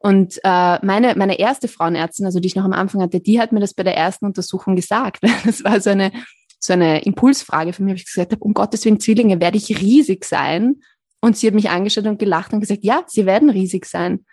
Und 0.03 0.41
äh, 0.45 0.85
meine, 0.85 1.15
meine 1.15 1.39
erste 1.39 1.69
Frauenärztin, 1.69 2.25
also 2.25 2.41
die 2.41 2.47
ich 2.49 2.57
noch 2.57 2.65
am 2.65 2.73
Anfang 2.73 3.03
hatte, 3.03 3.21
die 3.21 3.39
hat 3.39 3.53
mir 3.53 3.61
das 3.61 3.75
bei 3.75 3.83
der 3.83 3.97
ersten 3.97 4.25
Untersuchung 4.27 4.75
gesagt. 4.75 5.21
Das 5.45 5.63
war 5.63 5.81
so 5.81 5.91
eine, 5.91 6.11
so 6.59 6.73
eine 6.73 7.03
Impulsfrage 7.03 7.73
für 7.73 7.83
mich, 7.83 7.93
habe 7.93 7.99
ich 7.99 8.07
gesagt 8.07 8.33
habe, 8.33 8.43
um 8.43 8.55
Gottes 8.55 8.85
Willen, 8.85 8.99
Zwillinge, 8.99 9.41
werde 9.41 9.59
ich 9.59 9.81
riesig 9.81 10.25
sein? 10.25 10.77
Und 11.21 11.37
sie 11.37 11.47
hat 11.47 11.55
mich 11.55 11.69
angeschaut 11.69 12.07
und 12.07 12.19
gelacht 12.19 12.53
und 12.55 12.61
gesagt, 12.61 12.83
ja, 12.83 13.05
sie 13.07 13.27
werden 13.27 13.51
riesig 13.51 13.85
sein. 13.85 14.25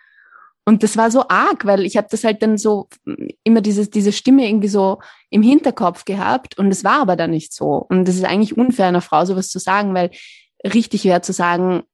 Und 0.64 0.82
das 0.82 0.96
war 0.96 1.10
so 1.10 1.28
arg, 1.28 1.66
weil 1.66 1.84
ich 1.84 1.96
habe 1.96 2.08
das 2.10 2.24
halt 2.24 2.42
dann 2.42 2.56
so 2.56 2.88
immer 3.42 3.60
dieses, 3.60 3.90
diese 3.90 4.12
Stimme 4.12 4.46
irgendwie 4.46 4.68
so 4.68 4.98
im 5.30 5.42
Hinterkopf 5.42 6.04
gehabt 6.04 6.58
und 6.58 6.70
es 6.70 6.84
war 6.84 7.00
aber 7.00 7.16
dann 7.16 7.30
nicht 7.30 7.54
so. 7.54 7.86
Und 7.88 8.06
das 8.06 8.16
ist 8.16 8.24
eigentlich 8.24 8.56
unfair, 8.56 8.86
einer 8.86 9.00
Frau 9.00 9.24
sowas 9.24 9.48
zu 9.48 9.58
sagen, 9.58 9.94
weil 9.94 10.10
richtig 10.64 11.04
wäre 11.04 11.22
zu 11.22 11.32
sagen, 11.32 11.84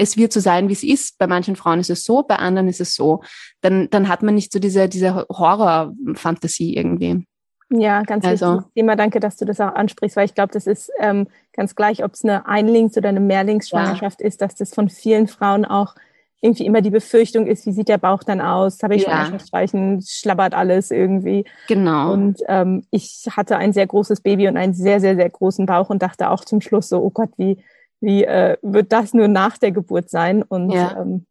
es 0.00 0.16
wird 0.16 0.32
so 0.32 0.40
sein, 0.40 0.68
wie 0.68 0.72
es 0.72 0.82
ist. 0.82 1.18
Bei 1.18 1.26
manchen 1.26 1.56
Frauen 1.56 1.78
ist 1.78 1.90
es 1.90 2.04
so, 2.04 2.22
bei 2.22 2.36
anderen 2.36 2.68
ist 2.68 2.80
es 2.80 2.94
so. 2.94 3.22
Dann, 3.60 3.88
dann 3.90 4.08
hat 4.08 4.22
man 4.22 4.34
nicht 4.34 4.52
so 4.52 4.58
diese, 4.58 4.88
diese 4.88 5.26
Horror-Fantasie 5.28 6.74
irgendwie. 6.74 7.26
Ja, 7.68 8.02
ganz 8.02 8.24
also. 8.24 8.46
wichtiges 8.46 8.72
Thema. 8.74 8.96
Danke, 8.96 9.20
dass 9.20 9.36
du 9.36 9.44
das 9.44 9.60
auch 9.60 9.74
ansprichst, 9.74 10.16
weil 10.16 10.24
ich 10.24 10.34
glaube, 10.34 10.52
das 10.52 10.66
ist 10.66 10.90
ähm, 10.98 11.28
ganz 11.52 11.74
gleich, 11.74 12.02
ob 12.02 12.14
es 12.14 12.24
eine 12.24 12.46
Einlings- 12.46 12.96
oder 12.96 13.10
eine 13.10 13.20
Mehrlingsschwangerschaft 13.20 14.20
ja. 14.20 14.26
ist, 14.26 14.40
dass 14.40 14.54
das 14.54 14.74
von 14.74 14.88
vielen 14.88 15.28
Frauen 15.28 15.64
auch 15.64 15.94
irgendwie 16.42 16.64
immer 16.64 16.80
die 16.80 16.90
Befürchtung 16.90 17.46
ist, 17.46 17.66
wie 17.66 17.72
sieht 17.72 17.88
der 17.88 17.98
Bauch 17.98 18.22
dann 18.22 18.40
aus? 18.40 18.82
Habe 18.82 18.94
ich 18.94 19.02
ja. 19.02 19.10
Schwangerschaftsspeichen? 19.10 20.02
Schlabbert 20.02 20.54
alles 20.54 20.90
irgendwie? 20.90 21.44
Genau. 21.68 22.12
Und 22.12 22.40
ähm, 22.48 22.84
ich 22.90 23.28
hatte 23.30 23.58
ein 23.58 23.74
sehr 23.74 23.86
großes 23.86 24.22
Baby 24.22 24.48
und 24.48 24.56
einen 24.56 24.72
sehr, 24.72 25.00
sehr, 25.00 25.16
sehr 25.16 25.28
großen 25.28 25.66
Bauch 25.66 25.90
und 25.90 26.00
dachte 26.00 26.30
auch 26.30 26.44
zum 26.44 26.62
Schluss 26.62 26.88
so, 26.88 27.02
oh 27.02 27.10
Gott, 27.10 27.30
wie, 27.36 27.58
wie 28.00 28.24
äh, 28.24 28.56
wird 28.62 28.92
das 28.92 29.14
nur 29.14 29.28
nach 29.28 29.58
der 29.58 29.72
Geburt 29.72 30.10
sein? 30.10 30.42
Und 30.42 30.70
ja, 30.70 31.00
ähm, 31.00 31.26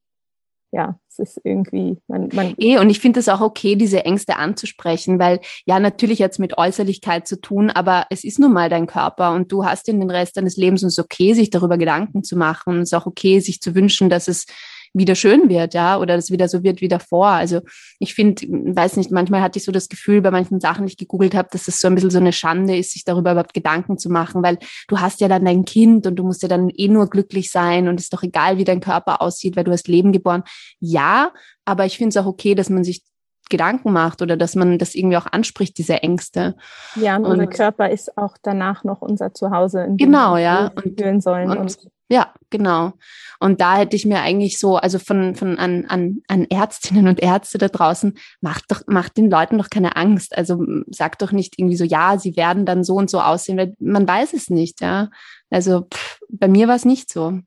ja 0.72 1.00
es 1.10 1.20
ist 1.20 1.42
irgendwie, 1.44 1.98
man, 2.08 2.30
man 2.34 2.54
Eh, 2.58 2.78
und 2.78 2.90
ich 2.90 3.00
finde 3.00 3.20
es 3.20 3.30
auch 3.30 3.42
okay, 3.42 3.76
diese 3.76 4.06
Ängste 4.06 4.38
anzusprechen, 4.38 5.20
weil 5.20 5.40
ja, 5.66 5.80
natürlich 5.80 6.20
jetzt 6.20 6.40
mit 6.40 6.58
Äußerlichkeit 6.58 7.28
zu 7.28 7.42
tun, 7.42 7.70
aber 7.70 8.06
es 8.10 8.24
ist 8.24 8.40
nun 8.40 8.54
mal 8.54 8.70
dein 8.70 8.88
Körper 8.88 9.34
und 9.34 9.52
du 9.52 9.66
hast 9.66 9.88
ihn 9.88 10.00
den 10.00 10.12
Rest 10.12 10.38
deines 10.38 10.58
Lebens 10.58 10.84
und 10.84 10.88
es 10.88 10.98
ist 10.98 11.04
okay, 11.04 11.34
sich 11.34 11.50
darüber 11.50 11.78
Gedanken 11.78 12.24
zu 12.24 12.38
machen. 12.38 12.76
Und 12.76 12.82
es 12.82 12.90
ist 12.90 12.94
auch 12.94 13.06
okay, 13.06 13.40
sich 13.40 13.62
zu 13.62 13.76
wünschen, 13.76 14.10
dass 14.10 14.28
es 14.28 14.46
wieder 14.94 15.16
schön 15.16 15.50
wird, 15.50 15.74
ja, 15.74 15.98
oder 16.00 16.16
das 16.16 16.32
wieder 16.32 16.48
so 16.48 16.64
wird 16.64 16.82
wie 16.82 16.88
davor. 16.88 17.28
Also 17.28 17.62
ich 18.00 18.14
finde, 18.14 18.42
weiß 18.48 18.98
nicht, 18.98 19.12
manchmal 19.12 19.42
hatte 19.42 19.60
ich 19.60 19.66
so 19.66 19.72
das 19.72 19.90
Gefühl 19.90 20.22
bei 20.22 20.32
manchen 20.32 20.60
Sachen, 20.60 20.86
die 20.86 20.92
ich 20.92 20.98
gegoogelt 20.98 21.36
habe, 21.36 21.50
dass 21.52 21.68
es 21.68 21.80
so 21.80 21.88
ein 21.88 21.96
bisschen 21.96 22.12
so 22.12 22.20
eine 22.20 22.34
Schande 22.34 22.78
ist, 22.78 22.92
sich 22.92 23.04
darüber 23.04 23.32
überhaupt 23.32 23.54
Gedanken 23.54 23.98
zu 23.98 24.10
machen, 24.10 24.44
weil 24.44 24.58
du 24.88 25.00
hast 25.00 25.22
ja 25.22 25.28
dann 25.28 25.46
dein 25.46 25.66
Kind 25.66 26.08
und 26.08 26.16
du 26.16 26.24
musst 26.24 26.42
ja 26.42 26.48
dann 26.48 26.70
eh 26.70 26.88
nur 26.88 27.10
glücklich 27.10 27.52
sein 27.52 27.88
und 27.88 27.96
es 28.00 28.06
ist 28.06 28.14
doch 28.14 28.24
egal, 28.24 28.58
wie 28.58 28.64
dein 28.64 28.80
Körper 28.80 29.22
aussieht, 29.22 29.56
weil 29.56 29.64
du 29.64 29.72
hast 29.72 29.88
Leben 29.88 30.12
geboren. 30.12 30.44
Ja, 30.80 31.32
aber 31.66 31.86
ich 31.86 31.98
finde 31.98 32.10
es 32.10 32.18
auch 32.18 32.28
okay, 32.28 32.56
dass 32.56 32.70
man 32.70 32.84
sich 32.84 33.04
Gedanken 33.50 33.92
macht 33.92 34.22
oder 34.22 34.38
dass 34.38 34.56
man 34.56 34.78
das 34.78 34.96
irgendwie 34.96 35.18
auch 35.18 35.26
anspricht, 35.26 35.78
diese 35.78 36.02
Ängste. 36.04 36.56
Ja, 36.96 37.18
und, 37.18 37.26
und 37.26 37.32
unser 37.32 37.48
Körper 37.48 37.90
ist 37.90 38.18
auch 38.18 38.38
danach 38.42 38.84
noch 38.84 39.02
unser 39.02 39.34
Zuhause, 39.34 39.82
in 39.82 39.98
dem 39.98 40.08
genau, 40.08 40.36
wir 40.36 40.42
ja. 40.42 40.72
und, 40.76 41.00
fühlen 41.00 41.20
sollen. 41.20 41.50
Und, 41.50 41.58
und 41.58 41.78
ja, 42.10 42.34
genau. 42.50 42.94
Und 43.40 43.62
da 43.62 43.78
hätte 43.78 43.96
ich 43.96 44.06
mir 44.06 44.20
eigentlich 44.20 44.58
so, 44.58 44.78
also 44.78 44.98
von, 44.98 45.36
von 45.36 45.60
an, 45.60 45.86
an, 45.86 46.22
an 46.28 46.46
Ärztinnen 46.46 47.08
und 47.08 47.22
Ärzte 47.22 47.60
da 47.60 47.68
draußen, 47.68 48.18
macht 48.42 48.66
doch, 48.70 48.82
macht 48.88 49.16
den 49.16 49.30
Leuten 49.30 49.60
doch 49.60 49.70
keine 49.70 49.96
Angst. 49.96 50.36
Also 50.36 50.66
sagt 50.88 51.22
doch 51.22 51.32
nicht 51.32 51.60
irgendwie 51.60 51.78
so, 51.78 51.84
ja, 51.84 52.18
sie 52.18 52.36
werden 52.36 52.66
dann 52.66 52.84
so 52.84 52.96
und 52.96 53.12
so 53.12 53.22
aussehen, 53.22 53.58
weil 53.58 53.76
man 53.80 54.08
weiß 54.08 54.34
es 54.34 54.50
nicht, 54.50 54.82
ja. 54.82 55.10
Also 55.52 55.88
pff, 55.94 56.20
bei 56.30 56.48
mir 56.48 56.68
war 56.68 56.76
es 56.76 56.86
nicht 56.86 57.12
so. 57.12 57.40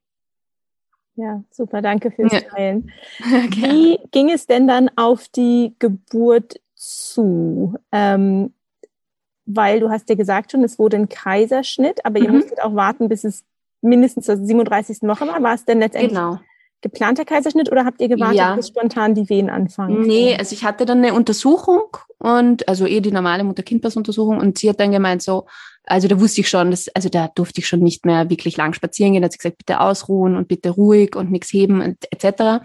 Ja, 1.16 1.42
super, 1.50 1.82
danke 1.82 2.10
fürs 2.10 2.32
Teilen. 2.50 2.90
Ja. 3.20 3.50
Wie 3.50 3.98
ging 4.12 4.30
es 4.30 4.46
denn 4.46 4.66
dann 4.66 4.90
auf 4.96 5.28
die 5.28 5.74
Geburt 5.78 6.60
zu? 6.74 7.74
Ähm, 7.90 8.54
weil 9.44 9.80
du 9.80 9.90
hast 9.90 10.08
ja 10.08 10.14
gesagt 10.14 10.52
schon, 10.52 10.64
es 10.64 10.78
wurde 10.78 10.96
ein 10.96 11.08
Kaiserschnitt, 11.08 12.06
aber 12.06 12.20
mhm. 12.20 12.24
ihr 12.24 12.32
musstet 12.32 12.62
auch 12.62 12.74
warten, 12.74 13.08
bis 13.08 13.24
es 13.24 13.44
mindestens 13.82 14.26
zur 14.26 14.36
37. 14.36 15.02
Woche 15.02 15.26
war? 15.26 15.42
War 15.42 15.54
es 15.54 15.64
denn 15.64 15.80
letztendlich 15.80 16.12
genau. 16.12 16.38
geplanter 16.80 17.24
Kaiserschnitt 17.24 17.70
oder 17.70 17.84
habt 17.84 18.00
ihr 18.00 18.08
gewartet, 18.08 18.36
ja. 18.36 18.56
bis 18.56 18.68
spontan 18.68 19.14
die 19.14 19.28
Wehen 19.28 19.50
anfangen? 19.50 20.02
Nee, 20.02 20.36
also 20.36 20.54
ich 20.54 20.64
hatte 20.64 20.86
dann 20.86 20.98
eine 20.98 21.14
Untersuchung 21.14 21.82
und 22.18 22.68
also 22.68 22.86
eh 22.86 23.00
die 23.00 23.12
normale 23.12 23.44
Mutter-Kind-Pass-Untersuchung 23.44 24.38
und 24.38 24.58
sie 24.58 24.68
hat 24.68 24.80
dann 24.80 24.92
gemeint 24.92 25.22
so, 25.22 25.46
also 25.84 26.06
da 26.06 26.20
wusste 26.20 26.42
ich 26.42 26.48
schon, 26.48 26.70
dass, 26.70 26.88
also 26.94 27.08
da 27.08 27.28
durfte 27.28 27.60
ich 27.60 27.66
schon 27.66 27.80
nicht 27.80 28.06
mehr 28.06 28.30
wirklich 28.30 28.56
lang 28.56 28.72
spazieren 28.72 29.12
gehen. 29.12 29.22
Da 29.22 29.26
hat 29.26 29.32
sie 29.32 29.38
gesagt, 29.38 29.58
bitte 29.58 29.80
ausruhen 29.80 30.36
und 30.36 30.46
bitte 30.46 30.70
ruhig 30.70 31.16
und 31.16 31.30
nichts 31.30 31.52
heben 31.52 31.80
und 31.80 31.96
etc. 32.12 32.64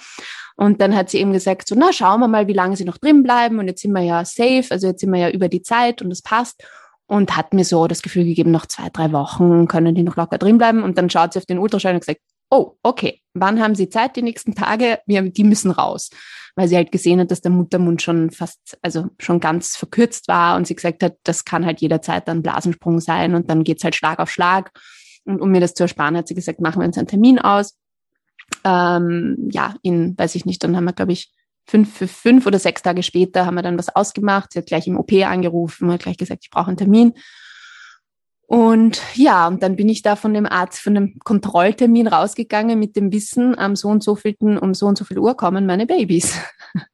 Und 0.56 0.82
dann 0.82 0.96
hat 0.96 1.10
sie 1.10 1.20
eben 1.20 1.34
gesagt, 1.34 1.68
so, 1.68 1.76
na, 1.76 1.92
schauen 1.94 2.20
wir 2.20 2.28
mal, 2.28 2.48
wie 2.48 2.54
lange 2.54 2.76
sie 2.76 2.86
noch 2.86 2.98
drin 2.98 3.24
bleiben. 3.24 3.60
Und 3.60 3.68
jetzt 3.68 3.82
sind 3.82 3.94
wir 3.94 4.04
ja 4.04 4.24
safe, 4.24 4.66
also 4.70 4.88
jetzt 4.88 5.02
sind 5.02 5.12
wir 5.12 5.20
ja 5.20 5.30
über 5.30 5.50
die 5.50 5.64
Zeit 5.64 6.02
und 6.02 6.12
es 6.12 6.22
passt 6.22 6.64
und 7.08 7.36
hat 7.36 7.54
mir 7.54 7.66
so 7.66 7.88
das 7.88 8.02
Gefühl 8.02 8.26
gegeben, 8.26 8.52
noch 8.52 8.66
zwei, 8.66 8.90
drei 8.90 9.12
Wochen 9.14 9.68
können 9.68 9.96
die 9.96 10.04
noch 10.04 10.18
locker 10.18 10.38
drin 10.38 10.58
bleiben. 10.58 10.84
Und 10.84 10.98
dann 10.98 11.10
schaut 11.10 11.34
sie 11.34 11.40
auf 11.40 11.46
den 11.46 11.58
Ultraschall 11.58 11.94
und 11.94 12.02
gesagt, 12.02 12.22
oh, 12.50 12.74
okay, 12.84 13.22
wann 13.34 13.62
haben 13.62 13.76
Sie 13.76 13.90
Zeit 13.90 14.16
die 14.16 14.22
nächsten 14.22 14.56
Tage? 14.56 15.00
Wir, 15.06 15.22
die 15.22 15.44
müssen 15.44 15.72
raus. 15.72 16.10
Weil 16.56 16.68
sie 16.68 16.76
halt 16.76 16.92
gesehen 16.92 17.20
hat, 17.20 17.30
dass 17.30 17.42
der 17.42 17.52
Muttermund 17.52 18.02
schon 18.02 18.32
fast, 18.32 18.78
also 18.82 19.08
schon 19.20 19.40
ganz 19.40 19.76
verkürzt 19.76 20.28
war 20.28 20.56
und 20.56 20.66
sie 20.66 20.76
gesagt 20.76 21.04
hat, 21.04 21.16
das 21.24 21.46
kann 21.46 21.66
halt 21.66 21.82
jederzeit 21.82 22.28
dann 22.28 22.42
Blasensprung 22.42 23.00
sein 23.00 23.36
und 23.36 23.50
dann 23.50 23.64
geht's 23.64 23.84
halt 23.84 23.96
Schlag 23.96 24.20
auf 24.20 24.32
Schlag. 24.32 24.72
Und 25.26 25.40
um 25.40 25.52
mir 25.52 25.62
das 25.62 25.76
zu 25.76 25.84
ersparen, 25.84 26.18
hat 26.18 26.28
sie 26.28 26.36
gesagt, 26.36 26.60
machen 26.60 26.82
wir 26.82 26.88
uns 26.88 26.98
einen 26.98 27.08
Termin 27.08 27.38
aus. 27.38 27.78
Ähm, 28.64 29.50
ja, 29.52 29.76
in, 29.84 30.18
weiß 30.18 30.36
ich 30.36 30.46
nicht, 30.46 30.64
dann 30.64 30.76
haben 30.76 30.86
wir, 30.86 30.94
glaube 30.94 31.12
ich, 31.12 31.32
fünf, 31.68 32.12
fünf 32.12 32.46
oder 32.48 32.60
sechs 32.60 32.82
Tage 32.82 33.04
später 33.04 33.46
haben 33.46 33.56
wir 33.56 33.62
dann 33.62 33.78
was 33.78 33.96
ausgemacht. 33.96 34.54
Sie 34.54 34.60
hat 34.60 34.68
gleich 34.68 34.88
im 34.88 34.98
OP 34.98 35.12
angerufen, 35.14 35.92
hat 35.92 36.04
gleich 36.04 36.18
gesagt, 36.18 36.44
ich 36.44 36.50
brauche 36.50 36.68
einen 36.68 36.78
Termin. 36.78 37.14
Und 38.48 39.02
ja, 39.16 39.46
und 39.48 39.62
dann 39.62 39.76
bin 39.76 39.90
ich 39.90 40.02
da 40.02 40.16
von 40.16 40.34
dem 40.34 40.46
Arzt, 40.46 40.80
von 40.80 40.96
dem 40.96 41.20
Kontrolltermin 41.20 42.08
rausgegangen 42.08 42.80
mit 42.80 42.96
dem 42.96 43.12
Wissen, 43.12 43.58
am 43.58 43.76
so 43.76 43.90
und 43.90 44.02
so 44.02 44.16
vielten, 44.16 44.58
um 44.58 44.74
so 44.74 44.86
und 44.88 44.98
so 44.98 45.04
viel 45.04 45.20
Uhr 45.20 45.36
kommen 45.36 45.66
meine 45.66 45.86
Babys. 45.86 46.40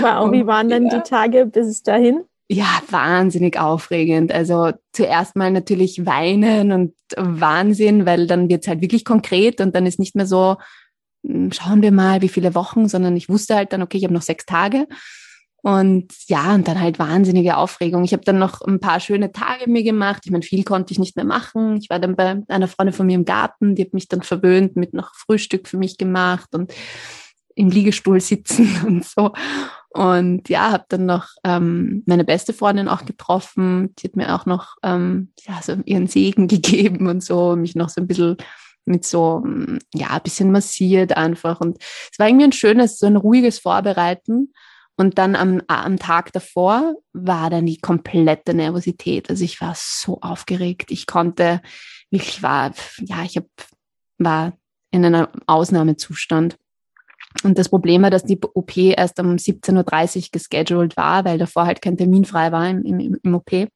Wow, 0.00 0.32
wie 0.32 0.46
waren 0.46 0.70
denn 0.70 0.86
ja. 0.86 0.96
die 0.96 1.08
Tage 1.08 1.44
bis 1.44 1.82
dahin? 1.82 2.24
Ja, 2.48 2.80
wahnsinnig 2.88 3.60
aufregend. 3.60 4.32
Also 4.32 4.72
zuerst 4.92 5.36
mal 5.36 5.50
natürlich 5.50 6.06
weinen 6.06 6.72
und 6.72 6.94
Wahnsinn, 7.14 8.06
weil 8.06 8.26
dann 8.26 8.48
wird's 8.48 8.68
halt 8.68 8.80
wirklich 8.80 9.04
konkret 9.04 9.60
und 9.60 9.74
dann 9.74 9.84
ist 9.84 9.98
nicht 9.98 10.16
mehr 10.16 10.26
so, 10.26 10.56
schauen 11.52 11.82
wir 11.82 11.92
mal, 11.92 12.22
wie 12.22 12.28
viele 12.28 12.54
Wochen, 12.54 12.88
sondern 12.88 13.16
ich 13.16 13.28
wusste 13.28 13.54
halt 13.54 13.72
dann, 13.72 13.82
okay, 13.82 13.98
ich 13.98 14.04
habe 14.04 14.14
noch 14.14 14.22
sechs 14.22 14.46
Tage. 14.46 14.86
Und 15.62 16.12
ja, 16.28 16.54
und 16.54 16.68
dann 16.68 16.80
halt 16.80 16.98
wahnsinnige 16.98 17.56
Aufregung. 17.56 18.04
Ich 18.04 18.12
habe 18.12 18.24
dann 18.24 18.38
noch 18.38 18.60
ein 18.62 18.80
paar 18.80 19.00
schöne 19.00 19.32
Tage 19.32 19.68
mir 19.68 19.82
gemacht. 19.82 20.22
Ich 20.24 20.30
meine, 20.30 20.44
viel 20.44 20.62
konnte 20.62 20.92
ich 20.92 20.98
nicht 20.98 21.16
mehr 21.16 21.24
machen. 21.24 21.78
Ich 21.78 21.90
war 21.90 21.98
dann 21.98 22.14
bei 22.14 22.42
einer 22.48 22.68
Freundin 22.68 22.94
von 22.94 23.06
mir 23.06 23.16
im 23.16 23.24
Garten, 23.24 23.74
die 23.74 23.82
hat 23.82 23.92
mich 23.92 24.08
dann 24.08 24.22
verwöhnt 24.22 24.76
mit 24.76 24.94
noch 24.94 25.14
Frühstück 25.14 25.66
für 25.66 25.76
mich 25.76 25.98
gemacht 25.98 26.54
und 26.54 26.72
im 27.56 27.70
Liegestuhl 27.70 28.20
sitzen 28.20 28.68
und 28.86 29.04
so. 29.04 29.32
Und 29.90 30.48
ja, 30.48 30.70
habe 30.70 30.84
dann 30.88 31.06
noch 31.06 31.30
ähm, 31.44 32.04
meine 32.06 32.24
beste 32.24 32.52
Freundin 32.52 32.88
auch 32.88 33.04
getroffen. 33.04 33.94
Die 33.96 34.06
hat 34.06 34.16
mir 34.16 34.34
auch 34.34 34.46
noch 34.46 34.76
ähm, 34.84 35.32
ja, 35.46 35.60
so 35.60 35.74
ihren 35.84 36.06
Segen 36.06 36.46
gegeben 36.48 37.08
und 37.08 37.22
so, 37.22 37.56
mich 37.56 37.74
noch 37.74 37.88
so 37.88 38.00
ein 38.00 38.06
bisschen 38.06 38.36
mit 38.88 39.04
so, 39.04 39.40
mm, 39.44 39.78
ja, 39.94 40.08
ein 40.10 40.22
bisschen 40.22 40.50
massiert 40.50 41.16
einfach. 41.16 41.60
Und 41.60 41.78
es 41.80 42.18
war 42.18 42.28
irgendwie 42.28 42.46
ein 42.46 42.52
schönes, 42.52 42.98
so 42.98 43.06
ein 43.06 43.16
ruhiges 43.16 43.58
Vorbereiten. 43.58 44.52
Und 44.96 45.18
dann 45.18 45.36
am, 45.36 45.62
am 45.68 45.98
Tag 45.98 46.32
davor 46.32 46.96
war 47.12 47.50
dann 47.50 47.66
die 47.66 47.78
komplette 47.78 48.52
Nervosität. 48.52 49.30
Also 49.30 49.44
ich 49.44 49.60
war 49.60 49.74
so 49.76 50.20
aufgeregt. 50.20 50.90
Ich 50.90 51.06
konnte, 51.06 51.60
ich 52.10 52.42
war, 52.42 52.72
ja, 52.98 53.22
ich 53.22 53.36
hab, 53.36 53.46
war 54.18 54.54
in 54.90 55.04
einem 55.04 55.28
Ausnahmezustand. 55.46 56.56
Und 57.44 57.58
das 57.58 57.68
Problem 57.68 58.02
war, 58.02 58.10
dass 58.10 58.24
die 58.24 58.40
OP 58.40 58.76
erst 58.76 59.20
um 59.20 59.36
17.30 59.36 60.16
Uhr 60.16 60.28
gescheduled 60.32 60.96
war, 60.96 61.24
weil 61.24 61.38
davor 61.38 61.66
halt 61.66 61.80
kein 61.82 61.96
Termin 61.96 62.24
frei 62.24 62.50
war 62.50 62.68
im, 62.68 62.82
im, 62.82 63.18
im 63.22 63.34
OP. 63.34 63.68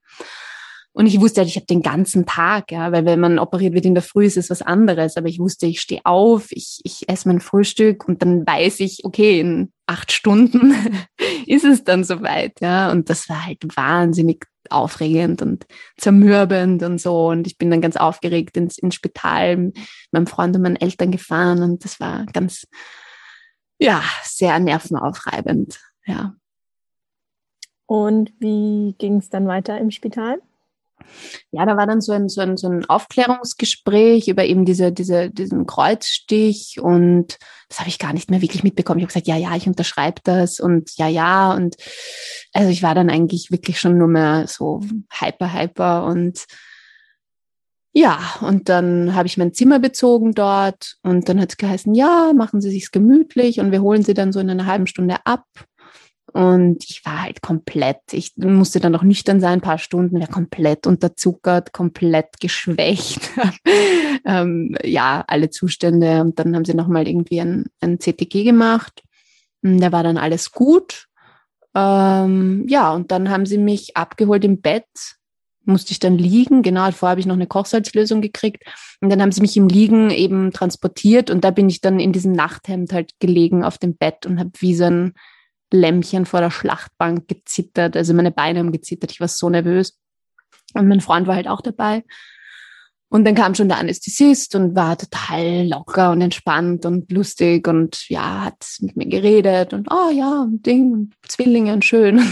Und 0.95 1.07
ich 1.07 1.21
wusste 1.21 1.41
halt, 1.41 1.49
ich 1.49 1.57
habe 1.57 1.67
den 1.67 1.81
ganzen 1.81 2.27
Tag, 2.27 2.71
ja, 2.71 2.93
weil 2.93 3.07
wenn 3.07 3.19
man 3.19 3.39
operiert 3.39 3.73
wird 3.73 3.87
in 3.87 3.95
der 3.95 4.03
Früh, 4.03 4.27
ist 4.27 4.37
es 4.37 4.51
was 4.51 4.61
anderes. 4.61 5.17
Aber 5.17 5.27
ich 5.27 5.39
wusste, 5.39 5.67
ich 5.67 5.81
stehe 5.81 6.03
auf, 6.05 6.53
ich, 6.53 6.81
ich 6.85 7.09
esse 7.09 7.29
mein 7.29 7.41
Frühstück 7.41 8.07
und 8.07 8.21
dann 8.21 8.47
weiß 8.47 8.81
ich, 8.81 9.05
okay, 9.05 9.41
in 9.41 9.73
acht 9.87 10.13
Stunden 10.13 10.75
ist 11.47 11.65
es 11.65 11.85
dann 11.85 12.05
soweit, 12.05 12.61
ja. 12.61 12.91
Und 12.91 13.09
das 13.09 13.29
war 13.31 13.47
halt 13.47 13.65
wahnsinnig 13.75 14.45
aufregend 14.69 15.41
und 15.41 15.67
zermürbend 15.97 16.83
und 16.83 17.01
so. 17.01 17.29
Und 17.29 17.47
ich 17.47 17.57
bin 17.57 17.71
dann 17.71 17.81
ganz 17.81 17.97
aufgeregt 17.97 18.57
ins, 18.59 18.77
ins 18.77 18.95
Spital 18.95 19.57
mit 19.57 19.79
meinem 20.13 20.27
Freund 20.27 20.55
und 20.57 20.63
meinen 20.63 20.77
Eltern 20.77 21.11
gefahren 21.11 21.63
und 21.63 21.85
das 21.85 22.01
war 22.01 22.27
ganz, 22.33 22.67
ja, 23.79 24.03
sehr 24.25 24.59
nervenaufreibend, 24.59 25.81
ja. 26.07 26.35
Und 27.87 28.33
wie 28.39 28.95
ging 28.99 29.17
es 29.17 29.29
dann 29.29 29.47
weiter 29.47 29.79
im 29.79 29.91
Spital? 29.91 30.41
Ja, 31.51 31.67
da 31.67 31.77
war 31.77 31.87
dann 31.87 32.01
so 32.01 32.13
ein, 32.13 32.29
so 32.29 32.41
ein, 32.41 32.57
so 32.57 32.69
ein 32.69 32.85
Aufklärungsgespräch 32.85 34.29
über 34.29 34.45
eben 34.45 34.65
diese, 34.65 34.93
diese, 34.93 35.31
diesen 35.31 35.67
Kreuzstich 35.67 36.79
und 36.81 37.39
das 37.69 37.81
habe 37.81 37.89
ich 37.89 37.99
gar 37.99 38.13
nicht 38.13 38.31
mehr 38.31 38.43
wirklich 38.43 38.65
mitbekommen. 38.65 38.99
Ich 38.99 39.05
habe 39.05 39.13
gesagt, 39.13 39.27
ja, 39.27 39.37
ja, 39.37 39.57
ich 39.57 39.67
unterschreibe 39.67 40.21
das 40.25 40.61
und 40.61 40.97
ja, 40.97 41.09
ja 41.09 41.55
und 41.55 41.77
also 42.53 42.71
ich 42.71 42.83
war 42.83 42.95
dann 42.95 43.11
eigentlich 43.11 43.51
wirklich 43.51 43.81
schon 43.81 43.99
nur 43.99 44.09
mehr 44.09 44.47
so 44.47 44.81
hyper, 45.11 45.53
hyper 45.53 46.05
und 46.05 46.47
ja, 47.95 48.19
und 48.41 48.71
dann 48.71 49.15
habe 49.15 49.27
ich 49.27 49.37
mein 49.37 49.53
Zimmer 49.53 49.79
bezogen 49.79 50.33
dort 50.33 50.97
und 51.03 51.29
dann 51.29 51.39
hat 51.39 51.51
es 51.51 51.57
geheißen, 51.59 51.95
ja, 51.95 52.33
machen 52.35 52.63
Sie 52.63 52.71
sich's 52.71 52.91
gemütlich 52.91 53.61
und 53.61 53.71
wir 53.71 53.83
holen 53.83 54.03
Sie 54.03 54.15
dann 54.15 54.33
so 54.33 54.41
in 54.41 54.49
einer 54.49 54.65
halben 54.65 54.87
Stunde 54.87 55.17
ab. 55.25 55.45
Und 56.33 56.85
ich 56.89 57.05
war 57.05 57.23
halt 57.23 57.43
komplett, 57.43 58.01
ich 58.13 58.33
musste 58.37 58.81
dann 58.81 58.93
noch 58.93 59.03
nüchtern 59.03 59.41
sein, 59.41 59.55
ein 59.55 59.61
paar 59.61 59.79
Stunden, 59.79 60.19
war 60.19 60.29
komplett 60.29 60.87
unterzuckert, 60.87 61.73
komplett 61.73 62.41
geschwächt. 62.41 63.21
ähm, 64.25 64.75
ja, 64.83 65.25
alle 65.27 65.51
Zustände. 65.51 66.23
Und 66.23 66.39
dann 66.39 66.57
haben 66.57 66.65
sie 66.65 66.75
nochmal 66.75 67.07
irgendwie 67.07 67.41
ein, 67.41 67.67
ein 67.81 68.01
CTG 68.01 68.45
gemacht. 68.45 69.03
Da 69.61 69.93
war 69.93 70.03
dann 70.03 70.17
alles 70.17 70.53
gut. 70.53 71.07
Ähm, 71.75 72.67
ja, 72.67 72.93
und 72.93 73.11
dann 73.11 73.29
haben 73.29 73.45
sie 73.45 73.59
mich 73.59 73.97
abgeholt 73.97 74.45
im 74.45 74.61
Bett, 74.61 74.87
musste 75.65 75.93
ich 75.93 75.99
dann 75.99 76.17
liegen. 76.17 76.63
Genau, 76.63 76.91
vorher 76.93 77.13
habe 77.13 77.21
ich 77.21 77.27
noch 77.27 77.35
eine 77.35 77.47
Kochsalzlösung 77.47 78.23
gekriegt. 78.23 78.65
Und 79.03 79.11
dann 79.11 79.21
haben 79.21 79.33
sie 79.33 79.43
mich 79.43 79.57
im 79.59 79.69
Liegen 79.69 80.11
eben 80.11 80.51
transportiert 80.53 81.31
und 81.31 81.45
da 81.45 81.51
bin 81.51 81.69
ich 81.69 81.83
dann 81.83 82.01
in 82.01 82.13
diesem 82.13 82.33
Nachthemd 82.33 82.93
halt 82.93 83.13
gelegen 83.21 83.65
auf 83.65 83.77
dem 83.77 83.97
Bett 83.97 84.25
und 84.25 84.39
habe 84.39 84.51
wie 84.59 84.75
so 84.75 84.85
ein 84.85 85.15
Lämmchen 85.73 86.27
vor 86.27 86.41
der 86.41 86.51
Schlachtbank 86.51 87.29
gezittert. 87.29 87.97
Also 87.97 88.15
meine 88.15 88.31
Beine 88.31 88.61
haben 88.61 88.73
gezittert. 88.73 89.11
Ich 89.13 89.21
war 89.21 89.29
so 89.29 89.49
nervös. 89.51 89.99
Und 90.75 90.89
mein 90.89 91.01
Freund 91.01 91.27
war 91.27 91.35
halt 91.35 91.49
auch 91.49 91.61
dabei. 91.61 92.05
Und 93.13 93.27
dann 93.27 93.35
kam 93.35 93.55
schon 93.55 93.69
der 93.69 93.77
Anästhesist 93.77 94.55
und 94.55 94.75
war 94.75 94.97
total 94.97 95.69
locker 95.69 96.13
und 96.13 96.23
entspannt 96.23 96.87
und 96.87 97.13
lustig 97.13 97.69
und 97.69 98.09
ja, 98.09 98.47
hat 98.47 98.65
mit 98.81 98.97
mir 98.97 99.05
geredet 99.05 99.75
und 99.75 99.87
oh 99.91 100.09
ja, 100.11 100.47
Ding 100.49 101.11
Zwillinge 101.29 101.75
und 101.75 101.85
schön. 101.85 102.23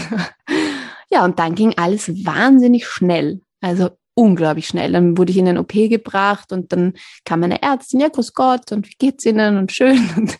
ja, 1.11 1.23
und 1.23 1.37
dann 1.37 1.53
ging 1.53 1.75
alles 1.77 2.25
wahnsinnig 2.25 2.87
schnell. 2.87 3.41
Also 3.61 3.91
unglaublich 4.15 4.67
schnell. 4.67 4.91
Dann 4.91 5.19
wurde 5.19 5.31
ich 5.31 5.37
in 5.37 5.45
den 5.45 5.59
OP 5.59 5.71
gebracht 5.71 6.51
und 6.51 6.73
dann 6.73 6.93
kam 7.25 7.41
meine 7.41 7.61
Ärztin, 7.61 7.99
ja, 7.99 8.09
grüß 8.09 8.33
Gott 8.33 8.71
und 8.71 8.87
wie 8.87 8.95
geht's 8.97 9.25
Ihnen 9.25 9.57
und 9.57 9.71
schön. 9.71 10.09
Und 10.17 10.35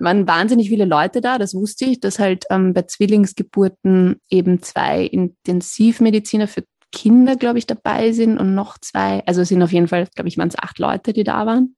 waren 0.00 0.26
wahnsinnig 0.26 0.68
viele 0.68 0.84
Leute 0.84 1.20
da, 1.20 1.38
das 1.38 1.54
wusste 1.54 1.84
ich, 1.84 2.00
dass 2.00 2.18
halt 2.18 2.44
ähm, 2.50 2.72
bei 2.74 2.82
Zwillingsgeburten 2.82 4.20
eben 4.28 4.62
zwei 4.62 5.04
Intensivmediziner 5.04 6.48
für 6.48 6.64
Kinder, 6.92 7.36
glaube 7.36 7.58
ich, 7.58 7.66
dabei 7.66 8.12
sind 8.12 8.38
und 8.38 8.54
noch 8.54 8.78
zwei, 8.78 9.22
also 9.26 9.42
es 9.42 9.48
sind 9.48 9.62
auf 9.62 9.72
jeden 9.72 9.88
Fall, 9.88 10.08
glaube 10.14 10.28
ich, 10.28 10.38
waren 10.38 10.48
es 10.48 10.58
acht 10.58 10.78
Leute, 10.78 11.12
die 11.12 11.24
da 11.24 11.46
waren. 11.46 11.76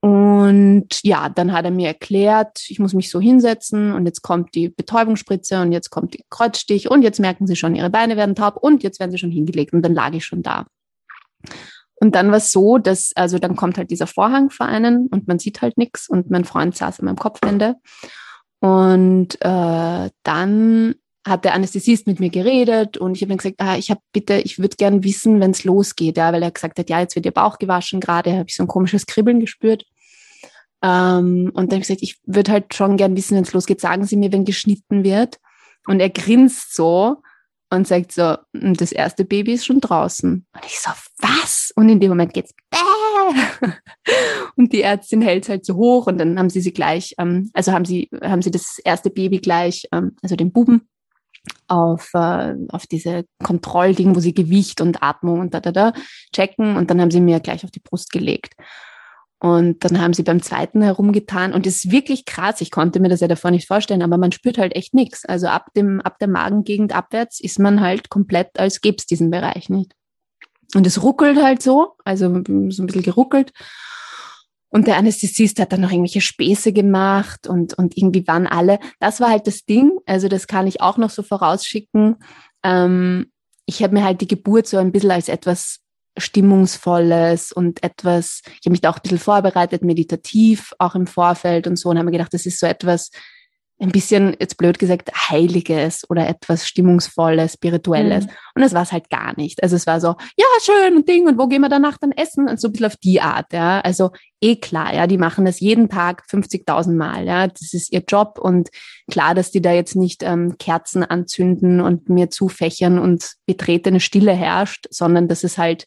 Und 0.00 0.88
ja, 1.02 1.28
dann 1.28 1.52
hat 1.52 1.64
er 1.64 1.72
mir 1.72 1.88
erklärt, 1.88 2.60
ich 2.68 2.78
muss 2.78 2.94
mich 2.94 3.10
so 3.10 3.20
hinsetzen 3.20 3.92
und 3.92 4.06
jetzt 4.06 4.22
kommt 4.22 4.54
die 4.54 4.68
Betäubungsspritze 4.68 5.60
und 5.60 5.72
jetzt 5.72 5.90
kommt 5.90 6.14
die 6.14 6.24
Kreuzstich 6.30 6.88
und 6.88 7.02
jetzt 7.02 7.18
merken 7.18 7.48
sie 7.48 7.56
schon, 7.56 7.74
ihre 7.74 7.90
Beine 7.90 8.16
werden 8.16 8.36
taub 8.36 8.56
und 8.56 8.84
jetzt 8.84 9.00
werden 9.00 9.10
sie 9.10 9.18
schon 9.18 9.32
hingelegt 9.32 9.72
und 9.72 9.82
dann 9.82 9.94
lag 9.94 10.12
ich 10.12 10.24
schon 10.24 10.42
da. 10.42 10.66
Und 12.00 12.14
dann 12.14 12.30
war 12.30 12.38
es 12.38 12.52
so, 12.52 12.78
dass, 12.78 13.12
also 13.16 13.38
dann 13.38 13.56
kommt 13.56 13.76
halt 13.78 13.90
dieser 13.90 14.06
Vorhang 14.06 14.50
vor 14.50 14.66
einen 14.66 15.08
und 15.08 15.26
man 15.26 15.38
sieht 15.38 15.62
halt 15.62 15.78
nichts 15.78 16.08
und 16.08 16.30
mein 16.30 16.44
Freund 16.44 16.76
saß 16.76 17.00
an 17.00 17.06
meinem 17.06 17.16
Kopfende. 17.16 17.76
Und 18.60 19.34
äh, 19.40 20.10
dann 20.22 20.94
hat 21.26 21.44
der 21.44 21.54
Anästhesist 21.54 22.06
mit 22.06 22.20
mir 22.20 22.30
geredet 22.30 22.96
und 22.96 23.14
ich 23.14 23.22
habe 23.22 23.32
ihm 23.32 23.38
gesagt, 23.38 23.56
ah, 23.58 23.76
ich 23.76 23.90
habe 23.90 24.00
bitte, 24.12 24.38
ich 24.38 24.58
würde 24.58 24.76
gern 24.76 25.04
wissen, 25.04 25.40
wenn 25.40 25.50
es 25.50 25.64
losgeht, 25.64 26.16
ja, 26.16 26.32
weil 26.32 26.42
er 26.42 26.50
gesagt 26.50 26.78
hat, 26.78 26.88
ja, 26.88 27.00
jetzt 27.00 27.16
wird 27.16 27.26
ihr 27.26 27.32
Bauch 27.32 27.58
gewaschen, 27.58 28.00
gerade 28.00 28.32
habe 28.32 28.48
ich 28.48 28.56
so 28.56 28.62
ein 28.62 28.68
komisches 28.68 29.06
Kribbeln 29.06 29.40
gespürt. 29.40 29.84
Ähm, 30.82 31.50
und 31.54 31.72
dann 31.72 31.76
habe 31.76 31.76
ich 31.76 31.88
gesagt, 31.88 32.02
ich 32.02 32.18
würde 32.24 32.52
halt 32.52 32.74
schon 32.74 32.96
gern 32.96 33.16
wissen, 33.16 33.36
wenn 33.36 33.42
es 33.42 33.52
losgeht, 33.52 33.80
sagen 33.80 34.04
Sie 34.04 34.16
mir, 34.16 34.32
wenn 34.32 34.44
geschnitten 34.44 35.04
wird. 35.04 35.38
Und 35.86 36.00
er 36.00 36.10
grinst 36.10 36.74
so 36.74 37.22
und 37.70 37.86
sagt 37.86 38.12
so, 38.12 38.36
hm, 38.56 38.74
das 38.74 38.92
erste 38.92 39.24
Baby 39.24 39.54
ist 39.54 39.66
schon 39.66 39.80
draußen. 39.80 40.46
Und 40.54 40.64
ich 40.64 40.78
so, 40.78 40.90
was? 41.18 41.72
Und 41.76 41.88
in 41.88 42.00
dem 42.00 42.10
Moment 42.10 42.32
geht's 42.32 42.54
Bäh! 42.70 43.70
und 44.56 44.72
die 44.72 44.82
Ärztin 44.82 45.22
hält 45.22 45.48
halt 45.48 45.64
so 45.64 45.74
hoch 45.74 46.06
und 46.06 46.18
dann 46.18 46.38
haben 46.38 46.50
sie 46.50 46.60
sie 46.60 46.72
gleich, 46.72 47.14
ähm, 47.18 47.50
also 47.52 47.72
haben 47.72 47.84
sie, 47.84 48.08
haben 48.22 48.42
sie 48.42 48.50
das 48.50 48.78
erste 48.84 49.10
Baby 49.10 49.38
gleich, 49.38 49.86
ähm, 49.92 50.16
also 50.22 50.36
den 50.36 50.52
Buben, 50.52 50.88
auf, 51.66 52.10
äh, 52.14 52.54
auf 52.70 52.86
diese 52.86 53.24
Kontrollding, 53.42 54.14
wo 54.14 54.20
sie 54.20 54.34
Gewicht 54.34 54.80
und 54.80 55.02
Atmung 55.02 55.40
und 55.40 55.54
da, 55.54 55.60
da, 55.60 55.72
da 55.72 55.92
checken 56.34 56.76
und 56.76 56.90
dann 56.90 57.00
haben 57.00 57.10
sie 57.10 57.20
mir 57.20 57.40
gleich 57.40 57.64
auf 57.64 57.70
die 57.70 57.80
Brust 57.80 58.10
gelegt. 58.10 58.54
Und 59.40 59.84
dann 59.84 60.00
haben 60.00 60.14
sie 60.14 60.24
beim 60.24 60.42
zweiten 60.42 60.82
herumgetan 60.82 61.52
und 61.52 61.64
es 61.64 61.84
ist 61.84 61.92
wirklich 61.92 62.24
krass. 62.24 62.60
Ich 62.60 62.72
konnte 62.72 62.98
mir 62.98 63.08
das 63.08 63.20
ja 63.20 63.28
davor 63.28 63.52
nicht 63.52 63.68
vorstellen, 63.68 64.02
aber 64.02 64.18
man 64.18 64.32
spürt 64.32 64.58
halt 64.58 64.74
echt 64.74 64.94
nichts. 64.94 65.24
Also 65.24 65.46
ab 65.46 65.66
dem, 65.76 66.00
ab 66.00 66.18
der 66.18 66.26
Magengegend 66.26 66.92
abwärts 66.92 67.38
ist 67.38 67.60
man 67.60 67.80
halt 67.80 68.08
komplett, 68.10 68.58
als 68.58 68.80
gäbe 68.80 68.96
es 68.98 69.06
diesen 69.06 69.30
Bereich 69.30 69.68
nicht. 69.68 69.94
Und 70.74 70.86
es 70.86 71.02
ruckelt 71.02 71.40
halt 71.40 71.62
so, 71.62 71.94
also 72.04 72.26
so 72.26 72.82
ein 72.82 72.86
bisschen 72.86 73.02
geruckelt. 73.02 73.52
Und 74.70 74.86
der 74.86 74.96
Anästhesist 74.96 75.60
hat 75.60 75.72
dann 75.72 75.80
noch 75.80 75.90
irgendwelche 75.90 76.20
Späße 76.20 76.72
gemacht 76.72 77.46
und, 77.46 77.74
und 77.74 77.96
irgendwie 77.96 78.26
waren 78.26 78.46
alle. 78.46 78.80
Das 78.98 79.20
war 79.20 79.30
halt 79.30 79.46
das 79.46 79.64
Ding. 79.64 79.92
Also 80.04 80.28
das 80.28 80.46
kann 80.46 80.66
ich 80.66 80.80
auch 80.80 80.98
noch 80.98 81.10
so 81.10 81.22
vorausschicken. 81.22 82.16
Ähm, 82.62 83.30
ich 83.64 83.82
habe 83.82 83.94
mir 83.94 84.04
halt 84.04 84.20
die 84.20 84.28
Geburt 84.28 84.66
so 84.66 84.76
ein 84.78 84.92
bisschen 84.92 85.12
als 85.12 85.28
etwas 85.28 85.80
Stimmungsvolles 86.20 87.52
und 87.52 87.82
etwas, 87.82 88.42
ich 88.44 88.66
habe 88.66 88.70
mich 88.70 88.80
da 88.80 88.90
auch 88.90 88.96
ein 88.96 89.02
bisschen 89.02 89.18
vorbereitet, 89.18 89.82
meditativ 89.82 90.74
auch 90.78 90.94
im 90.94 91.06
Vorfeld 91.06 91.66
und 91.66 91.78
so 91.78 91.88
und 91.88 91.98
habe 91.98 92.06
mir 92.06 92.12
gedacht, 92.12 92.34
das 92.34 92.46
ist 92.46 92.58
so 92.58 92.66
etwas, 92.66 93.10
ein 93.80 93.90
bisschen, 93.90 94.36
jetzt 94.40 94.56
blöd 94.56 94.78
gesagt, 94.78 95.12
Heiliges 95.30 96.08
oder 96.10 96.28
etwas 96.28 96.66
Stimmungsvolles, 96.66 97.54
Spirituelles. 97.54 98.26
Mhm. 98.26 98.30
Und 98.56 98.62
das 98.62 98.74
war 98.74 98.82
es 98.82 98.90
halt 98.90 99.08
gar 99.08 99.36
nicht. 99.36 99.62
Also 99.62 99.76
es 99.76 99.86
war 99.86 100.00
so, 100.00 100.16
ja, 100.36 100.46
schön 100.62 100.96
und 100.96 101.08
Ding, 101.08 101.28
und 101.28 101.38
wo 101.38 101.46
gehen 101.46 101.62
wir 101.62 101.68
danach 101.68 101.96
dann 101.98 102.10
essen? 102.10 102.48
Und 102.48 102.60
so 102.60 102.68
ein 102.68 102.72
bisschen 102.72 102.86
auf 102.86 102.96
die 102.96 103.20
Art, 103.20 103.52
ja. 103.52 103.80
Also 103.80 104.10
eh 104.40 104.56
klar, 104.56 104.92
ja, 104.94 105.06
die 105.06 105.18
machen 105.18 105.44
das 105.44 105.60
jeden 105.60 105.88
Tag 105.88 106.24
50.000 106.28 106.96
Mal, 106.96 107.24
ja. 107.24 107.46
Das 107.46 107.72
ist 107.72 107.92
ihr 107.92 108.02
Job 108.06 108.38
und 108.40 108.68
klar, 109.08 109.36
dass 109.36 109.52
die 109.52 109.62
da 109.62 109.72
jetzt 109.72 109.94
nicht 109.94 110.24
ähm, 110.24 110.56
Kerzen 110.58 111.04
anzünden 111.04 111.80
und 111.80 112.08
mir 112.08 112.30
zufächern 112.30 112.98
und 112.98 113.34
betretene 113.46 114.00
Stille 114.00 114.32
herrscht, 114.32 114.86
sondern 114.90 115.28
das 115.28 115.44
ist 115.44 115.56
halt, 115.56 115.86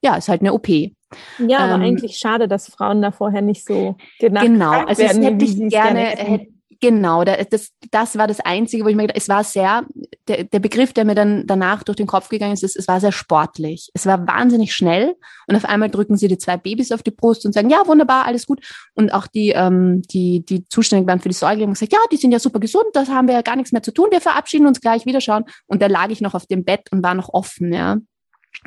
ja, 0.00 0.14
ist 0.14 0.28
halt 0.28 0.42
eine 0.42 0.52
OP. 0.52 0.68
Ja, 0.68 1.58
aber 1.58 1.74
ähm, 1.74 1.82
eigentlich 1.82 2.18
schade, 2.18 2.46
dass 2.46 2.68
Frauen 2.68 3.02
da 3.02 3.10
vorher 3.10 3.42
nicht 3.42 3.66
so 3.66 3.96
genau. 4.18 4.42
Genau, 4.42 4.70
also 4.70 5.02
das 5.02 5.18
hätte 5.18 5.44
ich 5.44 5.68
gerne, 5.68 6.00
hätte, 6.00 6.46
Genau, 6.82 7.22
das, 7.22 7.70
das 7.92 8.18
war 8.18 8.26
das 8.26 8.40
Einzige, 8.40 8.84
wo 8.84 8.88
ich 8.88 8.96
mir 8.96 9.02
gedacht 9.02 9.16
es 9.16 9.28
war 9.28 9.44
sehr, 9.44 9.86
der, 10.26 10.42
der 10.42 10.58
Begriff, 10.58 10.92
der 10.92 11.04
mir 11.04 11.14
dann 11.14 11.46
danach 11.46 11.84
durch 11.84 11.94
den 11.94 12.08
Kopf 12.08 12.28
gegangen 12.28 12.54
ist, 12.54 12.64
ist, 12.64 12.76
es 12.76 12.88
war 12.88 12.98
sehr 12.98 13.12
sportlich. 13.12 13.92
Es 13.94 14.04
war 14.04 14.26
wahnsinnig 14.26 14.74
schnell 14.74 15.14
und 15.46 15.54
auf 15.54 15.64
einmal 15.64 15.90
drücken 15.90 16.16
sie 16.16 16.26
die 16.26 16.38
zwei 16.38 16.56
Babys 16.56 16.90
auf 16.90 17.04
die 17.04 17.12
Brust 17.12 17.46
und 17.46 17.52
sagen, 17.52 17.70
ja, 17.70 17.86
wunderbar, 17.86 18.26
alles 18.26 18.46
gut. 18.46 18.66
Und 18.94 19.14
auch 19.14 19.28
die, 19.28 19.50
ähm, 19.50 20.02
die, 20.02 20.44
die 20.44 20.66
zuständig 20.66 21.06
waren 21.06 21.20
für 21.20 21.28
die 21.28 21.36
Säuglinge 21.36 21.72
gesagt, 21.72 21.92
ja, 21.92 22.00
die 22.10 22.16
sind 22.16 22.32
ja 22.32 22.40
super 22.40 22.58
gesund, 22.58 22.86
das 22.94 23.08
haben 23.08 23.28
wir 23.28 23.34
ja 23.34 23.42
gar 23.42 23.54
nichts 23.54 23.70
mehr 23.70 23.84
zu 23.84 23.92
tun, 23.92 24.08
wir 24.10 24.20
verabschieden 24.20 24.66
uns 24.66 24.80
gleich, 24.80 25.06
wiederschauen. 25.06 25.44
Und 25.68 25.82
da 25.82 25.86
lag 25.86 26.10
ich 26.10 26.20
noch 26.20 26.34
auf 26.34 26.46
dem 26.46 26.64
Bett 26.64 26.90
und 26.90 27.04
war 27.04 27.14
noch 27.14 27.28
offen, 27.32 27.72
ja. 27.72 27.98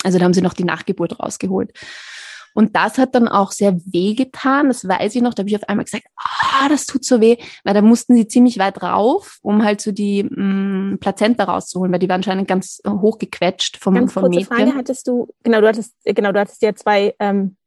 Also 0.04 0.20
da 0.20 0.24
haben 0.24 0.34
sie 0.34 0.42
noch 0.42 0.54
die 0.54 0.64
Nachgeburt 0.64 1.20
rausgeholt. 1.20 1.74
Und 2.56 2.74
das 2.74 2.98
hat 2.98 3.14
dann 3.16 3.28
auch 3.28 3.52
sehr 3.52 3.76
weh 3.86 4.14
getan. 4.14 4.70
Das 4.70 4.88
weiß 4.88 5.14
ich 5.14 5.22
noch. 5.22 5.34
Da 5.34 5.42
habe 5.42 5.50
ich 5.50 5.58
auf 5.58 5.68
einmal 5.68 5.84
gesagt, 5.84 6.06
ah, 6.16 6.70
das 6.70 6.86
tut 6.86 7.04
so 7.04 7.20
weh, 7.20 7.36
weil 7.66 7.74
da 7.74 7.82
mussten 7.82 8.16
sie 8.16 8.30
ziemlich 8.30 8.58
weit 8.60 8.82
rauf, 8.82 9.40
um 9.42 9.62
halt 9.62 9.82
so 9.82 9.92
die 9.92 10.24
mh, 10.24 10.94
mm, 10.94 10.98
Plazenta 11.00 11.44
rauszuholen, 11.44 11.92
weil 11.92 12.00
die 12.00 12.08
war 12.08 12.16
anscheinend 12.16 12.48
ganz 12.48 12.82
äh, 12.86 12.90
hochgequetscht 12.90 13.76
vom, 13.76 13.96
ganz 13.96 14.14
vom 14.14 14.24
kurze 14.24 14.40
Mädchen. 14.40 14.56
Frage 14.56 14.74
hattest 14.74 15.06
du, 15.10 15.28
genau, 15.44 15.60
du 15.60 15.68
hattest, 15.68 15.94
genau, 16.06 16.32
du 16.32 16.40
hattest 16.40 16.62
ja 16.62 16.74
zwei, 16.74 17.14
ähm, 17.20 17.58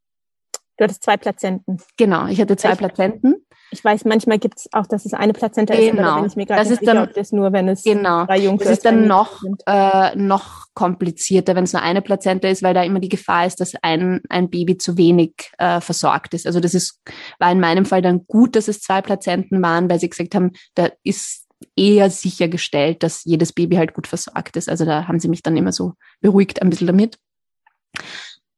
du 0.79 0.85
hattest 0.85 1.05
zwei 1.05 1.19
Plazenten. 1.19 1.83
Genau, 1.99 2.27
ich 2.27 2.41
hatte 2.41 2.57
zwei 2.57 2.75
Plazenten. 2.75 3.45
Ich 3.71 3.85
weiß, 3.85 4.05
manchmal 4.07 4.39
gibt 4.39 4.59
es 4.59 4.69
auch, 4.73 4.87
dass 4.87 5.05
es 5.05 5.13
eine 5.13 5.33
Plazenta 5.33 5.75
genau. 5.75 5.87
ist, 5.87 5.93
aber 5.93 6.03
da 6.03 6.17
bin 6.17 6.27
ich 6.27 6.37
mir 6.37 6.47
gerade 6.47 6.69
nicht 6.69 6.81
sicher, 6.81 6.95
dann, 6.95 7.05
ob 7.05 7.15
das 7.15 7.33
nur, 7.33 7.53
wenn 7.53 7.69
es 7.69 7.83
genau. 7.83 8.25
drei 8.25 8.39
Jungfern 8.39 8.69
Das 8.69 8.79
ist 8.79 8.85
dann 8.85 9.07
noch, 9.07 9.43
äh, 9.67 10.17
noch 10.17 10.67
komplizierter, 10.75 11.55
wenn 11.55 11.65
es 11.65 11.73
nur 11.73 11.83
eine 11.83 12.01
Plazenta 12.01 12.49
ist, 12.49 12.63
weil 12.63 12.75
da 12.75 12.83
immer 12.83 13.01
die 13.01 13.09
Gefahr 13.09 13.47
ist, 13.47 13.61
dass 13.61 13.75
ein, 13.83 14.23
ein 14.29 14.49
Baby 14.49 14.79
zu 14.79 14.97
wenig 14.97 15.51
äh, 15.59 15.81
versorgt 15.81 16.35
ist. 16.35 16.47
Also 16.47 16.61
das 16.61 16.75
ist, 16.75 17.01
war 17.39 17.53
in 17.53 17.61
meinem 17.61 17.85
Fall 17.85 18.01
dann 18.01 18.27
gut, 18.27 18.57
dass 18.57 18.69
es 18.69 18.81
zwei 18.81 19.03
Plazenten 19.03 19.61
waren, 19.63 19.91
weil 19.91 20.01
sie 20.01 20.09
gesagt 20.09 20.35
haben, 20.35 20.53
da 20.75 20.89
ist 21.03 21.47
eher 21.77 22.11
sichergestellt, 22.11 23.03
dass 23.03 23.25
jedes 23.25 23.53
Baby 23.53 23.77
halt 23.77 23.95
gut 23.95 24.07
versorgt 24.07 24.57
ist. 24.57 24.69
Also 24.69 24.85
da 24.85 25.09
haben 25.09 25.21
sie 25.21 25.29
mich 25.29 25.43
dann 25.43 25.57
immer 25.57 25.73
so 25.73 25.95
beruhigt 26.21 26.63
ein 26.63 26.71
bisschen 26.71 26.87
damit. 26.87 27.19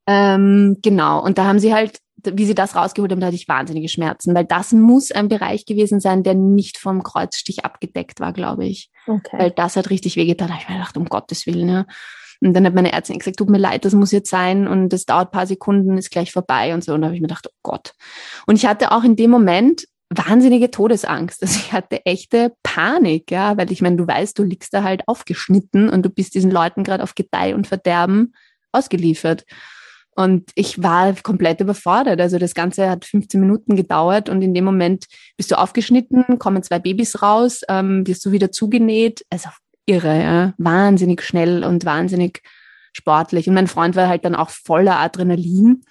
Ähm, 0.07 0.77
genau, 0.81 1.23
und 1.23 1.37
da 1.37 1.45
haben 1.45 1.59
sie 1.59 1.73
halt, 1.73 1.99
wie 2.23 2.45
sie 2.45 2.55
das 2.55 2.75
rausgeholt 2.75 3.11
haben, 3.11 3.19
da 3.19 3.27
hatte 3.27 3.35
ich 3.35 3.47
wahnsinnige 3.47 3.89
Schmerzen, 3.89 4.35
weil 4.35 4.45
das 4.45 4.71
muss 4.71 5.11
ein 5.11 5.27
Bereich 5.27 5.65
gewesen 5.65 5.99
sein, 5.99 6.23
der 6.23 6.35
nicht 6.35 6.77
vom 6.77 7.03
Kreuzstich 7.03 7.65
abgedeckt 7.65 8.19
war, 8.19 8.33
glaube 8.33 8.65
ich. 8.65 8.89
Okay. 9.07 9.37
Weil 9.37 9.51
das 9.51 9.75
hat 9.75 9.89
richtig 9.89 10.15
wehgetan. 10.15 10.47
Da 10.47 10.53
habe 10.53 10.63
ich 10.63 10.69
mir 10.69 10.75
gedacht, 10.75 10.97
um 10.97 11.05
Gottes 11.05 11.45
Willen, 11.45 11.69
ja. 11.69 11.85
Und 12.43 12.53
dann 12.53 12.65
hat 12.65 12.73
meine 12.73 12.91
Ärztin 12.91 13.19
gesagt, 13.19 13.37
tut 13.37 13.51
mir 13.51 13.59
leid, 13.59 13.85
das 13.85 13.93
muss 13.93 14.11
jetzt 14.11 14.31
sein 14.31 14.67
und 14.67 14.89
das 14.89 15.05
dauert 15.05 15.27
ein 15.27 15.31
paar 15.31 15.45
Sekunden, 15.45 15.97
ist 15.97 16.09
gleich 16.09 16.31
vorbei 16.31 16.73
und 16.73 16.83
so. 16.83 16.93
Und 16.93 17.01
da 17.01 17.07
habe 17.07 17.15
ich 17.15 17.21
mir 17.21 17.27
gedacht, 17.27 17.47
oh 17.47 17.55
Gott. 17.61 17.93
Und 18.47 18.55
ich 18.55 18.65
hatte 18.65 18.91
auch 18.91 19.03
in 19.03 19.15
dem 19.15 19.29
Moment 19.29 19.85
wahnsinnige 20.09 20.71
Todesangst. 20.71 21.41
Also 21.41 21.59
ich 21.59 21.71
hatte 21.71 22.05
echte 22.05 22.53
Panik, 22.63 23.31
ja, 23.31 23.57
weil 23.57 23.71
ich 23.71 23.81
meine, 23.81 23.95
du 23.95 24.07
weißt, 24.07 24.37
du 24.37 24.43
liegst 24.43 24.73
da 24.73 24.83
halt 24.83 25.07
aufgeschnitten 25.07 25.87
und 25.89 26.03
du 26.03 26.09
bist 26.09 26.33
diesen 26.33 26.51
Leuten 26.51 26.83
gerade 26.83 27.03
auf 27.03 27.15
Gedeih 27.15 27.53
und 27.53 27.67
Verderben 27.67 28.33
ausgeliefert. 28.71 29.45
Und 30.21 30.51
ich 30.55 30.81
war 30.81 31.13
komplett 31.13 31.59
überfordert. 31.61 32.21
Also 32.21 32.37
das 32.37 32.53
Ganze 32.53 32.89
hat 32.89 33.05
15 33.05 33.39
Minuten 33.39 33.75
gedauert 33.75 34.29
und 34.29 34.41
in 34.41 34.53
dem 34.53 34.65
Moment 34.65 35.05
bist 35.37 35.51
du 35.51 35.57
aufgeschnitten, 35.57 36.39
kommen 36.39 36.63
zwei 36.63 36.79
Babys 36.79 37.21
raus, 37.21 37.61
ähm, 37.69 38.05
wirst 38.07 38.25
du 38.25 38.31
wieder 38.31 38.51
zugenäht. 38.51 39.25
Also 39.29 39.49
irre, 39.85 40.21
ja. 40.21 40.53
wahnsinnig 40.57 41.21
schnell 41.23 41.63
und 41.63 41.85
wahnsinnig 41.85 42.41
sportlich. 42.93 43.47
Und 43.47 43.55
mein 43.55 43.67
Freund 43.67 43.95
war 43.95 44.07
halt 44.07 44.25
dann 44.25 44.35
auch 44.35 44.49
voller 44.49 44.99
Adrenalin 44.99 45.83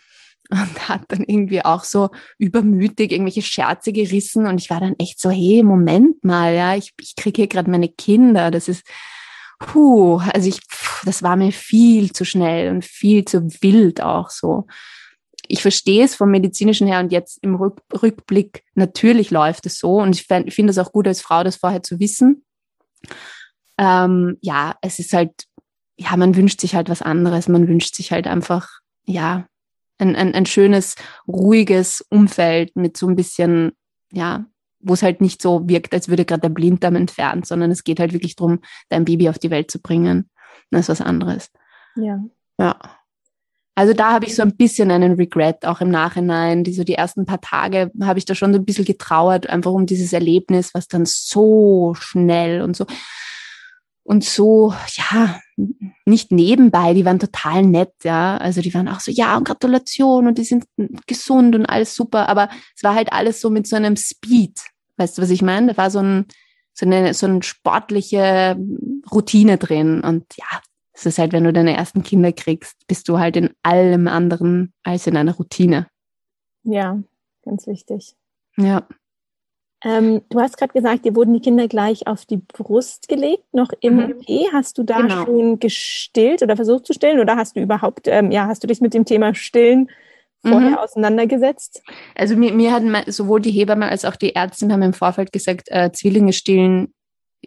und 0.50 0.88
hat 0.88 1.02
dann 1.08 1.24
irgendwie 1.26 1.64
auch 1.64 1.84
so 1.84 2.10
übermütig 2.38 3.12
irgendwelche 3.12 3.42
Scherze 3.42 3.92
gerissen 3.92 4.46
und 4.46 4.60
ich 4.60 4.70
war 4.70 4.80
dann 4.80 4.96
echt 4.98 5.20
so, 5.20 5.30
hey, 5.30 5.62
Moment 5.62 6.22
mal, 6.24 6.54
ja, 6.54 6.74
ich, 6.74 6.92
ich 7.00 7.16
kriege 7.16 7.42
hier 7.42 7.48
gerade 7.48 7.70
meine 7.70 7.88
Kinder, 7.88 8.50
das 8.50 8.68
ist, 8.68 8.84
puh, 9.60 10.20
also 10.32 10.48
ich, 10.48 10.60
das 11.04 11.22
war 11.22 11.36
mir 11.36 11.52
viel 11.52 12.12
zu 12.12 12.24
schnell 12.24 12.70
und 12.70 12.84
viel 12.84 13.24
zu 13.24 13.46
wild 13.62 14.02
auch 14.02 14.30
so. 14.30 14.66
Ich 15.46 15.62
verstehe 15.62 16.04
es 16.04 16.16
vom 16.16 16.30
medizinischen 16.30 16.86
her 16.86 17.00
und 17.00 17.12
jetzt 17.12 17.38
im 17.42 17.54
Rück, 17.54 17.80
Rückblick, 18.02 18.64
natürlich 18.74 19.30
läuft 19.30 19.66
es 19.66 19.78
so 19.78 20.00
und 20.00 20.16
ich 20.16 20.26
finde 20.26 20.70
es 20.70 20.78
auch 20.78 20.92
gut 20.92 21.06
als 21.06 21.20
Frau, 21.20 21.44
das 21.44 21.56
vorher 21.56 21.82
zu 21.82 22.00
wissen. 22.00 22.44
Ähm, 23.78 24.38
ja, 24.40 24.76
es 24.80 24.98
ist 24.98 25.12
halt, 25.12 25.32
ja, 25.96 26.16
man 26.16 26.36
wünscht 26.36 26.60
sich 26.60 26.74
halt 26.74 26.88
was 26.88 27.02
anderes, 27.02 27.48
man 27.48 27.68
wünscht 27.68 27.94
sich 27.94 28.12
halt 28.12 28.26
einfach, 28.26 28.68
ja, 29.04 29.46
ein, 29.98 30.16
ein, 30.16 30.34
ein 30.34 30.46
schönes, 30.46 30.94
ruhiges 31.28 32.04
Umfeld 32.08 32.74
mit 32.76 32.96
so 32.96 33.08
ein 33.08 33.16
bisschen, 33.16 33.72
ja, 34.10 34.46
wo 34.80 34.94
es 34.94 35.02
halt 35.02 35.20
nicht 35.20 35.42
so 35.42 35.68
wirkt, 35.68 35.92
als 35.94 36.08
würde 36.08 36.24
gerade 36.24 36.42
der 36.42 36.48
Blinddarm 36.48 36.96
entfernt, 36.96 37.46
sondern 37.46 37.70
es 37.70 37.84
geht 37.84 38.00
halt 38.00 38.12
wirklich 38.12 38.36
darum, 38.36 38.60
dein 38.88 39.04
Baby 39.04 39.28
auf 39.28 39.38
die 39.38 39.50
Welt 39.50 39.70
zu 39.70 39.80
bringen. 39.80 40.30
Das 40.70 40.82
ist 40.82 40.88
was 40.88 41.00
anderes. 41.00 41.50
Ja. 41.96 42.22
Ja. 42.58 42.76
Also 43.74 43.94
da 43.94 44.12
habe 44.12 44.26
ich 44.26 44.34
so 44.34 44.42
ein 44.42 44.56
bisschen 44.56 44.90
einen 44.90 45.14
Regret 45.14 45.64
auch 45.64 45.80
im 45.80 45.90
Nachhinein. 45.90 46.64
Die 46.64 46.72
so 46.72 46.84
die 46.84 46.94
ersten 46.94 47.24
paar 47.24 47.40
Tage 47.40 47.90
habe 48.02 48.18
ich 48.18 48.24
da 48.24 48.34
schon 48.34 48.52
so 48.52 48.58
ein 48.58 48.64
bisschen 48.64 48.84
getrauert, 48.84 49.48
einfach 49.48 49.70
um 49.70 49.86
dieses 49.86 50.12
Erlebnis, 50.12 50.74
was 50.74 50.86
dann 50.88 51.06
so 51.06 51.94
schnell 51.98 52.62
und 52.62 52.76
so 52.76 52.84
und 54.02 54.24
so, 54.24 54.74
ja, 54.96 55.40
nicht 56.04 56.32
nebenbei, 56.32 56.94
die 56.94 57.04
waren 57.04 57.18
total 57.18 57.62
nett, 57.62 57.92
ja. 58.02 58.36
Also 58.38 58.60
die 58.60 58.72
waren 58.74 58.88
auch 58.88 59.00
so, 59.00 59.10
ja, 59.10 59.36
und 59.36 59.44
Gratulation 59.44 60.26
und 60.26 60.38
die 60.38 60.44
sind 60.44 60.64
gesund 61.06 61.54
und 61.54 61.66
alles 61.66 61.94
super, 61.94 62.28
aber 62.28 62.48
es 62.74 62.82
war 62.82 62.94
halt 62.94 63.12
alles 63.12 63.40
so 63.40 63.50
mit 63.50 63.66
so 63.66 63.76
einem 63.76 63.96
Speed. 63.96 64.60
Weißt 64.96 65.16
du, 65.16 65.22
was 65.22 65.30
ich 65.30 65.42
meine? 65.42 65.68
Da 65.68 65.76
war 65.76 65.90
so 65.90 66.00
ein, 66.00 66.26
so 66.72 66.86
eine, 66.86 67.14
so 67.14 67.26
eine 67.26 67.42
sportliche 67.42 68.56
Routine 69.12 69.58
drin. 69.58 70.02
Und 70.02 70.24
ja, 70.36 70.60
es 70.92 71.06
ist 71.06 71.18
halt, 71.18 71.32
wenn 71.32 71.44
du 71.44 71.52
deine 71.52 71.76
ersten 71.76 72.02
Kinder 72.02 72.32
kriegst, 72.32 72.86
bist 72.86 73.08
du 73.08 73.18
halt 73.18 73.36
in 73.36 73.50
allem 73.62 74.08
anderen 74.08 74.72
als 74.82 75.06
in 75.06 75.16
einer 75.16 75.34
Routine. 75.34 75.86
Ja, 76.62 77.02
ganz 77.42 77.66
wichtig. 77.66 78.14
Ja. 78.56 78.86
Ähm, 79.82 80.20
du 80.28 80.40
hast 80.40 80.58
gerade 80.58 80.72
gesagt, 80.72 81.04
dir 81.04 81.16
wurden 81.16 81.32
die 81.32 81.40
Kinder 81.40 81.66
gleich 81.66 82.06
auf 82.06 82.26
die 82.26 82.36
Brust 82.36 83.08
gelegt, 83.08 83.44
noch 83.52 83.70
im 83.80 83.96
mhm. 83.96 84.12
OP. 84.12 84.52
Hast 84.52 84.76
du 84.76 84.82
da 84.82 85.00
genau. 85.00 85.24
schon 85.24 85.58
gestillt 85.58 86.42
oder 86.42 86.56
versucht 86.56 86.86
zu 86.86 86.92
stillen 86.92 87.20
oder 87.20 87.36
hast 87.36 87.56
du 87.56 87.60
überhaupt, 87.60 88.06
ähm, 88.06 88.30
ja, 88.30 88.46
hast 88.46 88.62
du 88.62 88.66
dich 88.66 88.80
mit 88.80 88.92
dem 88.92 89.06
Thema 89.06 89.34
Stillen 89.34 89.90
vorher 90.42 90.70
mhm. 90.70 90.78
auseinandergesetzt? 90.78 91.82
Also 92.14 92.36
mir, 92.36 92.52
mir 92.52 92.72
hatten 92.72 92.94
sowohl 93.10 93.40
die 93.40 93.50
Hebamme 93.50 93.88
als 93.88 94.04
auch 94.04 94.16
die 94.16 94.34
Ärztin 94.34 94.72
haben 94.72 94.82
im 94.82 94.92
Vorfeld 94.92 95.32
gesagt, 95.32 95.68
äh, 95.70 95.90
Zwillinge 95.92 96.34
stillen, 96.34 96.92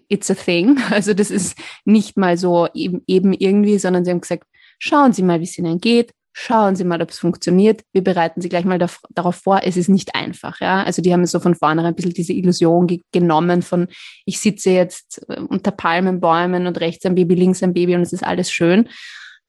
it's 0.10 0.32
a 0.32 0.36
thing. 0.36 0.80
Also 0.90 1.14
das 1.14 1.30
ist 1.30 1.56
nicht 1.86 2.18
mal 2.18 2.38
so 2.38 2.68
eben, 2.74 3.04
eben 3.06 3.34
irgendwie, 3.34 3.78
sondern 3.78 4.06
sie 4.06 4.12
haben 4.12 4.22
gesagt, 4.22 4.46
schauen 4.80 5.14
Sie 5.14 5.24
mal, 5.24 5.40
wie 5.40 5.46
es 5.46 5.58
Ihnen 5.58 5.80
geht 5.80 6.12
schauen 6.34 6.76
Sie 6.76 6.84
mal, 6.84 7.02
ob 7.02 7.12
es 7.12 7.20
funktioniert. 7.20 7.84
Wir 7.94 8.04
bereiten 8.04 8.42
Sie 8.42 8.50
gleich 8.50 8.66
mal 8.66 8.80
darauf 9.12 9.36
vor. 9.36 9.62
Es 9.64 9.78
ist 9.78 9.88
nicht 9.88 10.16
einfach. 10.16 10.60
Ja? 10.60 10.84
Also 10.84 11.02
die 11.02 11.14
haben 11.14 11.26
so 11.26 11.40
von 11.40 11.56
vornherein 11.56 11.94
ein 11.94 11.96
bisschen 11.96 12.14
diese 12.14 12.34
Illusion 12.34 12.88
ge 12.88 13.02
genommen 13.12 13.62
von, 13.62 13.88
ich 14.26 14.40
sitze 14.40 14.72
jetzt 14.72 15.24
äh, 15.30 15.40
unter 15.40 15.72
Palmenbäumen 15.72 16.68
und 16.68 16.80
rechts 16.80 17.06
ein 17.06 17.16
Baby, 17.16 17.36
links 17.36 17.64
ein 17.64 17.74
Baby 17.74 17.96
und 17.96 18.02
es 18.02 18.14
ist 18.14 18.24
alles 18.24 18.52
schön. 18.52 18.90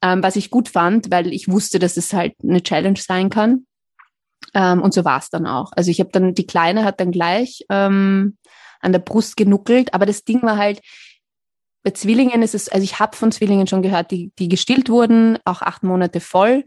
Ähm, 0.03 0.22
was 0.22 0.37
ich 0.37 0.51
gut 0.51 0.68
fand, 0.68 1.11
weil 1.11 1.32
ich 1.32 1.49
wusste, 1.49 1.78
dass 1.78 1.97
es 1.97 2.12
halt 2.12 2.35
eine 2.43 2.62
Challenge 2.62 3.01
sein 3.01 3.30
kann. 3.30 3.66
Ähm, 4.53 4.82
und 4.82 4.93
so 4.93 5.05
war 5.05 5.18
es 5.18 5.30
dann 5.30 5.47
auch. 5.47 5.72
Also 5.72 5.91
ich 5.91 6.01
habe 6.01 6.11
dann, 6.12 6.35
die 6.35 6.47
Kleine 6.47 6.85
hat 6.85 7.01
dann 7.01 7.11
gleich 7.11 7.64
ähm, 7.70 8.37
an 8.80 8.93
der 8.93 8.99
Brust 8.99 9.39
genuckelt, 9.39 9.95
aber 9.95 10.05
das 10.05 10.24
Ding 10.24 10.43
war 10.43 10.59
halt, 10.59 10.82
bei 11.85 11.91
Zwillingen 11.91 12.43
ist 12.43 12.55
es, 12.55 12.70
also 12.70 12.82
ich 12.82 12.99
habe 12.99 13.14
von 13.16 13.30
Zwillingen 13.30 13.66
schon 13.66 13.82
gehört, 13.82 14.11
die, 14.11 14.32
die 14.39 14.49
gestillt 14.49 14.89
wurden, 14.89 15.39
auch 15.45 15.61
acht 15.61 15.82
Monate 15.82 16.18
voll. 16.18 16.64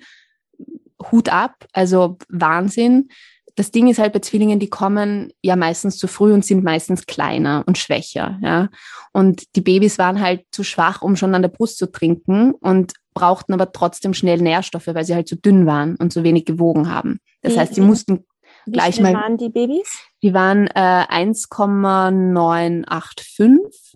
Hut 1.12 1.30
ab, 1.30 1.66
also 1.74 2.20
Wahnsinn. 2.30 3.10
Das 3.56 3.72
Ding 3.72 3.88
ist 3.88 3.98
halt 3.98 4.14
bei 4.14 4.20
Zwillingen, 4.20 4.60
die 4.60 4.70
kommen 4.70 5.34
ja 5.42 5.56
meistens 5.56 5.98
zu 5.98 6.08
früh 6.08 6.32
und 6.34 6.46
sind 6.46 6.64
meistens 6.64 7.08
kleiner 7.08 7.64
und 7.66 7.80
schwächer, 7.80 8.38
ja. 8.44 8.70
Und 9.12 9.56
die 9.56 9.62
Babys 9.62 9.98
waren 9.98 10.22
halt 10.22 10.46
zu 10.52 10.64
schwach, 10.64 11.02
um 11.02 11.16
schon 11.16 11.34
an 11.34 11.42
der 11.42 11.50
Brust 11.50 11.80
zu 11.80 11.92
trinken 11.92 12.52
und 12.52 12.94
brauchten 13.16 13.54
aber 13.54 13.72
trotzdem 13.72 14.14
schnell 14.14 14.40
Nährstoffe, 14.40 14.86
weil 14.86 15.06
sie 15.06 15.16
halt 15.16 15.28
zu 15.28 15.36
dünn 15.36 15.66
waren 15.66 15.96
und 15.96 16.14
zu 16.14 16.24
wenig 16.24 16.46
gewogen 16.46 16.92
haben. 16.92 17.18
Das 17.42 17.56
wie, 17.56 17.60
heißt, 17.60 17.74
sie 17.74 17.82
mussten 17.82 18.28
gleich 18.68 19.02
mal. 19.02 19.14
Wie 19.14 19.16
waren 19.16 19.38
die 19.38 19.50
Babys? 19.50 19.90
Die 20.22 20.36
waren 20.36 20.68
äh, 20.68 21.06
1,985 21.10 23.87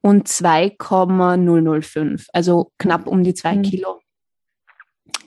und 0.00 0.28
2,005, 0.28 2.26
also 2.32 2.72
knapp 2.78 3.06
um 3.06 3.24
die 3.24 3.34
zwei 3.34 3.56
mhm. 3.56 3.62
Kilo. 3.62 4.00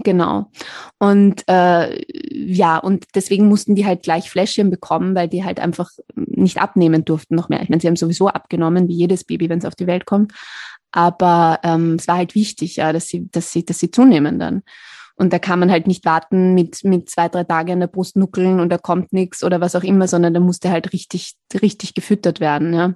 Genau. 0.04 0.50
Und 1.00 1.44
äh, 1.48 2.02
ja, 2.34 2.78
und 2.78 3.06
deswegen 3.14 3.48
mussten 3.48 3.76
die 3.76 3.86
halt 3.86 4.04
gleich 4.04 4.30
Fläschchen 4.30 4.70
bekommen, 4.70 5.16
weil 5.16 5.28
die 5.28 5.44
halt 5.44 5.60
einfach 5.60 5.90
nicht 6.16 6.60
abnehmen 6.60 7.06
durften 7.06 7.36
noch 7.36 7.50
mehr. 7.50 7.62
Ich 7.62 7.70
meine, 7.70 7.82
sie 7.82 7.88
haben 7.88 7.96
sowieso 7.96 8.28
abgenommen, 8.28 8.88
wie 8.88 8.96
jedes 8.96 9.24
Baby, 9.24 9.50
wenn 9.50 9.60
es 9.60 9.66
auf 9.66 9.76
die 9.76 9.88
Welt 9.88 10.06
kommt. 10.06 10.34
Aber 10.92 11.60
ähm, 11.64 11.96
es 11.96 12.08
war 12.08 12.18
halt 12.18 12.36
wichtig, 12.36 12.78
ja, 12.78 12.92
dass 12.94 13.08
sie, 13.08 13.30
dass 13.32 13.52
sie, 13.52 13.66
dass 13.66 13.80
sie 13.80 13.92
zunehmen 13.92 14.40
dann. 14.40 14.64
Und 15.16 15.34
da 15.34 15.40
kann 15.40 15.60
man 15.60 15.72
halt 15.72 15.88
nicht 15.88 16.04
warten 16.06 16.56
mit, 16.56 16.84
mit 16.84 17.10
zwei, 17.10 17.30
drei 17.30 17.44
Tagen 17.44 17.74
an 17.74 17.80
der 17.82 17.88
Brust 17.88 18.16
nuckeln 18.16 18.60
und 18.60 18.70
da 18.70 18.78
kommt 18.78 19.14
nichts 19.14 19.44
oder 19.44 19.62
was 19.62 19.76
auch 19.76 19.84
immer, 19.84 20.08
sondern 20.08 20.34
da 20.34 20.40
musste 20.40 20.72
halt 20.72 20.94
richtig, 20.94 21.36
richtig 21.62 21.94
gefüttert 21.94 22.40
werden, 22.40 22.74
ja. 22.74 22.94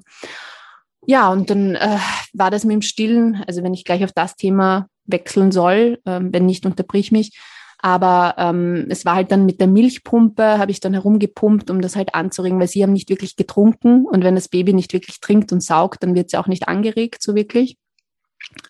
Ja, 1.07 1.29
und 1.29 1.49
dann 1.49 1.75
äh, 1.75 1.97
war 2.33 2.51
das 2.51 2.63
mit 2.63 2.73
dem 2.73 2.81
Stillen, 2.81 3.43
also 3.47 3.63
wenn 3.63 3.73
ich 3.73 3.83
gleich 3.83 4.03
auf 4.03 4.11
das 4.11 4.35
Thema 4.35 4.87
wechseln 5.05 5.51
soll, 5.51 5.99
ähm, 6.05 6.33
wenn 6.33 6.45
nicht, 6.45 6.65
unterbrich 6.65 7.11
mich. 7.11 7.37
Aber 7.79 8.33
ähm, 8.39 8.87
es 8.89 9.05
war 9.05 9.15
halt 9.15 9.31
dann 9.31 9.45
mit 9.45 9.59
der 9.59 9.67
Milchpumpe, 9.67 10.57
habe 10.57 10.71
ich 10.71 10.79
dann 10.79 10.93
herumgepumpt, 10.93 11.69
um 11.69 11.81
das 11.81 11.95
halt 11.95 12.15
anzuregen, 12.15 12.59
weil 12.59 12.67
sie 12.67 12.81
haben 12.81 12.93
nicht 12.93 13.09
wirklich 13.09 13.35
getrunken. 13.35 14.05
Und 14.05 14.23
wenn 14.23 14.33
das 14.33 14.47
Baby 14.47 14.73
nicht 14.73 14.93
wirklich 14.93 15.19
trinkt 15.19 15.51
und 15.51 15.61
saugt, 15.61 16.01
dann 16.01 16.15
wird 16.15 16.31
sie 16.31 16.37
auch 16.37 16.47
nicht 16.47 16.67
angeregt, 16.67 17.21
so 17.21 17.35
wirklich. 17.35 17.77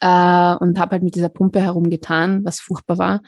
Äh, 0.01 0.55
und 0.55 0.79
habe 0.79 0.91
halt 0.91 1.03
mit 1.03 1.15
dieser 1.15 1.29
Pumpe 1.29 1.61
herumgetan, 1.61 2.43
was 2.43 2.59
furchtbar 2.59 2.97
war. 2.97 3.21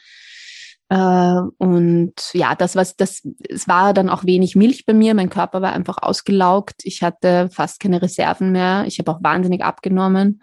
Äh, 0.89 1.41
und 1.57 2.13
ja, 2.33 2.55
das 2.55 2.75
was 2.75 2.95
das 2.95 3.27
es 3.49 3.67
war 3.67 3.93
dann 3.93 4.09
auch 4.09 4.23
wenig 4.25 4.55
Milch 4.55 4.85
bei 4.85 4.93
mir. 4.93 5.13
Mein 5.13 5.29
Körper 5.29 5.61
war 5.61 5.73
einfach 5.73 5.97
ausgelaugt. 6.01 6.75
Ich 6.83 7.03
hatte 7.03 7.49
fast 7.51 7.79
keine 7.79 8.01
Reserven 8.01 8.51
mehr. 8.51 8.85
Ich 8.87 8.99
habe 8.99 9.11
auch 9.11 9.21
wahnsinnig 9.21 9.63
abgenommen. 9.63 10.41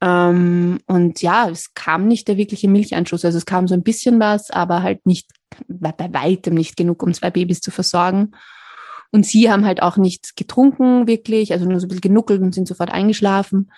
Ähm, 0.00 0.78
und 0.86 1.22
ja, 1.22 1.48
es 1.48 1.74
kam 1.74 2.08
nicht 2.08 2.28
der 2.28 2.36
wirkliche 2.36 2.68
Milcheinschuss. 2.68 3.24
Also 3.24 3.38
es 3.38 3.46
kam 3.46 3.68
so 3.68 3.74
ein 3.74 3.82
bisschen 3.82 4.20
was, 4.20 4.50
aber 4.50 4.82
halt 4.82 5.06
nicht 5.06 5.30
bei 5.68 6.12
weitem 6.12 6.54
nicht 6.54 6.76
genug, 6.76 7.02
um 7.02 7.14
zwei 7.14 7.30
Babys 7.30 7.60
zu 7.60 7.70
versorgen. 7.70 8.32
Und 9.12 9.26
sie 9.26 9.50
haben 9.50 9.66
halt 9.66 9.82
auch 9.82 9.98
nichts 9.98 10.34
getrunken, 10.34 11.06
wirklich, 11.06 11.52
also 11.52 11.66
nur 11.66 11.78
so 11.78 11.86
ein 11.86 11.88
bisschen 11.88 12.00
genuckelt 12.00 12.40
und 12.40 12.54
sind 12.54 12.66
sofort 12.66 12.90
eingeschlafen. 12.90 13.70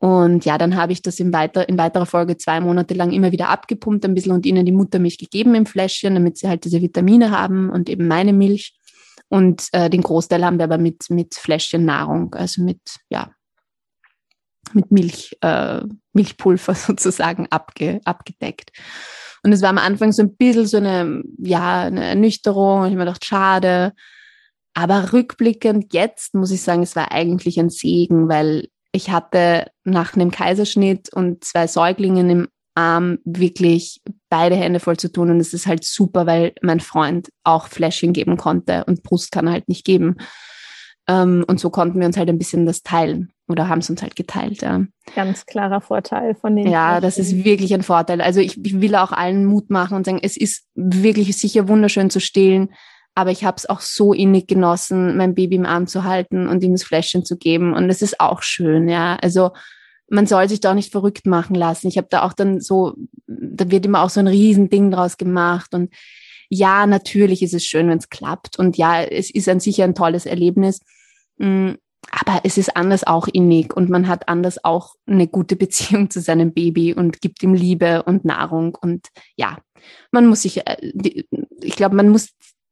Und 0.00 0.44
ja, 0.44 0.58
dann 0.58 0.76
habe 0.76 0.92
ich 0.92 1.02
das 1.02 1.18
in, 1.18 1.32
weiter, 1.32 1.68
in 1.68 1.76
weiterer 1.76 2.06
Folge 2.06 2.36
zwei 2.36 2.60
Monate 2.60 2.94
lang 2.94 3.10
immer 3.10 3.32
wieder 3.32 3.48
abgepumpt 3.48 4.04
ein 4.04 4.14
bisschen 4.14 4.32
und 4.32 4.46
ihnen 4.46 4.64
die 4.64 4.72
Muttermilch 4.72 5.18
gegeben 5.18 5.56
im 5.56 5.66
Fläschchen, 5.66 6.14
damit 6.14 6.38
sie 6.38 6.48
halt 6.48 6.64
diese 6.64 6.80
Vitamine 6.80 7.32
haben 7.32 7.68
und 7.68 7.88
eben 7.88 8.06
meine 8.06 8.32
Milch. 8.32 8.76
Und 9.28 9.68
äh, 9.72 9.90
den 9.90 10.02
Großteil 10.02 10.44
haben 10.44 10.58
wir 10.58 10.64
aber 10.64 10.78
mit, 10.78 11.10
mit 11.10 11.34
Fläschchennahrung, 11.34 12.34
also 12.34 12.62
mit, 12.62 12.80
ja, 13.10 13.32
mit 14.72 14.90
Milch, 14.92 15.36
äh, 15.40 15.80
Milchpulver 16.12 16.74
sozusagen 16.76 17.48
abge, 17.50 18.00
abgedeckt. 18.04 18.70
Und 19.42 19.52
es 19.52 19.62
war 19.62 19.70
am 19.70 19.78
Anfang 19.78 20.12
so 20.12 20.22
ein 20.22 20.36
bisschen 20.36 20.66
so 20.66 20.76
eine, 20.76 21.22
ja, 21.38 21.82
eine 21.82 22.04
Ernüchterung. 22.04 22.80
Ich 22.80 22.86
habe 22.86 22.96
mir 22.96 23.04
gedacht, 23.04 23.24
schade. 23.24 23.92
Aber 24.74 25.12
rückblickend 25.12 25.92
jetzt 25.92 26.34
muss 26.34 26.50
ich 26.50 26.62
sagen, 26.62 26.82
es 26.82 26.96
war 26.96 27.10
eigentlich 27.10 27.58
ein 27.58 27.70
Segen, 27.70 28.28
weil 28.28 28.68
ich 28.92 29.10
hatte 29.10 29.70
nach 29.84 30.14
einem 30.14 30.30
Kaiserschnitt 30.30 31.12
und 31.12 31.44
zwei 31.44 31.66
Säuglingen 31.66 32.30
im 32.30 32.48
Arm 32.74 33.18
wirklich 33.24 34.00
beide 34.28 34.54
Hände 34.54 34.80
voll 34.80 34.96
zu 34.96 35.10
tun. 35.10 35.30
Und 35.30 35.40
es 35.40 35.52
ist 35.52 35.66
halt 35.66 35.84
super, 35.84 36.26
weil 36.26 36.52
mein 36.62 36.80
Freund 36.80 37.28
auch 37.44 37.66
Fläschchen 37.66 38.12
geben 38.12 38.36
konnte 38.36 38.84
und 38.84 39.02
Brust 39.02 39.32
kann 39.32 39.46
er 39.46 39.54
halt 39.54 39.68
nicht 39.68 39.84
geben. 39.84 40.16
Ähm, 41.08 41.44
und 41.48 41.58
so 41.58 41.70
konnten 41.70 41.98
wir 41.98 42.06
uns 42.06 42.16
halt 42.16 42.28
ein 42.28 42.38
bisschen 42.38 42.66
das 42.66 42.82
teilen 42.82 43.32
oder 43.48 43.68
haben 43.68 43.80
es 43.80 43.90
uns 43.90 44.02
halt 44.02 44.14
geteilt. 44.14 44.62
Ja. 44.62 44.84
Ganz 45.16 45.46
klarer 45.46 45.80
Vorteil 45.80 46.34
von 46.34 46.54
den. 46.54 46.68
Ja, 46.68 47.00
das 47.00 47.18
ist 47.18 47.44
wirklich 47.44 47.74
ein 47.74 47.82
Vorteil. 47.82 48.20
Also 48.20 48.40
ich, 48.40 48.64
ich 48.64 48.80
will 48.80 48.94
auch 48.94 49.10
allen 49.10 49.44
Mut 49.46 49.70
machen 49.70 49.96
und 49.96 50.06
sagen, 50.06 50.20
es 50.22 50.36
ist 50.36 50.66
wirklich 50.74 51.36
sicher 51.36 51.66
wunderschön 51.66 52.10
zu 52.10 52.20
stillen, 52.20 52.74
aber 53.18 53.32
ich 53.32 53.42
habe 53.44 53.56
es 53.56 53.68
auch 53.68 53.80
so 53.80 54.12
innig 54.12 54.46
genossen, 54.46 55.16
mein 55.16 55.34
Baby 55.34 55.56
im 55.56 55.66
Arm 55.66 55.88
zu 55.88 56.04
halten 56.04 56.46
und 56.46 56.62
ihm 56.62 56.70
das 56.70 56.84
Fläschchen 56.84 57.24
zu 57.24 57.36
geben. 57.36 57.74
Und 57.74 57.90
es 57.90 58.00
ist 58.00 58.20
auch 58.20 58.42
schön, 58.42 58.88
ja. 58.88 59.16
Also 59.16 59.50
man 60.08 60.28
soll 60.28 60.48
sich 60.48 60.60
da 60.60 60.70
auch 60.70 60.76
nicht 60.76 60.92
verrückt 60.92 61.26
machen 61.26 61.56
lassen. 61.56 61.88
Ich 61.88 61.98
habe 61.98 62.06
da 62.08 62.22
auch 62.22 62.32
dann 62.32 62.60
so, 62.60 62.94
da 63.26 63.72
wird 63.72 63.86
immer 63.86 64.04
auch 64.04 64.10
so 64.10 64.20
ein 64.20 64.28
Riesending 64.28 64.92
draus 64.92 65.16
gemacht. 65.16 65.74
Und 65.74 65.92
ja, 66.48 66.86
natürlich 66.86 67.42
ist 67.42 67.54
es 67.54 67.64
schön, 67.64 67.88
wenn 67.88 67.98
es 67.98 68.08
klappt. 68.08 68.56
Und 68.56 68.76
ja, 68.76 69.02
es 69.02 69.34
ist 69.34 69.48
an 69.48 69.58
sich 69.58 69.82
ein 69.82 69.96
tolles 69.96 70.24
Erlebnis. 70.24 70.78
Mm, 71.38 71.72
aber 72.12 72.42
es 72.44 72.56
ist 72.56 72.76
anders 72.76 73.04
auch 73.04 73.26
innig 73.26 73.76
und 73.76 73.90
man 73.90 74.06
hat 74.06 74.28
anders 74.28 74.64
auch 74.64 74.94
eine 75.06 75.26
gute 75.26 75.56
Beziehung 75.56 76.08
zu 76.08 76.20
seinem 76.20 76.52
Baby 76.52 76.94
und 76.94 77.20
gibt 77.20 77.42
ihm 77.42 77.54
Liebe 77.54 78.04
und 78.04 78.24
Nahrung. 78.24 78.78
Und 78.80 79.08
ja, 79.34 79.58
man 80.12 80.28
muss 80.28 80.42
sich, 80.42 80.64
äh, 80.68 80.92
ich 81.60 81.74
glaube, 81.74 81.96
man 81.96 82.10
muss 82.10 82.28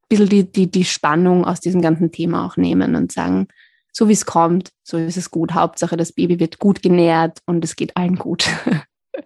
bisschen 0.09 0.29
die, 0.29 0.51
die, 0.51 0.71
die 0.71 0.85
Spannung 0.85 1.45
aus 1.45 1.59
diesem 1.59 1.81
ganzen 1.81 2.11
Thema 2.11 2.45
auch 2.45 2.57
nehmen 2.57 2.95
und 2.95 3.11
sagen, 3.11 3.47
so 3.91 4.07
wie 4.07 4.13
es 4.13 4.25
kommt, 4.25 4.69
so 4.83 4.97
ist 4.97 5.17
es 5.17 5.31
gut. 5.31 5.53
Hauptsache, 5.53 5.97
das 5.97 6.11
Baby 6.11 6.39
wird 6.39 6.59
gut 6.59 6.83
genährt 6.83 7.39
und 7.45 7.63
es 7.63 7.75
geht 7.75 7.97
allen 7.97 8.15
gut. 8.15 8.47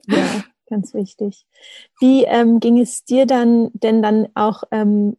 Ja, 0.07 0.43
ganz 0.69 0.93
wichtig. 0.93 1.45
Wie 1.99 2.23
ähm, 2.23 2.61
ging 2.61 2.79
es 2.79 3.03
dir 3.03 3.25
dann 3.25 3.69
denn 3.73 4.01
dann 4.01 4.29
auch 4.33 4.63
ähm, 4.71 5.17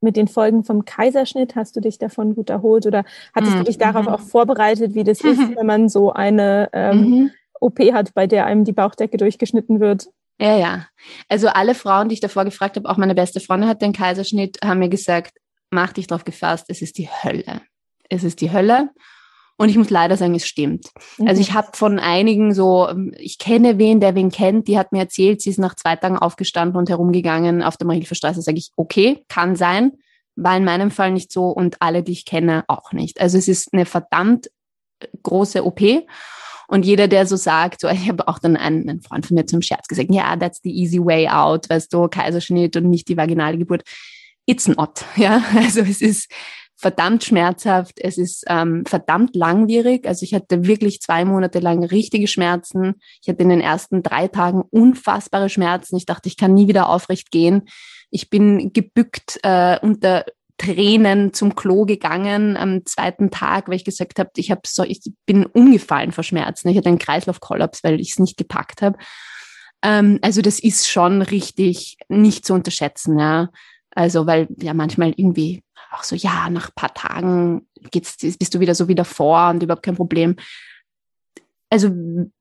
mit 0.00 0.16
den 0.16 0.28
Folgen 0.28 0.64
vom 0.64 0.86
Kaiserschnitt? 0.86 1.54
Hast 1.54 1.76
du 1.76 1.80
dich 1.80 1.98
davon 1.98 2.34
gut 2.34 2.48
erholt 2.48 2.86
oder 2.86 3.04
hattest 3.34 3.54
mhm. 3.54 3.58
du 3.58 3.64
dich 3.64 3.78
darauf 3.78 4.06
auch 4.06 4.20
vorbereitet, 4.20 4.94
wie 4.94 5.04
das 5.04 5.20
ist, 5.20 5.38
wenn 5.56 5.66
man 5.66 5.90
so 5.90 6.12
eine 6.12 6.70
ähm, 6.72 6.98
mhm. 6.98 7.30
OP 7.60 7.78
hat, 7.92 8.14
bei 8.14 8.26
der 8.26 8.46
einem 8.46 8.64
die 8.64 8.72
Bauchdecke 8.72 9.18
durchgeschnitten 9.18 9.80
wird? 9.80 10.08
Ja, 10.38 10.56
ja. 10.56 10.86
Also 11.28 11.48
alle 11.48 11.74
Frauen, 11.74 12.08
die 12.08 12.14
ich 12.14 12.20
davor 12.20 12.44
gefragt 12.44 12.76
habe, 12.76 12.88
auch 12.88 12.96
meine 12.96 13.14
beste 13.14 13.40
Freundin 13.40 13.68
hat 13.68 13.82
den 13.82 13.92
Kaiserschnitt, 13.92 14.58
haben 14.62 14.80
mir 14.80 14.88
gesagt, 14.88 15.38
mach 15.70 15.92
dich 15.92 16.06
darauf 16.06 16.24
gefasst, 16.24 16.66
es 16.68 16.82
ist 16.82 16.98
die 16.98 17.08
Hölle. 17.08 17.62
Es 18.08 18.22
ist 18.22 18.40
die 18.40 18.52
Hölle. 18.52 18.90
Und 19.58 19.70
ich 19.70 19.78
muss 19.78 19.88
leider 19.88 20.16
sagen, 20.18 20.34
es 20.34 20.46
stimmt. 20.46 20.90
Mhm. 21.16 21.28
Also 21.28 21.40
ich 21.40 21.54
habe 21.54 21.68
von 21.74 21.98
einigen 21.98 22.52
so, 22.52 22.88
ich 23.16 23.38
kenne 23.38 23.78
wen, 23.78 24.00
der 24.00 24.14
wen 24.14 24.30
kennt, 24.30 24.68
die 24.68 24.78
hat 24.78 24.92
mir 24.92 25.00
erzählt, 25.00 25.40
sie 25.40 25.50
ist 25.50 25.58
nach 25.58 25.74
zwei 25.74 25.96
Tagen 25.96 26.18
aufgestanden 26.18 26.76
und 26.76 26.90
herumgegangen 26.90 27.62
auf 27.62 27.76
der 27.78 27.86
Marilferstraße. 27.86 28.42
Sage 28.42 28.58
ich, 28.58 28.70
okay, 28.76 29.24
kann 29.28 29.56
sein, 29.56 29.92
war 30.34 30.56
in 30.56 30.64
meinem 30.64 30.90
Fall 30.90 31.12
nicht 31.12 31.32
so 31.32 31.48
und 31.48 31.76
alle, 31.80 32.02
die 32.02 32.12
ich 32.12 32.26
kenne, 32.26 32.64
auch 32.68 32.92
nicht. 32.92 33.20
Also 33.20 33.38
es 33.38 33.48
ist 33.48 33.72
eine 33.72 33.86
verdammt 33.86 34.50
große 35.22 35.64
OP. 35.64 35.80
Und 36.68 36.84
jeder, 36.84 37.08
der 37.08 37.26
so 37.26 37.36
sagt, 37.36 37.80
so, 37.80 37.88
ich 37.88 38.08
habe 38.08 38.26
auch 38.28 38.38
dann 38.38 38.56
einen, 38.56 38.88
einen 38.88 39.00
Freund 39.00 39.26
von 39.26 39.36
mir 39.36 39.46
zum 39.46 39.62
Scherz 39.62 39.86
gesagt, 39.86 40.08
ja, 40.10 40.24
yeah, 40.24 40.36
that's 40.36 40.60
the 40.62 40.70
easy 40.70 40.98
way 40.98 41.28
out, 41.28 41.68
weißt 41.68 41.92
du, 41.92 42.08
Kaiserschnitt 42.08 42.76
und 42.76 42.90
nicht 42.90 43.08
die 43.08 43.16
vaginale 43.16 43.58
Geburt. 43.58 43.82
It's 44.46 44.68
not, 44.68 45.04
ja. 45.16 45.42
Also 45.54 45.80
es 45.80 46.00
ist 46.00 46.30
verdammt 46.76 47.24
schmerzhaft, 47.24 47.98
es 48.00 48.18
ist 48.18 48.44
ähm, 48.48 48.84
verdammt 48.86 49.34
langwierig. 49.34 50.06
Also 50.06 50.24
ich 50.24 50.34
hatte 50.34 50.66
wirklich 50.66 51.00
zwei 51.00 51.24
Monate 51.24 51.58
lang 51.58 51.82
richtige 51.84 52.26
Schmerzen. 52.26 52.96
Ich 53.22 53.28
hatte 53.28 53.42
in 53.42 53.48
den 53.48 53.60
ersten 53.62 54.02
drei 54.02 54.28
Tagen 54.28 54.62
unfassbare 54.70 55.48
Schmerzen. 55.48 55.96
Ich 55.96 56.04
dachte, 56.04 56.28
ich 56.28 56.36
kann 56.36 56.52
nie 56.52 56.68
wieder 56.68 56.88
aufrecht 56.88 57.30
gehen. 57.30 57.62
Ich 58.10 58.28
bin 58.28 58.72
gebückt 58.72 59.40
äh, 59.42 59.78
unter 59.80 60.26
Tränen 60.58 61.34
zum 61.34 61.54
Klo 61.54 61.84
gegangen 61.84 62.56
am 62.56 62.86
zweiten 62.86 63.30
Tag, 63.30 63.68
weil 63.68 63.76
ich 63.76 63.84
gesagt 63.84 64.18
habe, 64.18 64.30
ich 64.36 64.50
habe 64.50 64.62
so, 64.66 64.84
ich 64.84 65.00
bin 65.26 65.44
umgefallen 65.44 66.12
vor 66.12 66.24
Schmerzen. 66.24 66.68
Ich 66.68 66.76
hatte 66.76 66.88
einen 66.88 66.98
Kreislaufkollaps, 66.98 67.84
weil 67.84 68.00
ich 68.00 68.12
es 68.12 68.18
nicht 68.18 68.36
gepackt 68.36 68.82
habe. 68.82 68.96
Ähm, 69.82 70.18
also 70.22 70.40
das 70.40 70.58
ist 70.58 70.88
schon 70.88 71.22
richtig 71.22 71.98
nicht 72.08 72.46
zu 72.46 72.54
unterschätzen, 72.54 73.18
ja. 73.18 73.50
Also 73.90 74.26
weil 74.26 74.48
ja 74.60 74.74
manchmal 74.74 75.12
irgendwie 75.16 75.62
auch 75.92 76.04
so, 76.04 76.16
ja, 76.16 76.48
nach 76.50 76.74
paar 76.74 76.94
Tagen 76.94 77.66
geht's, 77.90 78.16
bist 78.16 78.54
du 78.54 78.60
wieder 78.60 78.74
so 78.74 78.88
wieder 78.88 79.04
vor 79.04 79.50
und 79.50 79.62
überhaupt 79.62 79.84
kein 79.84 79.96
Problem. 79.96 80.36
Also 81.68 81.90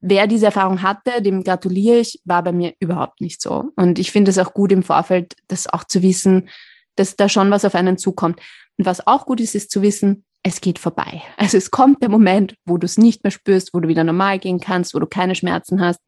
wer 0.02 0.28
diese 0.28 0.46
Erfahrung 0.46 0.82
hatte, 0.82 1.22
dem 1.22 1.44
gratuliere 1.44 1.98
ich, 1.98 2.22
war 2.26 2.44
bei 2.44 2.52
mir 2.52 2.74
überhaupt 2.80 3.22
nicht 3.22 3.42
so. 3.42 3.72
Und 3.76 4.00
ich 4.00 4.12
finde 4.12 4.32
es 4.32 4.38
auch 4.38 4.54
gut 4.54 4.72
im 4.72 4.84
Vorfeld, 4.84 5.36
das 5.48 5.68
auch 5.68 5.84
zu 5.84 6.02
wissen, 6.04 6.50
dass 6.96 7.16
da 7.16 7.30
schon 7.30 7.52
was 7.52 7.66
auf 7.66 7.76
einen 7.76 7.98
zukommt. 7.98 8.40
Und 8.78 8.86
was 8.86 9.06
auch 9.08 9.26
gut 9.26 9.40
ist, 9.40 9.56
ist 9.56 9.72
zu 9.72 9.82
wissen, 9.82 10.26
es 10.44 10.62
geht 10.62 10.78
vorbei. 10.78 11.24
Also 11.38 11.58
es 11.58 11.72
kommt 11.72 12.04
der 12.04 12.10
Moment, 12.10 12.56
wo 12.66 12.78
du 12.78 12.86
es 12.86 12.98
nicht 12.98 13.24
mehr 13.24 13.32
spürst, 13.32 13.74
wo 13.74 13.80
du 13.80 13.88
wieder 13.88 14.04
normal 14.04 14.38
gehen 14.38 14.60
kannst, 14.60 14.94
wo 14.94 15.00
du 15.00 15.08
keine 15.08 15.34
Schmerzen 15.34 15.82
hast. 15.82 16.00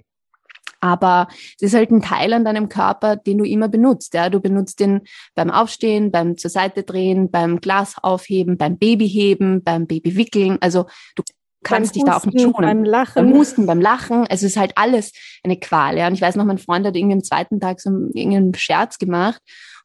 Aber 0.79 1.27
es 1.55 1.63
ist 1.63 1.73
halt 1.73 1.89
ein 1.89 2.03
Teil 2.03 2.33
an 2.33 2.45
deinem 2.45 2.69
Körper, 2.69 3.15
den 3.15 3.39
du 3.39 3.45
immer 3.45 3.67
benutzt. 3.67 4.13
Ja, 4.13 4.29
du 4.29 4.39
benutzt 4.39 4.79
den 4.79 5.01
beim 5.33 5.49
Aufstehen, 5.49 6.11
beim 6.11 6.37
zur 6.37 6.51
Seite 6.51 6.83
drehen, 6.83 7.31
beim 7.31 7.61
Glas 7.61 7.95
aufheben, 8.01 8.57
beim 8.57 8.77
Babyheben, 8.77 9.63
beim 9.63 9.87
Babywickeln. 9.87 10.57
Also 10.61 10.85
du 11.15 11.23
kannst 11.63 11.95
dich 11.95 12.03
da 12.03 12.17
auch 12.17 12.25
nicht 12.25 12.39
schonen. 12.39 12.53
Beim 12.53 12.83
Lachen. 12.83 13.13
Beim 13.15 13.33
Husten, 13.33 13.65
beim 13.65 13.81
Lachen. 13.81 14.27
Also 14.27 14.45
es 14.45 14.51
ist 14.51 14.57
halt 14.57 14.73
alles 14.75 15.13
eine 15.43 15.57
Qual. 15.57 15.97
Ja. 15.97 16.07
Und 16.07 16.13
ich 16.13 16.21
weiß 16.21 16.35
noch, 16.35 16.45
mein 16.45 16.59
Freund 16.59 16.85
hat 16.85 16.95
irgendwie 16.95 17.15
am 17.15 17.23
zweiten 17.23 17.59
Tag 17.59 17.81
so 17.81 17.89
irgendeinen 18.13 18.53
Scherz 18.53 18.99
gemacht. 18.99 19.41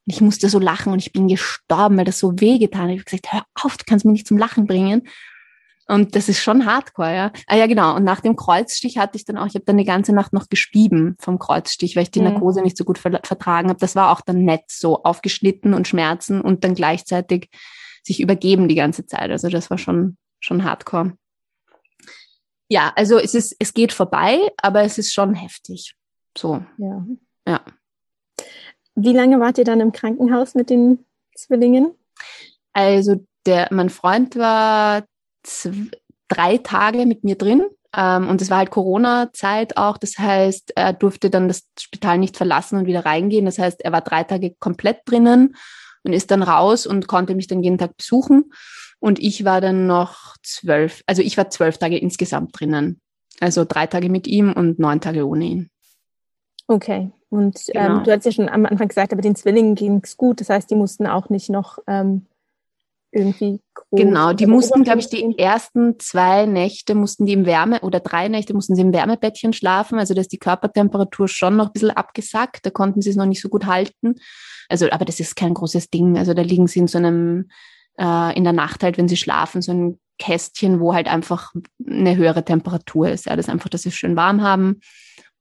Und 0.06 0.14
ich 0.14 0.20
musste 0.20 0.48
so 0.48 0.58
lachen 0.58 0.92
und 0.92 0.98
ich 0.98 1.12
bin 1.12 1.28
gestorben, 1.28 1.96
weil 1.96 2.04
das 2.04 2.18
so 2.18 2.32
wehgetan 2.40 2.82
hat. 2.82 2.90
Ich 2.90 3.00
habe 3.00 3.04
gesagt, 3.04 3.32
hör 3.32 3.44
auf, 3.62 3.76
du 3.76 3.84
kannst 3.86 4.04
mich 4.04 4.12
nicht 4.12 4.26
zum 4.26 4.38
Lachen 4.38 4.66
bringen. 4.66 5.08
Und 5.88 6.14
das 6.16 6.28
ist 6.28 6.42
schon 6.42 6.64
hardcore, 6.64 7.14
ja. 7.14 7.32
Ah 7.46 7.56
ja, 7.56 7.66
genau. 7.66 7.96
Und 7.96 8.04
nach 8.04 8.20
dem 8.20 8.36
Kreuzstich 8.36 8.98
hatte 8.98 9.16
ich 9.16 9.24
dann 9.24 9.36
auch, 9.36 9.46
ich 9.46 9.54
habe 9.54 9.64
dann 9.64 9.76
die 9.76 9.84
ganze 9.84 10.14
Nacht 10.14 10.32
noch 10.32 10.48
gespieben 10.48 11.16
vom 11.18 11.38
Kreuzstich, 11.38 11.96
weil 11.96 12.04
ich 12.04 12.10
die 12.10 12.20
mhm. 12.20 12.26
Narkose 12.26 12.62
nicht 12.62 12.76
so 12.76 12.84
gut 12.84 12.98
ver 12.98 13.20
vertragen 13.22 13.68
habe. 13.68 13.78
Das 13.78 13.94
war 13.94 14.10
auch 14.10 14.20
dann 14.20 14.44
nett, 14.44 14.64
so 14.68 15.02
aufgeschnitten 15.02 15.74
und 15.74 15.88
Schmerzen 15.88 16.40
und 16.40 16.64
dann 16.64 16.74
gleichzeitig 16.74 17.50
sich 18.02 18.20
übergeben 18.20 18.68
die 18.68 18.74
ganze 18.74 19.06
Zeit. 19.06 19.30
Also 19.30 19.48
das 19.48 19.70
war 19.70 19.78
schon, 19.78 20.16
schon 20.40 20.64
hardcore. 20.64 21.16
Ja, 22.68 22.92
also 22.96 23.18
es 23.18 23.34
ist, 23.34 23.54
es 23.58 23.74
geht 23.74 23.92
vorbei, 23.92 24.40
aber 24.56 24.82
es 24.82 24.98
ist 24.98 25.12
schon 25.12 25.34
heftig. 25.34 25.94
So. 26.36 26.64
Ja. 26.78 27.04
Ja. 27.46 27.60
Wie 28.94 29.12
lange 29.12 29.40
wart 29.40 29.58
ihr 29.58 29.64
dann 29.64 29.80
im 29.80 29.92
Krankenhaus 29.92 30.54
mit 30.54 30.70
den 30.70 31.04
Zwillingen? 31.34 31.92
Also 32.72 33.24
der, 33.46 33.68
mein 33.70 33.90
Freund 33.90 34.36
war 34.36 35.04
drei 36.28 36.58
Tage 36.58 37.06
mit 37.06 37.24
mir 37.24 37.36
drin. 37.36 37.64
Ähm, 37.94 38.28
und 38.28 38.40
es 38.40 38.50
war 38.50 38.58
halt 38.58 38.70
Corona-Zeit 38.70 39.76
auch. 39.76 39.98
Das 39.98 40.18
heißt, 40.18 40.72
er 40.76 40.92
durfte 40.92 41.30
dann 41.30 41.48
das 41.48 41.64
Spital 41.78 42.18
nicht 42.18 42.36
verlassen 42.36 42.78
und 42.78 42.86
wieder 42.86 43.04
reingehen. 43.04 43.44
Das 43.44 43.58
heißt, 43.58 43.84
er 43.84 43.92
war 43.92 44.00
drei 44.00 44.24
Tage 44.24 44.54
komplett 44.58 45.00
drinnen 45.04 45.56
und 46.02 46.12
ist 46.12 46.30
dann 46.30 46.42
raus 46.42 46.86
und 46.86 47.06
konnte 47.06 47.34
mich 47.34 47.46
dann 47.46 47.62
jeden 47.62 47.78
Tag 47.78 47.96
besuchen. 47.96 48.52
Und 48.98 49.18
ich 49.18 49.44
war 49.44 49.60
dann 49.60 49.86
noch 49.86 50.36
zwölf, 50.42 51.02
also 51.06 51.22
ich 51.22 51.36
war 51.36 51.50
zwölf 51.50 51.78
Tage 51.78 51.98
insgesamt 51.98 52.58
drinnen. 52.58 53.00
Also 53.40 53.64
drei 53.64 53.86
Tage 53.86 54.08
mit 54.08 54.26
ihm 54.26 54.52
und 54.52 54.78
neun 54.78 55.00
Tage 55.00 55.26
ohne 55.26 55.44
ihn. 55.44 55.70
Okay. 56.68 57.10
Und 57.32 57.62
ähm, 57.68 57.82
genau. 57.82 57.96
ähm, 57.96 58.04
du 58.04 58.12
hast 58.12 58.26
ja 58.26 58.32
schon 58.32 58.48
am 58.50 58.66
Anfang 58.66 58.88
gesagt, 58.88 59.10
aber 59.10 59.22
den 59.22 59.34
Zwillingen 59.34 59.74
ging 59.74 60.02
es 60.04 60.18
gut. 60.18 60.42
Das 60.42 60.50
heißt, 60.50 60.70
die 60.70 60.74
mussten 60.74 61.06
auch 61.06 61.30
nicht 61.30 61.48
noch 61.48 61.78
ähm, 61.86 62.26
irgendwie 63.10 63.62
groß. 63.72 64.00
Genau, 64.00 64.34
die 64.34 64.46
mussten, 64.46 64.84
glaube 64.84 64.98
ich, 64.98 65.08
die 65.08 65.38
ersten 65.38 65.98
zwei 65.98 66.44
Nächte 66.44 66.94
mussten 66.94 67.24
die 67.24 67.32
im 67.32 67.46
Wärme 67.46 67.80
oder 67.80 68.00
drei 68.00 68.28
Nächte 68.28 68.52
mussten 68.52 68.76
sie 68.76 68.82
im 68.82 68.92
Wärmebettchen 68.92 69.54
schlafen. 69.54 69.98
Also 69.98 70.12
da 70.12 70.20
ist 70.20 70.32
die 70.32 70.38
Körpertemperatur 70.38 71.26
schon 71.26 71.56
noch 71.56 71.68
ein 71.68 71.72
bisschen 71.72 71.90
abgesackt. 71.90 72.66
Da 72.66 72.70
konnten 72.70 73.00
sie 73.00 73.08
es 73.08 73.16
noch 73.16 73.24
nicht 73.24 73.40
so 73.40 73.48
gut 73.48 73.64
halten. 73.64 74.16
Also, 74.68 74.90
aber 74.90 75.06
das 75.06 75.18
ist 75.18 75.34
kein 75.34 75.54
großes 75.54 75.88
Ding. 75.88 76.18
Also 76.18 76.34
da 76.34 76.42
liegen 76.42 76.66
sie 76.66 76.80
in 76.80 76.86
so 76.86 76.98
einem, 76.98 77.48
äh, 77.98 78.36
in 78.36 78.44
der 78.44 78.52
Nacht 78.52 78.82
halt, 78.82 78.98
wenn 78.98 79.08
sie 79.08 79.16
schlafen, 79.16 79.62
so 79.62 79.72
ein 79.72 79.98
Kästchen, 80.18 80.80
wo 80.80 80.92
halt 80.92 81.08
einfach 81.08 81.54
eine 81.86 82.14
höhere 82.14 82.44
Temperatur 82.44 83.08
ist. 83.08 83.24
Ja, 83.24 83.36
das 83.36 83.46
ist 83.46 83.52
einfach, 83.52 83.70
dass 83.70 83.84
sie 83.84 83.88
es 83.88 83.94
schön 83.94 84.16
warm 84.16 84.42
haben. 84.42 84.80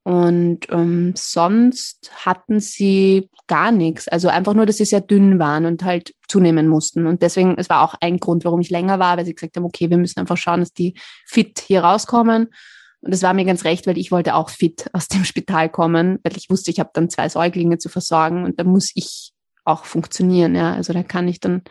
Und 0.04 0.62
ähm, 0.72 1.14
sonst 1.16 2.12
hatten 2.26 2.60
sie 2.60 3.30
gar 3.47 3.72
nichts. 3.72 4.08
Also 4.08 4.30
einfach 4.30 4.54
nur, 4.54 4.66
dass 4.66 4.78
sie 4.78 4.86
sehr 4.86 5.02
dünn 5.02 5.38
waren 5.38 5.66
und 5.66 5.84
halt 5.84 6.16
zunehmen 6.28 6.68
mussten. 6.68 7.06
Und 7.06 7.22
deswegen, 7.22 7.56
es 7.58 7.70
war 7.70 7.84
auch 7.84 7.95
ein 8.02 8.18
Grund, 8.18 8.43
warum 8.45 8.62
ich 8.62 8.72
länger 8.72 8.97
war, 8.97 9.18
weil 9.18 9.26
sie 9.26 9.36
gesagt 9.36 9.58
haben, 9.58 9.66
okay, 9.66 9.89
wir 9.89 9.97
müssen 9.97 10.20
einfach 10.20 10.38
schauen, 10.38 10.62
dass 10.62 10.74
die 10.74 10.95
fit 11.28 11.60
hier 11.60 11.84
rauskommen. 11.84 12.47
Und 13.02 13.14
das 13.14 13.22
war 13.24 13.34
mir 13.34 13.45
ganz 13.45 13.64
recht, 13.64 13.86
weil 13.88 13.97
ich 13.97 14.12
wollte 14.12 14.36
auch 14.36 14.49
fit 14.49 14.89
aus 14.93 15.08
dem 15.08 15.24
Spital 15.24 15.70
kommen, 15.70 16.20
weil 16.24 16.36
ich 16.36 16.49
wusste, 16.49 16.72
ich 16.72 16.80
habe 16.80 16.91
dann 16.93 17.10
zwei 17.10 17.30
Säuglinge 17.30 17.78
zu 17.78 17.89
versorgen 17.89 18.43
und 18.43 18.60
da 18.60 18.64
muss 18.64 18.91
ich 18.95 19.34
auch 19.66 19.86
funktionieren. 19.86 20.56
Ja, 20.56 20.74
also 20.74 20.93
da 20.93 21.04
kann 21.04 21.28
ich 21.28 21.39
dann 21.39 21.62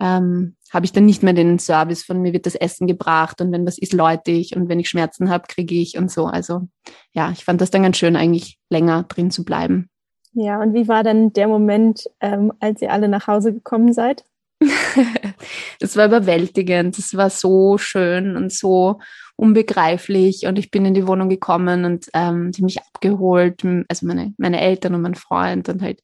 ähm, 0.00 0.56
habe 0.72 0.84
ich 0.84 0.92
dann 0.92 1.06
nicht 1.06 1.22
mehr 1.22 1.32
den 1.32 1.58
Service 1.58 2.04
von 2.04 2.20
mir 2.20 2.32
wird 2.32 2.46
das 2.46 2.54
Essen 2.54 2.86
gebracht 2.86 3.40
und 3.40 3.52
wenn 3.52 3.66
was 3.66 3.78
ist, 3.78 3.92
läute 3.92 4.30
ich 4.30 4.56
und 4.56 4.68
wenn 4.68 4.80
ich 4.80 4.88
Schmerzen 4.88 5.30
habe, 5.30 5.44
kriege 5.48 5.74
ich 5.74 5.96
und 5.96 6.10
so. 6.10 6.26
Also 6.26 6.68
ja, 7.12 7.30
ich 7.30 7.44
fand 7.44 7.60
das 7.60 7.70
dann 7.70 7.82
ganz 7.82 7.96
schön, 7.96 8.16
eigentlich 8.16 8.58
länger 8.68 9.04
drin 9.04 9.30
zu 9.30 9.44
bleiben. 9.44 9.88
Ja, 10.32 10.60
und 10.60 10.74
wie 10.74 10.86
war 10.86 11.02
dann 11.02 11.32
der 11.32 11.48
Moment, 11.48 12.04
ähm, 12.20 12.52
als 12.60 12.82
ihr 12.82 12.92
alle 12.92 13.08
nach 13.08 13.26
Hause 13.26 13.54
gekommen 13.54 13.94
seid? 13.94 14.24
das 15.80 15.96
war 15.96 16.06
überwältigend. 16.06 16.98
Das 16.98 17.14
war 17.16 17.30
so 17.30 17.78
schön 17.78 18.36
und 18.36 18.52
so 18.52 18.98
unbegreiflich. 19.36 20.46
Und 20.46 20.58
ich 20.58 20.70
bin 20.70 20.84
in 20.84 20.92
die 20.92 21.06
Wohnung 21.06 21.30
gekommen 21.30 21.86
und 21.86 22.08
ähm, 22.12 22.52
die 22.52 22.62
mich 22.62 22.80
abgeholt, 22.80 23.62
also 23.88 24.06
meine, 24.06 24.34
meine 24.36 24.60
Eltern 24.60 24.94
und 24.94 25.02
mein 25.02 25.14
Freund 25.14 25.68
und 25.70 25.80
halt 25.80 26.02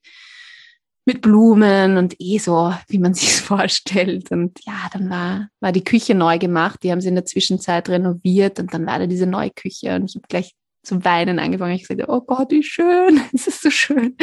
mit 1.05 1.21
Blumen 1.21 1.97
und 1.97 2.15
eh 2.19 2.39
so, 2.39 2.73
wie 2.89 2.99
man 2.99 3.15
sich 3.15 3.41
vorstellt. 3.41 4.31
Und 4.31 4.59
ja, 4.65 4.89
dann 4.93 5.11
war, 5.11 5.49
war 5.61 5.73
die 5.73 5.85
Küche 5.85 6.15
neu 6.15 6.39
gemacht. 6.39 6.81
Die 6.83 6.93
haben 6.93 7.01
sie 7.01 7.09
in 7.09 7.15
der 7.15 7.25
Zwischenzeit 7.25 7.89
renoviert 7.89 8.59
und 8.61 8.73
dann 8.73 8.87
war 8.87 8.99
da 8.99 9.07
diese 9.07 9.27
neue 9.27 9.51
Küche 9.51 9.95
und 9.95 10.11
ich 10.11 10.17
habe 10.17 10.27
gleich 10.29 10.55
zu 10.83 11.05
weinen 11.05 11.39
angefangen. 11.39 11.75
Ich 11.75 11.87
sagte, 11.87 12.07
oh 12.09 12.21
Gott, 12.21 12.51
wie 12.51 12.63
schön, 12.63 13.21
es 13.33 13.47
ist 13.47 13.63
so 13.63 13.71
schön. 13.71 14.17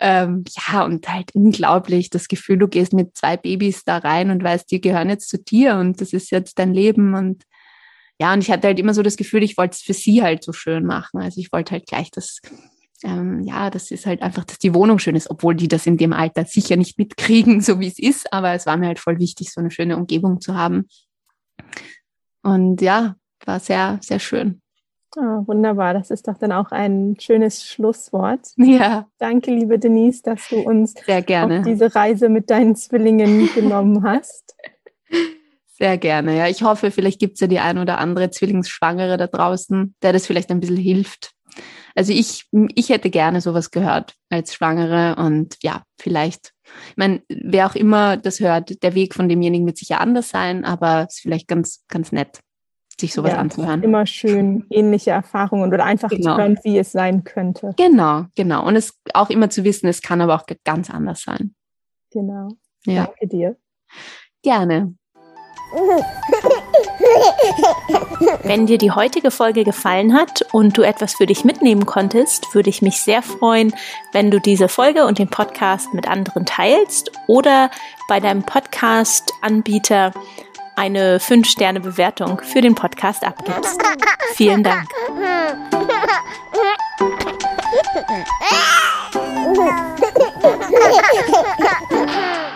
Ähm, 0.00 0.44
ja, 0.56 0.84
und 0.84 1.08
halt 1.08 1.34
unglaublich 1.34 2.10
das 2.10 2.28
Gefühl, 2.28 2.58
du 2.58 2.68
gehst 2.68 2.92
mit 2.92 3.16
zwei 3.16 3.36
Babys 3.36 3.84
da 3.84 3.98
rein 3.98 4.30
und 4.30 4.42
weißt, 4.42 4.70
die 4.70 4.80
gehören 4.80 5.08
jetzt 5.08 5.28
zu 5.28 5.38
dir 5.38 5.76
und 5.76 6.00
das 6.00 6.12
ist 6.12 6.30
jetzt 6.30 6.58
dein 6.58 6.72
Leben 6.72 7.14
und 7.14 7.42
ja, 8.20 8.32
und 8.32 8.40
ich 8.40 8.50
hatte 8.50 8.66
halt 8.66 8.80
immer 8.80 8.94
so 8.94 9.02
das 9.02 9.16
Gefühl, 9.16 9.44
ich 9.44 9.56
wollte 9.56 9.76
es 9.76 9.82
für 9.82 9.94
sie 9.94 10.22
halt 10.22 10.42
so 10.42 10.52
schön 10.52 10.84
machen. 10.84 11.20
Also 11.20 11.40
ich 11.40 11.52
wollte 11.52 11.70
halt 11.70 11.86
gleich 11.86 12.10
das, 12.10 12.40
ähm, 13.04 13.42
ja, 13.42 13.70
das 13.70 13.90
ist 13.90 14.06
halt 14.06 14.22
einfach, 14.22 14.44
dass 14.44 14.58
die 14.58 14.74
Wohnung 14.74 14.98
schön 14.98 15.16
ist, 15.16 15.30
obwohl 15.30 15.54
die 15.54 15.68
das 15.68 15.86
in 15.86 15.96
dem 15.96 16.12
Alter 16.12 16.44
sicher 16.44 16.76
nicht 16.76 16.98
mitkriegen, 16.98 17.60
so 17.62 17.80
wie 17.80 17.88
es 17.88 17.98
ist. 17.98 18.32
Aber 18.32 18.52
es 18.52 18.66
war 18.66 18.76
mir 18.76 18.86
halt 18.88 18.98
voll 18.98 19.18
wichtig, 19.18 19.52
so 19.52 19.60
eine 19.60 19.70
schöne 19.70 19.96
Umgebung 19.96 20.40
zu 20.40 20.54
haben. 20.54 20.88
Und 22.42 22.80
ja, 22.80 23.16
war 23.44 23.60
sehr, 23.60 23.98
sehr 24.02 24.18
schön. 24.18 24.60
Oh, 25.16 25.46
wunderbar, 25.46 25.94
das 25.94 26.10
ist 26.10 26.28
doch 26.28 26.36
dann 26.36 26.52
auch 26.52 26.70
ein 26.70 27.16
schönes 27.18 27.64
Schlusswort. 27.64 28.40
Ja. 28.56 29.06
Danke, 29.18 29.50
liebe 29.50 29.78
Denise, 29.78 30.22
dass 30.22 30.48
du 30.48 30.60
uns 30.60 30.94
Sehr 31.06 31.22
gerne. 31.22 31.60
auf 31.60 31.66
diese 31.66 31.94
Reise 31.94 32.28
mit 32.28 32.50
deinen 32.50 32.76
Zwillingen 32.76 33.48
genommen 33.54 34.02
hast. 34.04 34.54
Sehr 35.66 35.96
gerne, 35.96 36.36
ja. 36.36 36.48
Ich 36.48 36.62
hoffe, 36.62 36.90
vielleicht 36.90 37.18
gibt 37.20 37.34
es 37.34 37.40
ja 37.40 37.46
die 37.46 37.60
ein 37.60 37.78
oder 37.78 37.98
andere 37.98 38.30
Zwillingsschwangere 38.30 39.16
da 39.16 39.26
draußen, 39.26 39.94
der 40.02 40.12
das 40.12 40.26
vielleicht 40.26 40.50
ein 40.50 40.60
bisschen 40.60 40.76
hilft. 40.76 41.32
Also 41.94 42.12
ich, 42.12 42.46
ich 42.74 42.90
hätte 42.90 43.10
gerne 43.10 43.40
sowas 43.40 43.70
gehört 43.70 44.14
als 44.30 44.54
Schwangere 44.54 45.16
und 45.16 45.56
ja, 45.62 45.82
vielleicht, 46.00 46.52
ich 46.90 46.96
meine, 46.96 47.22
wer 47.28 47.66
auch 47.66 47.74
immer 47.74 48.16
das 48.16 48.40
hört, 48.40 48.82
der 48.82 48.94
Weg 48.94 49.14
von 49.14 49.28
demjenigen 49.28 49.66
wird 49.66 49.78
sicher 49.78 50.00
anders 50.00 50.28
sein, 50.28 50.64
aber 50.64 51.06
es 51.08 51.16
ist 51.16 51.20
vielleicht 51.22 51.48
ganz, 51.48 51.84
ganz 51.88 52.12
nett 52.12 52.40
sich 53.00 53.14
sowas 53.14 53.32
ja, 53.32 53.38
anzuhören. 53.38 53.82
Immer 53.82 54.06
schön 54.06 54.66
ähnliche 54.70 55.10
Erfahrungen 55.10 55.72
oder 55.72 55.84
einfach 55.84 56.08
genau. 56.08 56.34
zu 56.34 56.42
hören, 56.42 56.58
wie 56.64 56.78
es 56.78 56.92
sein 56.92 57.24
könnte. 57.24 57.74
Genau, 57.76 58.24
genau. 58.34 58.66
Und 58.66 58.76
es 58.76 58.98
auch 59.14 59.30
immer 59.30 59.50
zu 59.50 59.64
wissen, 59.64 59.86
es 59.86 60.02
kann 60.02 60.20
aber 60.20 60.34
auch 60.34 60.46
ganz 60.64 60.90
anders 60.90 61.22
sein. 61.22 61.54
Genau. 62.10 62.48
Ja. 62.84 63.06
Danke 63.06 63.28
dir. 63.28 63.56
Gerne. 64.42 64.94
Wenn 68.42 68.66
dir 68.66 68.78
die 68.78 68.90
heutige 68.90 69.30
Folge 69.30 69.64
gefallen 69.64 70.14
hat 70.14 70.42
und 70.52 70.76
du 70.76 70.82
etwas 70.82 71.14
für 71.14 71.26
dich 71.26 71.44
mitnehmen 71.44 71.86
konntest, 71.86 72.54
würde 72.54 72.70
ich 72.70 72.82
mich 72.82 73.00
sehr 73.00 73.22
freuen, 73.22 73.74
wenn 74.12 74.30
du 74.30 74.40
diese 74.40 74.68
Folge 74.68 75.04
und 75.04 75.18
den 75.18 75.28
Podcast 75.28 75.92
mit 75.94 76.08
anderen 76.08 76.46
teilst 76.46 77.12
oder 77.26 77.70
bei 78.08 78.20
deinem 78.20 78.42
Podcast-Anbieter 78.42 80.12
eine 80.76 81.18
5-Sterne-Bewertung 81.18 82.40
für 82.40 82.60
den 82.60 82.74
Podcast 82.74 83.24
abgibst. 83.24 83.80
Vielen 84.34 84.62
Dank. 84.62 84.88